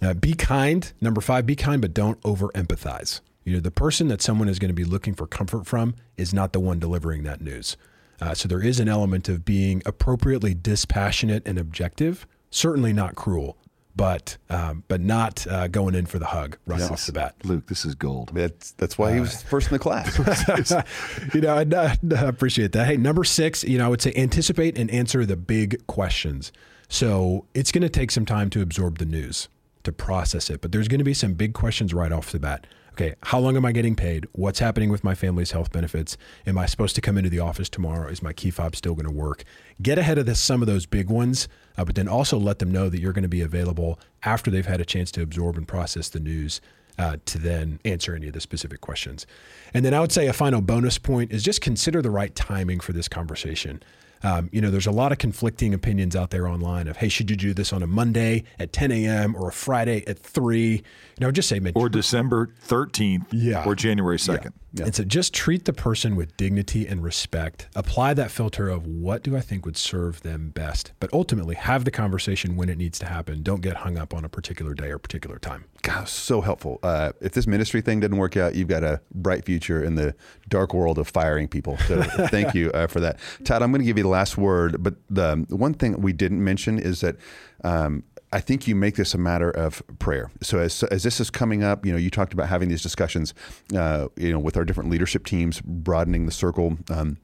Uh, 0.00 0.14
be 0.14 0.34
kind. 0.34 0.92
Number 1.00 1.20
five, 1.20 1.44
be 1.44 1.56
kind, 1.56 1.82
but 1.82 1.94
don't 1.94 2.18
over 2.24 2.48
empathize. 2.50 3.20
You 3.44 3.54
know, 3.54 3.60
the 3.60 3.70
person 3.70 4.08
that 4.08 4.22
someone 4.22 4.48
is 4.48 4.58
going 4.58 4.68
to 4.70 4.74
be 4.74 4.84
looking 4.84 5.14
for 5.14 5.26
comfort 5.26 5.66
from 5.66 5.94
is 6.16 6.32
not 6.32 6.52
the 6.52 6.60
one 6.60 6.78
delivering 6.78 7.24
that 7.24 7.40
news. 7.40 7.76
Uh, 8.20 8.34
so 8.34 8.48
there 8.48 8.62
is 8.62 8.80
an 8.80 8.88
element 8.88 9.28
of 9.28 9.44
being 9.44 9.82
appropriately 9.84 10.54
dispassionate 10.54 11.42
and 11.46 11.58
objective, 11.58 12.26
certainly 12.50 12.92
not 12.92 13.14
cruel, 13.14 13.56
but 13.96 14.36
um, 14.50 14.84
but 14.88 15.00
not 15.00 15.46
uh, 15.46 15.68
going 15.68 15.94
in 15.94 16.06
for 16.06 16.18
the 16.18 16.26
hug 16.26 16.56
right 16.66 16.80
yes. 16.80 16.90
off 16.90 17.06
the 17.06 17.12
bat. 17.12 17.34
Luke, 17.44 17.66
this 17.66 17.84
is 17.84 17.94
gold. 17.94 18.30
That's 18.34 18.72
that's 18.72 18.98
why 18.98 19.14
he 19.14 19.20
was 19.20 19.34
uh, 19.34 19.46
first 19.48 19.68
in 19.68 19.74
the 19.74 19.78
class. 19.78 20.16
you 21.34 21.40
know, 21.40 21.54
I, 21.54 21.96
I 22.14 22.24
appreciate 22.24 22.72
that. 22.72 22.86
Hey, 22.86 22.96
number 22.96 23.24
six, 23.24 23.62
you 23.64 23.78
know, 23.78 23.86
I 23.86 23.88
would 23.88 24.02
say 24.02 24.12
anticipate 24.16 24.78
and 24.78 24.90
answer 24.90 25.24
the 25.24 25.36
big 25.36 25.86
questions. 25.86 26.52
So 26.88 27.46
it's 27.54 27.72
going 27.72 27.82
to 27.82 27.88
take 27.88 28.10
some 28.10 28.26
time 28.26 28.50
to 28.50 28.62
absorb 28.62 28.98
the 28.98 29.06
news, 29.06 29.48
to 29.84 29.92
process 29.92 30.50
it, 30.50 30.60
but 30.60 30.70
there's 30.70 30.88
going 30.88 30.98
to 30.98 31.04
be 31.04 31.14
some 31.14 31.34
big 31.34 31.54
questions 31.54 31.94
right 31.94 32.12
off 32.12 32.30
the 32.30 32.38
bat 32.38 32.66
okay, 32.94 33.14
how 33.24 33.40
long 33.40 33.56
am 33.56 33.64
I 33.64 33.72
getting 33.72 33.96
paid? 33.96 34.28
What's 34.32 34.60
happening 34.60 34.88
with 34.88 35.02
my 35.02 35.16
family's 35.16 35.50
health 35.50 35.72
benefits? 35.72 36.16
Am 36.46 36.56
I 36.56 36.66
supposed 36.66 36.94
to 36.94 37.00
come 37.00 37.18
into 37.18 37.28
the 37.28 37.40
office 37.40 37.68
tomorrow? 37.68 38.08
Is 38.08 38.22
my 38.22 38.32
key 38.32 38.52
fob 38.52 38.76
still 38.76 38.94
going 38.94 39.06
to 39.06 39.12
work? 39.12 39.42
Get 39.82 39.98
ahead 39.98 40.16
of 40.16 40.26
this, 40.26 40.38
some 40.38 40.62
of 40.62 40.68
those 40.68 40.86
big 40.86 41.10
ones, 41.10 41.48
uh, 41.76 41.84
but 41.84 41.96
then 41.96 42.06
also 42.06 42.38
let 42.38 42.60
them 42.60 42.70
know 42.70 42.88
that 42.88 43.00
you're 43.00 43.12
going 43.12 43.24
to 43.24 43.28
be 43.28 43.40
available 43.40 43.98
after 44.22 44.48
they've 44.48 44.64
had 44.64 44.80
a 44.80 44.84
chance 44.84 45.10
to 45.10 45.22
absorb 45.22 45.56
and 45.56 45.66
process 45.66 46.08
the 46.08 46.20
news. 46.20 46.60
Uh, 46.96 47.16
to 47.24 47.38
then 47.38 47.80
answer 47.84 48.14
any 48.14 48.28
of 48.28 48.34
the 48.34 48.40
specific 48.40 48.80
questions. 48.80 49.26
And 49.74 49.84
then 49.84 49.92
I 49.92 49.98
would 49.98 50.12
say 50.12 50.28
a 50.28 50.32
final 50.32 50.60
bonus 50.60 50.96
point 50.96 51.32
is 51.32 51.42
just 51.42 51.60
consider 51.60 52.00
the 52.00 52.10
right 52.12 52.32
timing 52.36 52.78
for 52.78 52.92
this 52.92 53.08
conversation. 53.08 53.82
Um, 54.24 54.48
you 54.52 54.60
know, 54.60 54.70
there's 54.70 54.86
a 54.86 54.90
lot 54.90 55.12
of 55.12 55.18
conflicting 55.18 55.74
opinions 55.74 56.16
out 56.16 56.30
there 56.30 56.48
online 56.48 56.88
of, 56.88 56.96
hey, 56.96 57.08
should 57.08 57.30
you 57.30 57.36
do 57.36 57.52
this 57.52 57.72
on 57.74 57.82
a 57.82 57.86
Monday 57.86 58.44
at 58.58 58.72
10 58.72 58.90
a.m. 58.90 59.36
or 59.36 59.48
a 59.48 59.52
Friday 59.52 60.02
at 60.06 60.18
3? 60.18 60.70
You 60.70 60.82
know, 61.20 61.30
just 61.30 61.48
say, 61.48 61.60
mid- 61.60 61.76
or 61.76 61.90
December 61.90 62.50
13th 62.66 63.26
yeah. 63.32 63.64
or 63.64 63.74
January 63.74 64.16
2nd. 64.16 64.44
Yeah. 64.44 64.50
Yeah. 64.74 64.86
And 64.86 64.94
so 64.94 65.04
just 65.04 65.32
treat 65.32 65.66
the 65.66 65.72
person 65.72 66.16
with 66.16 66.36
dignity 66.36 66.86
and 66.88 67.00
respect. 67.00 67.68
Apply 67.76 68.12
that 68.14 68.32
filter 68.32 68.68
of 68.68 68.88
what 68.88 69.22
do 69.22 69.36
I 69.36 69.40
think 69.40 69.64
would 69.64 69.76
serve 69.76 70.22
them 70.22 70.50
best, 70.50 70.92
but 70.98 71.12
ultimately 71.12 71.54
have 71.54 71.84
the 71.84 71.92
conversation 71.92 72.56
when 72.56 72.68
it 72.68 72.76
needs 72.76 72.98
to 72.98 73.06
happen. 73.06 73.44
Don't 73.44 73.60
get 73.60 73.76
hung 73.76 73.96
up 73.96 74.12
on 74.12 74.24
a 74.24 74.28
particular 74.28 74.74
day 74.74 74.90
or 74.90 74.98
particular 74.98 75.38
time. 75.38 75.66
God, 75.82 76.08
so 76.08 76.40
helpful. 76.40 76.80
Uh, 76.82 77.12
if 77.20 77.32
this 77.32 77.46
ministry 77.46 77.82
thing 77.82 78.00
didn't 78.00 78.16
work 78.16 78.36
out, 78.36 78.56
you've 78.56 78.66
got 78.66 78.82
a 78.82 79.00
bright 79.14 79.44
future 79.44 79.80
in 79.80 79.94
the 79.94 80.12
dark 80.48 80.74
world 80.74 80.98
of 80.98 81.06
firing 81.06 81.46
people. 81.46 81.78
So 81.86 82.02
thank 82.28 82.52
you 82.52 82.72
uh, 82.72 82.88
for 82.88 82.98
that. 82.98 83.20
Todd, 83.44 83.62
I'm 83.62 83.70
going 83.70 83.80
to 83.80 83.86
give 83.86 83.96
you 83.96 84.02
the 84.02 84.08
last 84.08 84.36
word, 84.36 84.82
but 84.82 84.94
the 85.08 85.46
one 85.50 85.74
thing 85.74 86.00
we 86.00 86.12
didn't 86.12 86.42
mention 86.42 86.80
is 86.80 87.00
that 87.02 87.16
um, 87.62 88.02
I 88.34 88.40
think 88.40 88.66
you 88.66 88.74
make 88.74 88.96
this 88.96 89.14
a 89.14 89.18
matter 89.18 89.48
of 89.48 89.80
prayer. 90.00 90.28
So 90.42 90.58
as, 90.58 90.82
as 90.82 91.04
this 91.04 91.20
is 91.20 91.30
coming 91.30 91.62
up, 91.62 91.86
you 91.86 91.92
know, 91.92 91.98
you 91.98 92.10
talked 92.10 92.32
about 92.32 92.48
having 92.48 92.68
these 92.68 92.82
discussions, 92.82 93.32
uh, 93.76 94.08
you 94.16 94.32
know, 94.32 94.40
with 94.40 94.56
our 94.56 94.64
different 94.64 94.90
leadership 94.90 95.24
teams, 95.24 95.60
broadening 95.60 96.26
the 96.26 96.32
circle. 96.32 96.76
Um, 96.90 97.18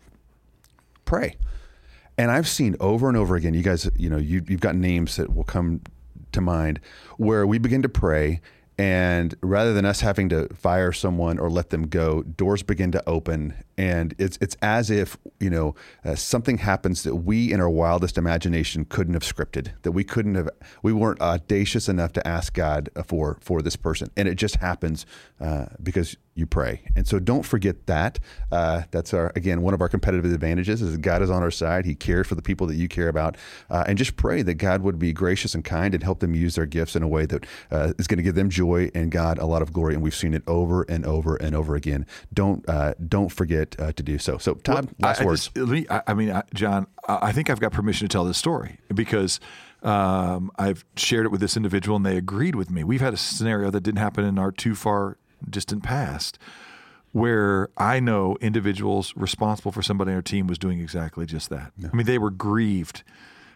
pray, 1.04 1.36
and 2.16 2.30
I've 2.30 2.46
seen 2.46 2.76
over 2.78 3.08
and 3.08 3.16
over 3.16 3.34
again. 3.34 3.54
You 3.54 3.62
guys, 3.62 3.90
you 3.96 4.08
know, 4.08 4.18
you, 4.18 4.44
you've 4.46 4.60
got 4.60 4.76
names 4.76 5.16
that 5.16 5.34
will 5.34 5.42
come 5.42 5.80
to 6.30 6.40
mind 6.40 6.78
where 7.16 7.44
we 7.44 7.58
begin 7.58 7.82
to 7.82 7.88
pray 7.88 8.40
and 8.80 9.34
rather 9.42 9.74
than 9.74 9.84
us 9.84 10.00
having 10.00 10.30
to 10.30 10.48
fire 10.54 10.90
someone 10.90 11.38
or 11.38 11.50
let 11.50 11.68
them 11.68 11.88
go, 11.88 12.22
doors 12.22 12.62
begin 12.62 12.90
to 12.92 13.06
open, 13.06 13.52
and 13.80 14.14
it's 14.18 14.36
it's 14.42 14.58
as 14.60 14.90
if 14.90 15.16
you 15.40 15.48
know 15.48 15.74
uh, 16.04 16.14
something 16.14 16.58
happens 16.58 17.02
that 17.02 17.14
we, 17.14 17.50
in 17.50 17.62
our 17.62 17.70
wildest 17.70 18.18
imagination, 18.18 18.84
couldn't 18.84 19.14
have 19.14 19.22
scripted. 19.22 19.72
That 19.82 19.92
we 19.92 20.04
couldn't 20.04 20.34
have, 20.34 20.50
we 20.82 20.92
weren't 20.92 21.22
audacious 21.22 21.88
enough 21.88 22.12
to 22.12 22.28
ask 22.28 22.52
God 22.52 22.90
for 23.06 23.38
for 23.40 23.62
this 23.62 23.76
person, 23.76 24.10
and 24.18 24.28
it 24.28 24.34
just 24.34 24.56
happens 24.56 25.06
uh, 25.40 25.66
because 25.82 26.14
you 26.34 26.46
pray. 26.46 26.82
And 26.94 27.08
so 27.08 27.18
don't 27.18 27.42
forget 27.42 27.86
that. 27.86 28.18
Uh, 28.52 28.82
that's 28.90 29.14
our 29.14 29.32
again 29.34 29.62
one 29.62 29.72
of 29.72 29.80
our 29.80 29.88
competitive 29.88 30.30
advantages 30.30 30.82
is 30.82 30.98
God 30.98 31.22
is 31.22 31.30
on 31.30 31.42
our 31.42 31.50
side. 31.50 31.86
He 31.86 31.94
cares 31.94 32.26
for 32.26 32.34
the 32.34 32.42
people 32.42 32.66
that 32.66 32.76
you 32.76 32.86
care 32.86 33.08
about, 33.08 33.38
uh, 33.70 33.84
and 33.86 33.96
just 33.96 34.16
pray 34.16 34.42
that 34.42 34.54
God 34.54 34.82
would 34.82 34.98
be 34.98 35.14
gracious 35.14 35.54
and 35.54 35.64
kind 35.64 35.94
and 35.94 36.02
help 36.02 36.20
them 36.20 36.34
use 36.34 36.54
their 36.56 36.66
gifts 36.66 36.96
in 36.96 37.02
a 37.02 37.08
way 37.08 37.24
that 37.24 37.46
uh, 37.70 37.94
is 37.98 38.06
going 38.06 38.18
to 38.18 38.22
give 38.22 38.34
them 38.34 38.50
joy 38.50 38.90
and 38.94 39.10
God 39.10 39.38
a 39.38 39.46
lot 39.46 39.62
of 39.62 39.72
glory. 39.72 39.94
And 39.94 40.02
we've 40.02 40.14
seen 40.14 40.34
it 40.34 40.42
over 40.46 40.82
and 40.82 41.06
over 41.06 41.36
and 41.36 41.56
over 41.56 41.76
again. 41.76 42.04
Don't 42.34 42.68
uh, 42.68 42.92
don't 43.08 43.30
forget 43.30 43.69
uh, 43.78 43.92
to 43.92 44.02
do 44.02 44.18
so. 44.18 44.38
So 44.38 44.54
Todd, 44.54 44.86
well, 44.86 44.94
last 45.08 45.20
I, 45.20 45.24
words. 45.24 45.50
I, 45.56 45.60
just, 45.60 45.90
I, 45.90 46.02
I 46.08 46.14
mean, 46.14 46.42
John, 46.54 46.86
I 47.08 47.32
think 47.32 47.50
I've 47.50 47.60
got 47.60 47.72
permission 47.72 48.08
to 48.08 48.12
tell 48.12 48.24
this 48.24 48.38
story 48.38 48.78
because. 48.94 49.40
Um, 49.82 50.50
I've 50.58 50.84
shared 50.94 51.24
it 51.24 51.30
with 51.30 51.40
this 51.40 51.56
individual 51.56 51.96
and 51.96 52.04
they 52.04 52.18
agreed 52.18 52.54
with 52.54 52.70
me. 52.70 52.84
We've 52.84 53.00
had 53.00 53.14
a 53.14 53.16
scenario 53.16 53.70
that 53.70 53.80
didn't 53.80 53.98
happen 53.98 54.26
in 54.26 54.38
our 54.38 54.52
too 54.52 54.74
far 54.74 55.16
distant 55.48 55.82
past 55.82 56.38
where 57.12 57.70
I 57.76 57.98
know 58.00 58.36
individuals 58.40 59.12
responsible 59.16 59.72
for 59.72 59.82
somebody 59.82 60.10
on 60.10 60.16
our 60.16 60.22
team 60.22 60.46
was 60.46 60.58
doing 60.58 60.80
exactly 60.80 61.26
just 61.26 61.50
that. 61.50 61.72
Yeah. 61.76 61.88
I 61.92 61.96
mean, 61.96 62.06
they 62.06 62.18
were 62.18 62.30
grieved 62.30 63.02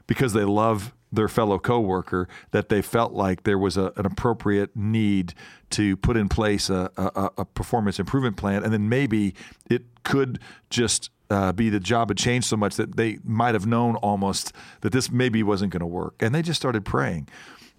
because 0.06 0.32
they 0.32 0.44
love 0.44 0.92
their 1.14 1.28
fellow 1.28 1.58
coworker 1.58 2.28
that 2.50 2.68
they 2.68 2.82
felt 2.82 3.12
like 3.12 3.44
there 3.44 3.58
was 3.58 3.76
a, 3.76 3.92
an 3.96 4.06
appropriate 4.06 4.74
need 4.76 5.34
to 5.70 5.96
put 5.96 6.16
in 6.16 6.28
place 6.28 6.70
a, 6.70 6.90
a, 6.96 7.30
a, 7.38 7.44
performance 7.44 7.98
improvement 7.98 8.36
plan, 8.36 8.62
and 8.62 8.72
then 8.72 8.88
maybe 8.88 9.34
it 9.68 9.82
could 10.04 10.38
just 10.70 11.10
uh, 11.30 11.52
be 11.52 11.68
the 11.70 11.80
job 11.80 12.10
had 12.10 12.18
changed 12.18 12.46
so 12.46 12.56
much 12.56 12.76
that 12.76 12.96
they 12.96 13.18
might 13.24 13.54
have 13.54 13.66
known 13.66 13.96
almost 13.96 14.52
that 14.82 14.92
this 14.92 15.10
maybe 15.10 15.42
wasn't 15.42 15.72
going 15.72 15.80
to 15.80 15.86
work, 15.86 16.14
and 16.20 16.34
they 16.34 16.42
just 16.42 16.60
started 16.60 16.84
praying. 16.84 17.28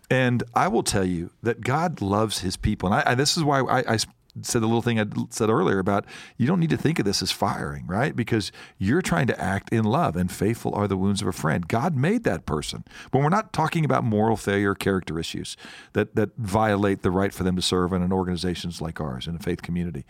And 0.10 0.44
I 0.54 0.68
will 0.68 0.84
tell 0.84 1.06
you 1.06 1.32
that 1.42 1.62
God 1.62 2.02
loves 2.02 2.40
His 2.40 2.58
people, 2.58 2.92
and 2.92 2.96
I, 2.96 3.12
I, 3.12 3.16
this 3.16 3.38
is 3.38 3.44
why 3.44 3.62
I, 3.62 3.94
I 3.94 3.98
said 4.42 4.62
the 4.62 4.68
little 4.68 4.82
thing 4.82 5.00
I 5.00 5.06
said 5.30 5.50
earlier 5.50 5.80
about 5.80 6.06
you 6.38 6.48
don't 6.48 6.60
need 6.60 6.70
to 6.72 6.78
think 6.78 7.00
of 7.00 7.06
this 7.06 7.22
as 7.22 7.32
firing, 7.32 7.88
right? 7.88 8.16
Because 8.16 8.52
you're 8.78 9.02
trying 9.02 9.28
to 9.28 9.42
act 9.42 9.72
in 9.72 9.84
love, 9.84 10.16
and 10.16 10.32
faithful 10.32 10.74
are 10.76 10.88
the 10.88 10.98
wounds 10.98 11.22
of 11.22 11.28
a 11.28 11.34
friend. 11.34 11.68
God 11.68 11.96
made 11.96 12.24
that 12.24 12.46
person. 12.46 12.84
When 13.12 13.24
we're 13.24 13.30
not 13.30 13.54
talking 13.54 13.86
about 13.86 14.04
moral 14.04 14.38
failure, 14.38 14.76
character 14.76 15.20
issues 15.20 15.56
that 15.94 16.16
that 16.16 16.36
violate 16.38 17.02
the 17.02 17.12
right 17.12 17.34
for 17.34 17.44
them 17.44 17.56
to 17.56 17.62
serve 17.62 17.94
in 17.94 18.02
an 18.02 18.12
organizations 18.12 18.82
like 18.82 19.00
ours 19.00 19.28
in 19.28 19.36
a 19.36 19.40
faith 19.40 19.62
community, 19.62 20.06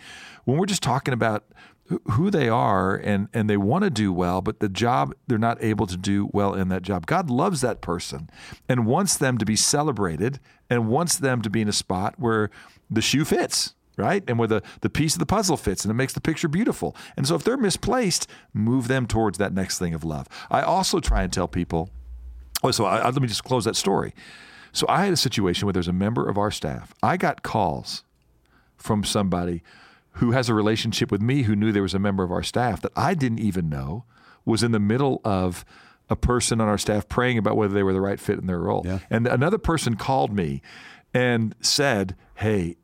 when 0.45 0.57
we're 0.57 0.65
just 0.65 0.83
talking 0.83 1.13
about 1.13 1.45
who 2.11 2.31
they 2.31 2.49
are 2.49 2.95
and 2.95 3.27
and 3.31 3.47
they 3.47 3.57
want 3.57 3.83
to 3.83 3.91
do 3.91 4.11
well 4.11 4.41
but 4.41 4.59
the 4.59 4.67
job 4.67 5.13
they're 5.27 5.37
not 5.37 5.63
able 5.63 5.85
to 5.85 5.97
do 5.97 6.27
well 6.33 6.55
in 6.55 6.67
that 6.69 6.81
job 6.81 7.05
god 7.05 7.29
loves 7.29 7.61
that 7.61 7.79
person 7.79 8.27
and 8.67 8.87
wants 8.87 9.17
them 9.17 9.37
to 9.37 9.45
be 9.45 9.55
celebrated 9.55 10.39
and 10.67 10.87
wants 10.87 11.17
them 11.17 11.43
to 11.43 11.49
be 11.49 11.61
in 11.61 11.67
a 11.67 11.73
spot 11.73 12.15
where 12.17 12.49
the 12.89 13.01
shoe 13.01 13.23
fits 13.23 13.75
right? 13.97 14.23
And 14.27 14.37
where 14.37 14.47
the, 14.47 14.61
the 14.81 14.89
piece 14.89 15.13
of 15.13 15.19
the 15.19 15.25
puzzle 15.25 15.57
fits 15.57 15.83
and 15.83 15.91
it 15.91 15.95
makes 15.95 16.13
the 16.13 16.21
picture 16.21 16.47
beautiful. 16.47 16.95
And 17.15 17.27
so 17.27 17.35
if 17.35 17.43
they're 17.43 17.57
misplaced 17.57 18.27
move 18.53 18.87
them 18.87 19.07
towards 19.07 19.37
that 19.37 19.53
next 19.53 19.79
thing 19.79 19.93
of 19.93 20.03
love. 20.03 20.27
I 20.49 20.61
also 20.61 20.99
try 20.99 21.23
and 21.23 21.31
tell 21.31 21.47
people 21.47 21.89
oh 22.63 22.71
so 22.71 22.85
I, 22.85 23.03
let 23.03 23.21
me 23.21 23.27
just 23.27 23.43
close 23.43 23.65
that 23.65 23.75
story. 23.75 24.13
So 24.71 24.85
i 24.89 25.05
had 25.05 25.13
a 25.13 25.17
situation 25.17 25.65
where 25.65 25.73
there's 25.73 25.87
a 25.87 25.93
member 25.93 26.27
of 26.27 26.37
our 26.37 26.51
staff. 26.51 26.93
I 27.01 27.17
got 27.17 27.43
calls 27.43 28.03
from 28.77 29.03
somebody 29.03 29.63
who 30.13 30.31
has 30.31 30.49
a 30.49 30.53
relationship 30.53 31.11
with 31.11 31.21
me 31.21 31.43
who 31.43 31.55
knew 31.55 31.71
there 31.71 31.81
was 31.81 31.93
a 31.93 31.99
member 31.99 32.23
of 32.23 32.31
our 32.31 32.43
staff 32.43 32.81
that 32.81 32.91
I 32.95 33.13
didn't 33.13 33.39
even 33.39 33.69
know 33.69 34.05
was 34.45 34.63
in 34.63 34.71
the 34.71 34.79
middle 34.79 35.21
of 35.25 35.65
a 36.09 36.15
person 36.15 36.61
on 36.61 36.67
our 36.67 36.77
staff 36.77 37.09
praying 37.09 37.37
about 37.37 37.57
whether 37.57 37.73
they 37.73 37.83
were 37.83 37.93
the 37.93 38.01
right 38.01 38.19
fit 38.19 38.37
in 38.37 38.47
their 38.47 38.59
role. 38.59 38.83
Yeah. 38.85 38.99
And 39.09 39.27
another 39.27 39.57
person 39.57 39.95
called 39.95 40.31
me 40.31 40.61
and 41.13 41.55
said, 41.61 42.15
"Hey, 42.35 42.77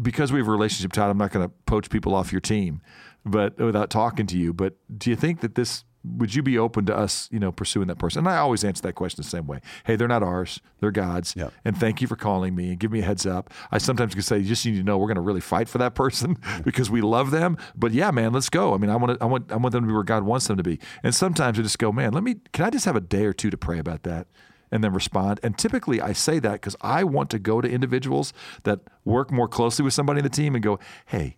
because 0.00 0.32
we 0.32 0.38
have 0.38 0.48
a 0.48 0.50
relationship, 0.50 0.92
Todd, 0.92 1.10
I'm 1.10 1.18
not 1.18 1.32
going 1.32 1.46
to 1.46 1.54
poach 1.66 1.90
people 1.90 2.14
off 2.14 2.32
your 2.32 2.40
team, 2.40 2.80
but 3.24 3.58
without 3.58 3.90
talking 3.90 4.26
to 4.26 4.38
you. 4.38 4.52
But 4.52 4.74
do 4.96 5.10
you 5.10 5.16
think 5.16 5.40
that 5.40 5.54
this 5.54 5.84
would 6.04 6.34
you 6.34 6.42
be 6.42 6.58
open 6.58 6.84
to 6.86 6.96
us, 6.96 7.28
you 7.32 7.38
know, 7.38 7.50
pursuing 7.50 7.88
that 7.88 7.98
person? 7.98 8.20
And 8.20 8.28
I 8.28 8.36
always 8.36 8.62
answer 8.62 8.82
that 8.82 8.92
question 8.92 9.22
the 9.22 9.28
same 9.28 9.46
way. 9.46 9.60
Hey, 9.84 9.96
they're 9.96 10.08
not 10.08 10.22
ours; 10.22 10.60
they're 10.80 10.90
God's. 10.90 11.34
Yeah. 11.34 11.48
And 11.64 11.76
thank 11.76 12.02
you 12.02 12.06
for 12.06 12.16
calling 12.16 12.54
me 12.54 12.70
and 12.70 12.78
give 12.78 12.92
me 12.92 13.00
a 13.00 13.04
heads 13.04 13.26
up. 13.26 13.50
I 13.72 13.78
sometimes 13.78 14.12
can 14.12 14.22
say, 14.22 14.38
you 14.38 14.44
just 14.44 14.64
need 14.66 14.76
to 14.76 14.82
know 14.82 14.98
we're 14.98 15.06
going 15.06 15.16
to 15.16 15.22
really 15.22 15.40
fight 15.40 15.68
for 15.68 15.78
that 15.78 15.94
person 15.94 16.36
because 16.64 16.90
we 16.90 17.00
love 17.00 17.30
them. 17.30 17.56
But 17.74 17.92
yeah, 17.92 18.10
man, 18.10 18.32
let's 18.32 18.50
go. 18.50 18.74
I 18.74 18.76
mean, 18.76 18.90
I 18.90 18.96
want 18.96 19.18
to, 19.18 19.24
I 19.24 19.26
want, 19.26 19.50
I 19.50 19.56
want 19.56 19.72
them 19.72 19.84
to 19.84 19.88
be 19.88 19.94
where 19.94 20.02
God 20.02 20.24
wants 20.24 20.46
them 20.46 20.56
to 20.58 20.62
be. 20.62 20.78
And 21.02 21.14
sometimes 21.14 21.58
I 21.58 21.62
just 21.62 21.78
go, 21.78 21.90
man, 21.90 22.12
let 22.12 22.22
me. 22.22 22.36
Can 22.52 22.66
I 22.66 22.70
just 22.70 22.84
have 22.84 22.96
a 22.96 23.00
day 23.00 23.24
or 23.24 23.32
two 23.32 23.50
to 23.50 23.56
pray 23.56 23.78
about 23.78 24.02
that? 24.02 24.26
And 24.74 24.82
then 24.82 24.92
respond. 24.92 25.38
And 25.44 25.56
typically 25.56 26.00
I 26.00 26.12
say 26.12 26.40
that 26.40 26.54
because 26.54 26.74
I 26.80 27.04
want 27.04 27.30
to 27.30 27.38
go 27.38 27.60
to 27.60 27.70
individuals 27.70 28.32
that 28.64 28.80
work 29.04 29.30
more 29.30 29.46
closely 29.46 29.84
with 29.84 29.94
somebody 29.94 30.18
in 30.18 30.24
the 30.24 30.28
team 30.28 30.56
and 30.56 30.64
go, 30.64 30.80
hey, 31.06 31.36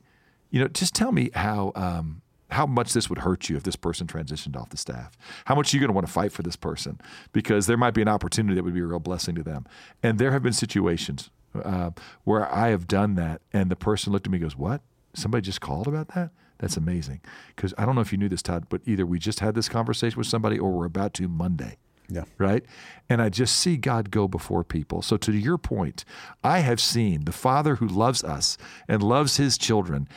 you 0.51 0.59
know, 0.59 0.69
just 0.69 0.95
tell 0.95 1.13
me 1.13 1.29
how 1.35 1.71
um, 1.75 2.23
how 2.51 2.65
much 2.65 2.95
this 2.95 3.11
would 3.11 3.19
hurt 3.19 3.51
you 3.51 3.57
if 3.57 3.63
this 3.63 3.77
person 3.77 4.07
transitioned 4.07 4.57
off 4.57 4.71
the 4.71 4.79
staff. 4.79 5.19
How 5.45 5.55
much 5.55 5.73
are 5.73 5.77
you 5.77 5.81
going 5.81 5.91
to 5.91 5.95
want 5.95 6.07
to 6.07 6.13
fight 6.13 6.33
for 6.33 6.43
this 6.43 6.57
person? 6.57 6.99
Because 7.33 7.67
there 7.67 7.77
might 7.77 7.93
be 7.93 8.01
an 8.01 8.09
opportunity 8.09 8.55
that 8.55 8.65
would 8.65 8.73
be 8.73 8.81
a 8.81 8.87
real 8.87 9.01
blessing 9.01 9.35
to 9.35 9.43
them. 9.43 9.67
And 10.03 10.19
there 10.19 10.31
have 10.31 10.43
been 10.43 10.55
situations 10.55 11.29
uh, 11.63 11.91
where 12.25 12.51
I 12.51 12.69
have 12.69 12.89
done 12.89 13.17
that, 13.17 13.43
and 13.53 13.71
the 13.71 13.77
person 13.77 14.15
looked 14.15 14.27
at 14.27 14.31
me 14.31 14.37
and 14.37 14.45
goes, 14.45 14.57
"What? 14.57 14.81
Somebody 15.13 15.43
just 15.43 15.61
called 15.61 15.87
about 15.87 16.09
that?" 16.15 16.31
That's 16.59 16.79
amazing. 16.79 17.21
Because 17.55 17.75
I 17.77 17.85
don't 17.85 17.97
know 17.97 18.01
if 18.01 18.13
you 18.13 18.19
knew 18.19 18.31
this, 18.31 18.41
Todd, 18.41 18.69
but 18.71 18.81
either 18.87 19.05
we 19.05 19.19
just 19.19 19.41
had 19.41 19.55
this 19.55 19.69
conversation 19.69 20.17
with 20.17 20.27
somebody 20.27 20.59
or 20.59 20.71
we're 20.71 20.87
about 20.87 21.13
to 21.15 21.29
Monday 21.29 21.77
Yeah. 22.09 22.25
right? 22.39 22.65
And 23.09 23.21
I 23.21 23.29
just 23.29 23.57
see 23.57 23.77
God 23.77 24.11
go 24.11 24.29
before 24.29 24.63
people. 24.65 25.03
So, 25.03 25.17
to 25.17 25.33
your 25.33 25.59
point, 25.59 26.05
I 26.45 26.61
have 26.61 26.81
seen 26.81 27.25
the 27.25 27.33
Father 27.33 27.77
who 27.77 27.87
loves 27.87 28.23
us 28.23 28.57
and 28.89 29.03
loves 29.03 29.37
his 29.39 29.59
children 29.59 30.09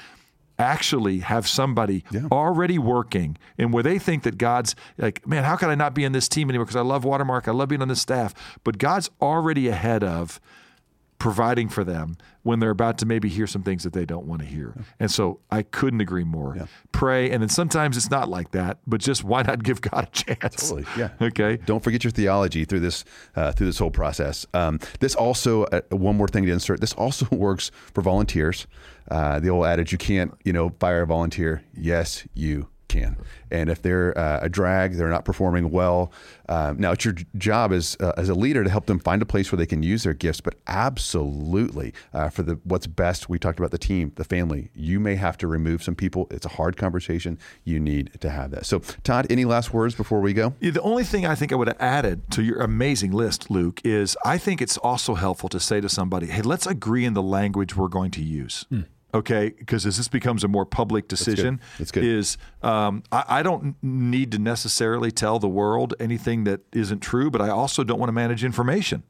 actually 0.57 1.19
have 1.19 1.47
somebody 1.47 2.03
Yeah. 2.11 2.23
already 2.31 2.77
working 2.77 3.37
and 3.57 3.71
where 3.73 3.81
they 3.83 3.97
think 3.97 4.23
that 4.23 4.37
God's 4.37 4.75
like, 4.97 5.25
man, 5.25 5.45
how 5.45 5.55
can 5.55 5.69
I 5.69 5.75
not 5.75 5.93
be 5.93 6.03
in 6.03 6.11
this 6.11 6.27
team 6.27 6.49
anymore? 6.49 6.65
Because 6.65 6.75
I 6.75 6.81
love 6.81 7.05
Watermark, 7.05 7.47
I 7.47 7.51
love 7.51 7.69
being 7.69 7.81
on 7.81 7.87
this 7.87 8.01
staff. 8.01 8.33
But 8.65 8.77
God's 8.77 9.09
already 9.21 9.69
ahead 9.69 10.03
of 10.03 10.41
providing 11.19 11.67
for 11.67 11.83
them 11.83 12.17
when 12.43 12.59
they're 12.59 12.69
about 12.71 12.97
to 12.97 13.05
maybe 13.05 13.27
hear 13.29 13.45
some 13.45 13.61
things 13.61 13.83
that 13.83 13.93
they 13.93 14.05
don't 14.05 14.25
want 14.25 14.41
to 14.41 14.47
hear. 14.47 14.73
And 14.99 15.11
so 15.11 15.41
I 15.51 15.61
couldn't 15.61 15.99
agree 16.01 16.23
more. 16.23 16.67
Pray. 16.93 17.29
And 17.29 17.41
then 17.43 17.49
sometimes 17.49 17.97
it's 17.97 18.09
not 18.09 18.29
like 18.29 18.51
that, 18.51 18.79
but 18.87 19.01
just 19.01 19.23
why 19.23 19.43
not 19.43 19.61
give 19.61 19.81
God 19.81 20.07
a 20.07 20.35
chance? 20.35 20.69
Totally, 20.69 20.85
yeah. 20.97 21.09
Okay. 21.21 21.57
Don't 21.57 21.83
forget 21.83 22.03
your 22.03 22.11
theology 22.11 22.65
through 22.65 22.79
this 22.79 23.03
uh, 23.35 23.51
through 23.51 23.67
this 23.67 23.77
whole 23.77 23.91
process. 23.91 24.47
Um, 24.53 24.79
this 24.99 25.13
also 25.13 25.65
uh, 25.65 25.81
one 25.89 26.15
more 26.15 26.27
thing 26.27 26.45
to 26.45 26.51
insert. 26.51 26.79
This 26.79 26.93
also 26.93 27.27
works 27.31 27.69
for 27.93 28.01
volunteers. 28.01 28.65
Uh, 29.11 29.39
the 29.39 29.49
old 29.49 29.65
adage: 29.65 29.91
you 29.91 29.97
can't, 29.97 30.33
you 30.43 30.53
know, 30.53 30.69
fire 30.79 31.01
a 31.01 31.07
volunteer. 31.07 31.63
Yes, 31.75 32.25
you 32.33 32.67
can. 32.89 33.15
And 33.51 33.69
if 33.69 33.81
they're 33.81 34.17
uh, 34.17 34.39
a 34.41 34.49
drag, 34.49 34.95
they're 34.95 35.09
not 35.09 35.23
performing 35.23 35.71
well. 35.71 36.11
Um, 36.49 36.77
now, 36.77 36.91
it's 36.91 37.05
your 37.05 37.15
job 37.37 37.71
as 37.71 37.95
uh, 37.99 38.11
as 38.17 38.27
a 38.27 38.33
leader 38.33 38.63
to 38.63 38.69
help 38.69 38.87
them 38.87 38.99
find 38.99 39.21
a 39.21 39.25
place 39.25 39.51
where 39.51 39.57
they 39.57 39.65
can 39.65 39.81
use 39.81 40.03
their 40.03 40.13
gifts. 40.13 40.41
But 40.41 40.55
absolutely, 40.67 41.93
uh, 42.13 42.29
for 42.29 42.43
the 42.43 42.59
what's 42.63 42.87
best, 42.87 43.29
we 43.29 43.39
talked 43.39 43.59
about 43.59 43.71
the 43.71 43.77
team, 43.77 44.11
the 44.15 44.23
family. 44.23 44.69
You 44.75 44.99
may 44.99 45.15
have 45.15 45.37
to 45.37 45.47
remove 45.47 45.81
some 45.81 45.95
people. 45.95 46.27
It's 46.31 46.45
a 46.45 46.49
hard 46.49 46.75
conversation. 46.75 47.39
You 47.63 47.79
need 47.79 48.19
to 48.19 48.29
have 48.29 48.51
that. 48.51 48.65
So, 48.65 48.79
Todd, 49.03 49.27
any 49.29 49.45
last 49.45 49.73
words 49.73 49.95
before 49.95 50.19
we 50.19 50.33
go? 50.33 50.55
Yeah, 50.59 50.71
the 50.71 50.81
only 50.81 51.03
thing 51.03 51.25
I 51.25 51.35
think 51.35 51.53
I 51.53 51.55
would 51.55 51.67
have 51.67 51.79
added 51.79 52.29
to 52.31 52.43
your 52.43 52.59
amazing 52.61 53.11
list, 53.11 53.49
Luke, 53.49 53.79
is 53.83 54.17
I 54.25 54.37
think 54.37 54.61
it's 54.61 54.77
also 54.77 55.13
helpful 55.13 55.49
to 55.49 55.59
say 55.59 55.79
to 55.81 55.89
somebody, 55.89 56.27
hey, 56.27 56.41
let's 56.41 56.65
agree 56.65 57.05
in 57.05 57.13
the 57.13 57.23
language 57.23 57.75
we're 57.75 57.87
going 57.87 58.11
to 58.11 58.23
use. 58.23 58.65
Okay, 59.11 59.49
because 59.57 59.87
as 59.87 59.97
this 59.97 60.07
becomes 60.07 60.43
a 60.43 60.47
more 60.47 60.65
public 60.65 61.07
decision, 61.07 61.59
That's 61.79 61.91
good. 61.91 62.03
is 62.03 62.37
um, 62.61 63.01
I, 63.11 63.23
I 63.27 63.43
don't 63.43 63.75
need 63.81 64.31
to 64.33 64.39
necessarily 64.39 65.09
tell 65.11 65.39
the 65.39 65.47
world 65.47 65.95
anything 65.99 66.43
that 66.43 66.61
isn't 66.73 66.99
true, 66.99 67.31
but 67.31 67.41
I 67.41 67.49
also 67.49 67.83
don't 67.83 67.97
want 67.97 68.09
to 68.09 68.13
manage 68.13 68.43
information. 68.43 69.01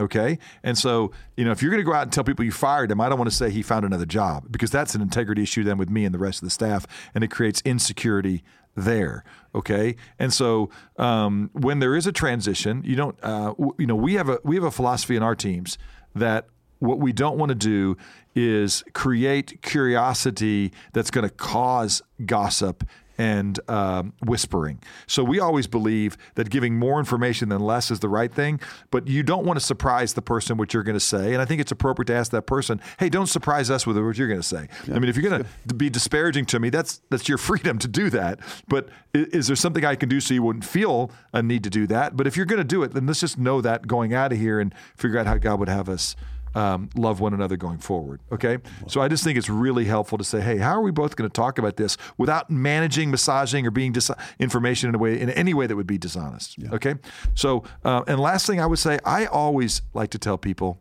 Okay. 0.00 0.38
And 0.62 0.76
so, 0.76 1.12
you 1.36 1.44
know, 1.44 1.52
if 1.52 1.62
you're 1.62 1.70
going 1.70 1.82
to 1.82 1.88
go 1.88 1.92
out 1.94 2.02
and 2.02 2.12
tell 2.12 2.24
people 2.24 2.44
you 2.44 2.50
fired 2.50 2.90
him, 2.90 3.00
I 3.00 3.08
don't 3.08 3.18
want 3.18 3.30
to 3.30 3.36
say 3.36 3.50
he 3.50 3.62
found 3.62 3.84
another 3.84 4.06
job 4.06 4.46
because 4.50 4.70
that's 4.70 4.94
an 4.94 5.00
integrity 5.02 5.42
issue 5.42 5.62
then 5.62 5.78
with 5.78 5.88
me 5.88 6.04
and 6.04 6.12
the 6.12 6.18
rest 6.18 6.42
of 6.42 6.46
the 6.46 6.50
staff, 6.50 6.86
and 7.14 7.22
it 7.22 7.30
creates 7.30 7.62
insecurity 7.64 8.42
there. 8.74 9.24
Okay. 9.54 9.94
And 10.18 10.32
so, 10.32 10.70
um, 10.98 11.50
when 11.52 11.78
there 11.78 11.94
is 11.94 12.08
a 12.08 12.12
transition, 12.12 12.82
you 12.84 12.96
don't, 12.96 13.16
uh, 13.22 13.48
w- 13.50 13.74
you 13.78 13.86
know, 13.86 13.94
we 13.94 14.14
have 14.14 14.28
a 14.28 14.40
we 14.42 14.56
have 14.56 14.64
a 14.64 14.70
philosophy 14.72 15.14
in 15.14 15.22
our 15.22 15.36
teams 15.36 15.78
that 16.16 16.48
what 16.80 16.98
we 16.98 17.12
don't 17.12 17.38
want 17.38 17.50
to 17.50 17.54
do 17.54 17.96
is 18.34 18.82
create 18.92 19.62
curiosity 19.62 20.72
that's 20.92 21.10
going 21.10 21.28
to 21.28 21.34
cause 21.34 22.02
gossip 22.26 22.84
and 23.16 23.60
um, 23.70 24.12
whispering. 24.24 24.80
So 25.06 25.22
we 25.22 25.38
always 25.38 25.68
believe 25.68 26.16
that 26.34 26.50
giving 26.50 26.76
more 26.76 26.98
information 26.98 27.48
than 27.48 27.60
less 27.60 27.92
is 27.92 28.00
the 28.00 28.08
right 28.08 28.32
thing, 28.34 28.58
but 28.90 29.06
you 29.06 29.22
don't 29.22 29.46
want 29.46 29.56
to 29.56 29.64
surprise 29.64 30.14
the 30.14 30.22
person 30.22 30.56
what 30.56 30.74
you're 30.74 30.82
going 30.82 30.96
to 30.96 31.00
say. 31.00 31.32
And 31.32 31.40
I 31.40 31.44
think 31.44 31.60
it's 31.60 31.70
appropriate 31.70 32.06
to 32.08 32.14
ask 32.14 32.32
that 32.32 32.42
person, 32.42 32.80
"Hey, 32.98 33.08
don't 33.08 33.28
surprise 33.28 33.70
us 33.70 33.86
with 33.86 33.96
what 33.98 34.18
you're 34.18 34.26
going 34.26 34.40
to 34.40 34.46
say." 34.46 34.66
I 34.92 34.98
mean, 34.98 35.08
if 35.08 35.16
you're 35.16 35.30
going 35.30 35.46
to 35.68 35.74
be 35.74 35.88
disparaging 35.88 36.46
to 36.46 36.58
me, 36.58 36.70
that's 36.70 37.02
that's 37.10 37.28
your 37.28 37.38
freedom 37.48 37.78
to 37.78 37.86
do 37.86 38.10
that. 38.10 38.40
But 38.66 38.88
i- 39.14 39.26
is 39.32 39.46
there 39.46 39.54
something 39.54 39.84
I 39.84 39.94
can 39.94 40.08
do 40.08 40.18
so 40.18 40.34
you 40.34 40.42
wouldn't 40.42 40.64
feel 40.64 41.12
a 41.32 41.40
need 41.40 41.62
to 41.62 41.70
do 41.70 41.86
that? 41.86 42.16
But 42.16 42.26
if 42.26 42.36
you're 42.36 42.46
going 42.46 42.58
to 42.58 42.64
do 42.64 42.82
it, 42.82 42.94
then 42.94 43.06
let's 43.06 43.20
just 43.20 43.38
know 43.38 43.60
that 43.60 43.86
going 43.86 44.12
out 44.12 44.32
of 44.32 44.38
here 44.38 44.58
and 44.58 44.74
figure 44.96 45.20
out 45.20 45.26
how 45.28 45.36
God 45.36 45.60
would 45.60 45.68
have 45.68 45.88
us 45.88 46.16
um, 46.54 46.88
love 46.94 47.20
one 47.20 47.34
another 47.34 47.56
going 47.56 47.78
forward. 47.78 48.20
Okay. 48.32 48.58
So 48.86 49.00
I 49.00 49.08
just 49.08 49.24
think 49.24 49.38
it's 49.38 49.48
really 49.48 49.84
helpful 49.84 50.18
to 50.18 50.24
say, 50.24 50.40
hey, 50.40 50.58
how 50.58 50.72
are 50.72 50.82
we 50.82 50.90
both 50.90 51.16
going 51.16 51.28
to 51.28 51.32
talk 51.34 51.58
about 51.58 51.76
this 51.76 51.96
without 52.16 52.50
managing, 52.50 53.10
massaging, 53.10 53.66
or 53.66 53.70
being 53.70 53.92
dis- 53.92 54.10
information 54.38 54.88
in 54.88 54.94
a 54.94 54.98
way, 54.98 55.20
in 55.20 55.30
any 55.30 55.54
way 55.54 55.66
that 55.66 55.76
would 55.76 55.86
be 55.86 55.98
dishonest? 55.98 56.56
Okay. 56.72 56.94
So, 57.34 57.64
uh, 57.84 58.04
and 58.06 58.20
last 58.20 58.46
thing 58.46 58.60
I 58.60 58.66
would 58.66 58.78
say, 58.78 58.98
I 59.04 59.26
always 59.26 59.82
like 59.92 60.10
to 60.10 60.18
tell 60.18 60.38
people 60.38 60.80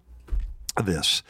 this. 0.84 1.24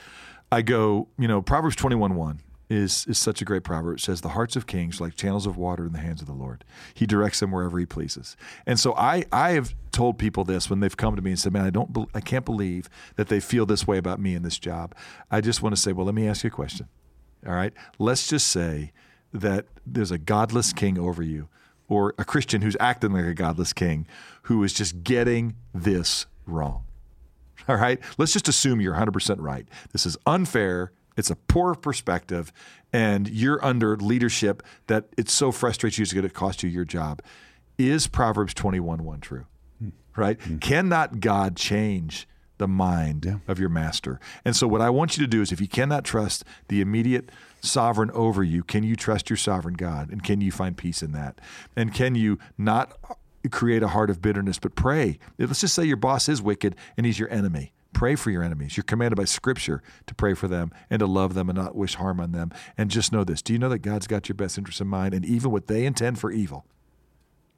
I 0.51 0.61
go, 0.61 1.07
you 1.17 1.27
know, 1.27 1.41
Proverbs 1.41 1.75
21 1.75 2.15
1 2.15 2.39
is, 2.73 3.05
is 3.07 3.17
such 3.17 3.41
a 3.41 3.45
great 3.45 3.63
proverb. 3.63 3.97
It 3.97 4.01
says, 4.01 4.21
The 4.21 4.29
hearts 4.29 4.55
of 4.55 4.67
kings 4.67 4.99
like 4.99 5.15
channels 5.15 5.45
of 5.45 5.57
water 5.57 5.85
in 5.85 5.93
the 5.93 5.99
hands 5.99 6.21
of 6.21 6.27
the 6.27 6.33
Lord. 6.33 6.63
He 6.93 7.05
directs 7.05 7.39
them 7.39 7.51
wherever 7.51 7.77
he 7.77 7.85
pleases. 7.85 8.35
And 8.65 8.79
so 8.79 8.93
I, 8.95 9.25
I 9.31 9.51
have 9.51 9.75
told 9.91 10.17
people 10.17 10.43
this 10.43 10.69
when 10.69 10.79
they've 10.79 10.97
come 10.97 11.15
to 11.15 11.21
me 11.21 11.31
and 11.31 11.39
said, 11.39 11.53
Man, 11.53 11.65
I 11.65 11.69
don't 11.69 11.93
bel 11.93 12.09
I 12.13 12.19
can't 12.19 12.45
believe 12.45 12.89
that 13.15 13.27
they 13.27 13.39
feel 13.39 13.65
this 13.65 13.87
way 13.87 13.97
about 13.97 14.19
me 14.19 14.35
in 14.35 14.41
this 14.41 14.57
job. 14.57 14.95
I 15.29 15.41
just 15.41 15.61
want 15.61 15.75
to 15.75 15.81
say, 15.81 15.91
Well, 15.93 16.05
let 16.05 16.15
me 16.15 16.27
ask 16.27 16.43
you 16.43 16.49
a 16.49 16.51
question. 16.51 16.87
All 17.45 17.53
right. 17.53 17.73
Let's 17.99 18.27
just 18.27 18.47
say 18.47 18.91
that 19.33 19.67
there's 19.85 20.11
a 20.11 20.17
godless 20.17 20.73
king 20.73 20.97
over 20.97 21.21
you, 21.21 21.49
or 21.87 22.13
a 22.17 22.25
Christian 22.25 22.61
who's 22.61 22.77
acting 22.79 23.11
like 23.11 23.25
a 23.25 23.33
godless 23.33 23.73
king 23.73 24.07
who 24.43 24.63
is 24.63 24.73
just 24.73 25.03
getting 25.03 25.55
this 25.73 26.25
wrong. 26.45 26.83
All 27.67 27.75
right. 27.75 27.99
Let's 28.17 28.33
just 28.33 28.47
assume 28.47 28.81
you're 28.81 28.95
100% 28.95 29.35
right. 29.39 29.67
This 29.91 30.05
is 30.05 30.17
unfair. 30.25 30.91
It's 31.15 31.29
a 31.29 31.35
poor 31.35 31.75
perspective, 31.75 32.51
and 32.91 33.27
you're 33.29 33.63
under 33.63 33.95
leadership 33.97 34.63
that 34.87 35.05
it 35.17 35.29
so 35.29 35.51
frustrates 35.51 35.97
you 35.97 36.03
it's 36.03 36.13
going 36.13 36.27
to 36.27 36.33
cost 36.33 36.63
you 36.63 36.69
your 36.69 36.85
job. 36.85 37.21
Is 37.77 38.07
Proverbs 38.07 38.53
21 38.53 39.03
1 39.03 39.19
true? 39.19 39.45
Hmm. 39.79 39.89
Right? 40.15 40.41
Hmm. 40.41 40.57
Cannot 40.57 41.19
God 41.19 41.55
change 41.55 42.27
the 42.57 42.67
mind 42.67 43.41
of 43.47 43.59
your 43.59 43.69
master? 43.69 44.19
And 44.45 44.55
so, 44.55 44.67
what 44.67 44.81
I 44.81 44.89
want 44.89 45.17
you 45.17 45.23
to 45.23 45.29
do 45.29 45.41
is 45.41 45.51
if 45.51 45.61
you 45.61 45.67
cannot 45.67 46.03
trust 46.03 46.43
the 46.67 46.81
immediate 46.81 47.29
sovereign 47.61 48.11
over 48.11 48.43
you, 48.43 48.63
can 48.63 48.83
you 48.83 48.95
trust 48.95 49.29
your 49.29 49.37
sovereign 49.37 49.75
God? 49.75 50.09
And 50.09 50.23
can 50.23 50.41
you 50.41 50.51
find 50.51 50.77
peace 50.77 51.01
in 51.01 51.11
that? 51.13 51.39
And 51.75 51.93
can 51.93 52.15
you 52.15 52.39
not 52.57 52.97
create 53.49 53.83
a 53.83 53.89
heart 53.89 54.09
of 54.09 54.21
bitterness, 54.21 54.59
but 54.59 54.75
pray. 54.75 55.19
Let's 55.37 55.61
just 55.61 55.75
say 55.75 55.83
your 55.83 55.97
boss 55.97 56.29
is 56.29 56.41
wicked 56.41 56.75
and 56.97 57.05
he's 57.05 57.19
your 57.19 57.29
enemy. 57.29 57.73
Pray 57.93 58.15
for 58.15 58.31
your 58.31 58.43
enemies. 58.43 58.75
You're 58.75 58.83
commanded 58.83 59.15
by 59.15 59.25
Scripture 59.25 59.81
to 60.07 60.15
pray 60.15 60.33
for 60.33 60.47
them 60.47 60.71
and 60.89 60.99
to 60.99 61.05
love 61.05 61.33
them 61.33 61.49
and 61.49 61.57
not 61.57 61.75
wish 61.75 61.95
harm 61.95 62.19
on 62.19 62.31
them. 62.31 62.51
And 62.77 62.89
just 62.89 63.11
know 63.11 63.23
this 63.23 63.41
do 63.41 63.53
you 63.53 63.59
know 63.59 63.69
that 63.69 63.79
God's 63.79 64.07
got 64.07 64.27
your 64.27 64.35
best 64.35 64.57
interest 64.57 64.81
in 64.81 64.87
mind? 64.87 65.13
And 65.13 65.23
even 65.25 65.51
what 65.51 65.67
they 65.67 65.85
intend 65.85 66.19
for 66.19 66.31
evil, 66.31 66.65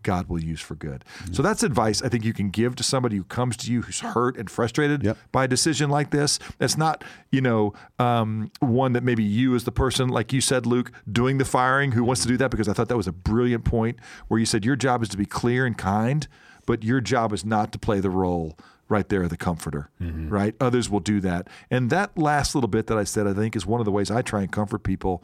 God 0.04 0.30
will 0.30 0.42
use 0.44 0.62
for 0.62 0.76
good. 0.76 1.04
So 1.32 1.42
that's 1.42 1.64
advice 1.64 2.04
I 2.04 2.10
think 2.10 2.24
you 2.24 2.34
can 2.34 2.52
give 2.52 2.76
to 2.76 2.84
somebody 2.84 3.18
who 3.18 3.24
comes 3.24 3.58
to 3.58 3.72
you 3.72 3.82
who's 3.82 4.02
hurt 4.02 4.38
and 4.38 4.50
frustrated 4.50 5.04
Yep. 5.04 5.18
by 5.32 5.46
a 5.46 5.48
decision 5.48 5.90
like 5.90 6.12
this. 6.12 6.38
It's 6.60 6.78
not, 6.78 7.04
you 7.32 7.42
know, 7.42 7.74
um, 7.98 8.52
one 8.60 8.94
that 8.94 9.04
maybe 9.04 9.24
you 9.24 9.56
as 9.56 9.64
the 9.64 9.72
person, 9.72 10.10
like 10.10 10.32
you 10.32 10.42
said, 10.42 10.68
Luke, 10.68 10.92
doing 11.12 11.40
the 11.40 11.46
firing, 11.46 11.94
who 11.94 12.04
wants 12.04 12.22
to 12.22 12.28
do 12.28 12.38
that 12.38 12.52
because 12.52 12.70
I 12.70 12.74
thought 12.74 12.88
that 12.90 12.98
was 12.98 13.08
a 13.08 13.12
brilliant 13.12 13.66
point 13.66 13.98
where 14.28 14.40
you 14.40 14.46
said 14.46 14.64
your 14.64 14.76
job 14.76 15.02
is 15.02 15.10
to 15.10 15.18
be 15.18 15.26
clear 15.26 15.66
and 15.66 15.76
kind, 15.76 16.28
but 16.68 16.84
your 16.84 17.02
job 17.02 17.34
is 17.34 17.44
not 17.44 17.72
to 17.72 17.80
play 17.80 18.00
the 18.00 18.10
role 18.12 18.58
right 18.88 19.10
there 19.10 19.28
the 19.28 19.38
comforter, 19.38 19.90
right? 20.30 20.56
Others 20.60 20.90
will 20.90 21.00
do 21.00 21.20
that. 21.22 21.48
And 21.72 21.90
that 21.90 22.18
last 22.18 22.56
little 22.56 22.68
bit 22.68 22.88
that 22.88 22.98
I 22.98 23.04
said, 23.04 23.28
I 23.28 23.34
think, 23.34 23.56
is 23.56 23.66
one 23.66 23.82
of 23.82 23.86
the 23.86 23.92
ways 23.92 24.12
I 24.12 24.22
try 24.22 24.42
and 24.42 24.52
comfort 24.52 24.84
people 24.84 25.24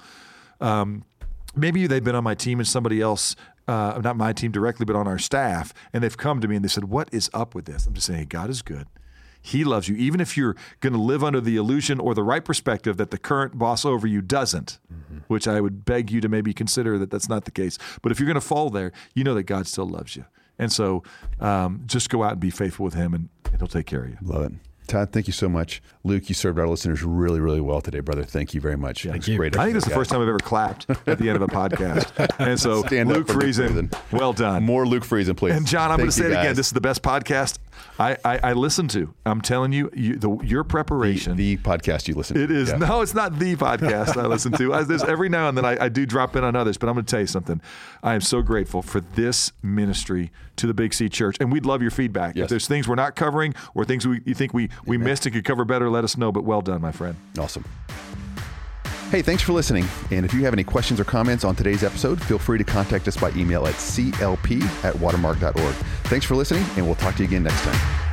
maybe 1.53 1.85
they've 1.85 2.03
been 2.03 2.15
on 2.15 2.23
my 2.23 2.35
team 2.35 2.59
and 2.59 2.67
somebody 2.67 3.01
else 3.01 3.35
uh, 3.67 3.99
not 4.03 4.17
my 4.17 4.33
team 4.33 4.51
directly, 4.51 4.85
but 4.85 4.95
on 4.95 5.07
our 5.07 5.19
staff, 5.19 5.73
and 5.93 6.03
they've 6.03 6.17
come 6.17 6.41
to 6.41 6.47
me 6.47 6.55
and 6.55 6.65
they 6.65 6.69
said, 6.69 6.85
"What 6.85 7.09
is 7.11 7.29
up 7.33 7.55
with 7.55 7.65
this?" 7.65 7.85
I'm 7.85 7.93
just 7.93 8.07
saying, 8.07 8.19
hey, 8.19 8.25
God 8.25 8.49
is 8.49 8.61
good. 8.61 8.87
He 9.41 9.63
loves 9.63 9.87
you, 9.87 9.95
even 9.95 10.19
if 10.19 10.37
you're 10.37 10.55
going 10.81 10.93
to 10.93 10.99
live 10.99 11.23
under 11.23 11.41
the 11.41 11.55
illusion 11.55 11.99
or 11.99 12.13
the 12.13 12.23
right 12.23 12.43
perspective 12.43 12.97
that 12.97 13.09
the 13.09 13.17
current 13.17 13.57
boss 13.57 13.85
over 13.85 14.05
you 14.05 14.21
doesn't, 14.21 14.77
mm-hmm. 14.91 15.19
which 15.27 15.47
I 15.47 15.61
would 15.61 15.83
beg 15.83 16.11
you 16.11 16.21
to 16.21 16.29
maybe 16.29 16.53
consider 16.53 16.99
that 16.99 17.09
that's 17.09 17.27
not 17.27 17.45
the 17.45 17.51
case. 17.51 17.79
But 18.01 18.11
if 18.11 18.19
you're 18.19 18.27
going 18.27 18.35
to 18.35 18.41
fall 18.41 18.69
there, 18.69 18.91
you 19.15 19.23
know 19.23 19.33
that 19.33 19.43
God 19.43 19.65
still 19.65 19.87
loves 19.87 20.15
you. 20.15 20.25
And 20.59 20.71
so 20.71 21.03
um, 21.39 21.83
just 21.85 22.09
go 22.09 22.23
out 22.23 22.33
and 22.33 22.39
be 22.39 22.49
faithful 22.49 22.83
with 22.83 22.93
Him, 22.93 23.13
and, 23.13 23.29
and 23.45 23.57
He'll 23.57 23.67
take 23.67 23.85
care 23.85 24.03
of 24.03 24.09
you. 24.09 24.17
Love 24.21 24.43
it. 24.43 24.70
Todd, 24.91 25.13
thank 25.13 25.25
you 25.25 25.33
so 25.33 25.47
much. 25.47 25.81
Luke, 26.03 26.27
you 26.27 26.35
served 26.35 26.59
our 26.59 26.67
listeners 26.67 27.01
really, 27.01 27.39
really 27.39 27.61
well 27.61 27.79
today, 27.79 28.01
brother. 28.01 28.23
Thank 28.23 28.53
you 28.53 28.59
very 28.59 28.75
much. 28.75 29.03
Thank 29.03 29.25
you. 29.25 29.37
Great. 29.37 29.55
I 29.55 29.63
think 29.63 29.75
this 29.75 29.83
is 29.83 29.89
the 29.89 29.95
first 29.95 30.09
time 30.09 30.21
I've 30.21 30.27
ever 30.27 30.37
clapped 30.37 30.89
at 31.07 31.17
the 31.17 31.29
end 31.29 31.37
of 31.37 31.41
a 31.41 31.47
podcast. 31.47 32.11
And 32.41 32.59
so, 32.59 32.83
Stand 32.83 33.09
Luke 33.09 33.27
Friesen, 33.27 33.93
well 34.11 34.33
done. 34.33 34.63
More 34.63 34.85
Luke 34.85 35.03
Friesen, 35.03 35.37
please. 35.37 35.55
And 35.55 35.65
John, 35.65 35.91
I'm 35.91 35.97
going 35.97 36.09
to 36.09 36.15
say 36.15 36.25
it 36.25 36.31
again. 36.31 36.55
This 36.55 36.67
is 36.67 36.73
the 36.73 36.81
best 36.81 37.03
podcast 37.03 37.59
I, 37.99 38.17
I, 38.25 38.39
I 38.43 38.53
listen 38.53 38.87
to. 38.89 39.13
I'm 39.25 39.41
telling 39.41 39.71
you, 39.71 39.91
you 39.93 40.15
the, 40.17 40.37
your 40.43 40.63
preparation. 40.63 41.37
The, 41.37 41.55
the, 41.55 41.61
podcast 41.61 42.07
you 42.07 42.15
listen 42.15 42.35
to. 42.35 42.43
It 42.43 42.51
is. 42.51 42.69
Yeah. 42.69 42.77
No, 42.77 43.01
it's 43.01 43.13
not 43.13 43.37
the 43.37 43.55
podcast 43.55 44.17
I 44.17 44.25
listen 44.25 44.51
to. 44.53 44.73
I, 44.73 44.83
there's 44.83 45.03
every 45.03 45.29
now 45.29 45.49
and 45.49 45.57
then 45.57 45.65
I, 45.65 45.85
I 45.85 45.89
do 45.89 46.05
drop 46.05 46.35
in 46.35 46.43
on 46.43 46.55
others, 46.55 46.77
but 46.77 46.89
I'm 46.89 46.95
going 46.95 47.05
to 47.05 47.11
tell 47.11 47.21
you 47.21 47.27
something. 47.27 47.61
I 48.01 48.15
am 48.15 48.21
so 48.21 48.41
grateful 48.41 48.81
for 48.81 49.01
this 49.01 49.51
ministry 49.61 50.31
to 50.61 50.67
the 50.67 50.73
Big 50.73 50.93
C 50.93 51.09
Church, 51.09 51.37
and 51.39 51.51
we'd 51.51 51.65
love 51.65 51.81
your 51.81 51.91
feedback. 51.91 52.35
Yes. 52.35 52.43
If 52.43 52.49
there's 52.49 52.67
things 52.67 52.87
we're 52.87 52.95
not 52.95 53.15
covering 53.15 53.53
or 53.75 53.83
things 53.83 54.07
we, 54.07 54.21
you 54.25 54.33
think 54.33 54.53
we, 54.53 54.69
we 54.85 54.97
missed 54.97 55.25
and 55.25 55.35
could 55.35 55.45
cover 55.45 55.65
better, 55.65 55.89
let 55.89 56.03
us 56.03 56.17
know. 56.17 56.31
But 56.31 56.43
well 56.43 56.61
done, 56.61 56.81
my 56.81 56.91
friend. 56.91 57.15
Awesome. 57.37 57.65
Hey, 59.09 59.21
thanks 59.21 59.43
for 59.43 59.51
listening. 59.51 59.85
And 60.09 60.25
if 60.25 60.33
you 60.33 60.45
have 60.45 60.53
any 60.53 60.63
questions 60.63 60.97
or 60.97 61.03
comments 61.03 61.43
on 61.43 61.53
today's 61.53 61.83
episode, 61.83 62.23
feel 62.23 62.39
free 62.39 62.57
to 62.57 62.63
contact 62.63 63.09
us 63.09 63.17
by 63.17 63.29
email 63.31 63.67
at 63.67 63.73
clp 63.73 64.85
at 64.85 64.95
watermark.org. 64.99 65.75
Thanks 66.05 66.25
for 66.25 66.35
listening, 66.35 66.63
and 66.77 66.85
we'll 66.85 66.95
talk 66.95 67.15
to 67.15 67.23
you 67.23 67.27
again 67.27 67.43
next 67.43 67.61
time. 67.61 68.10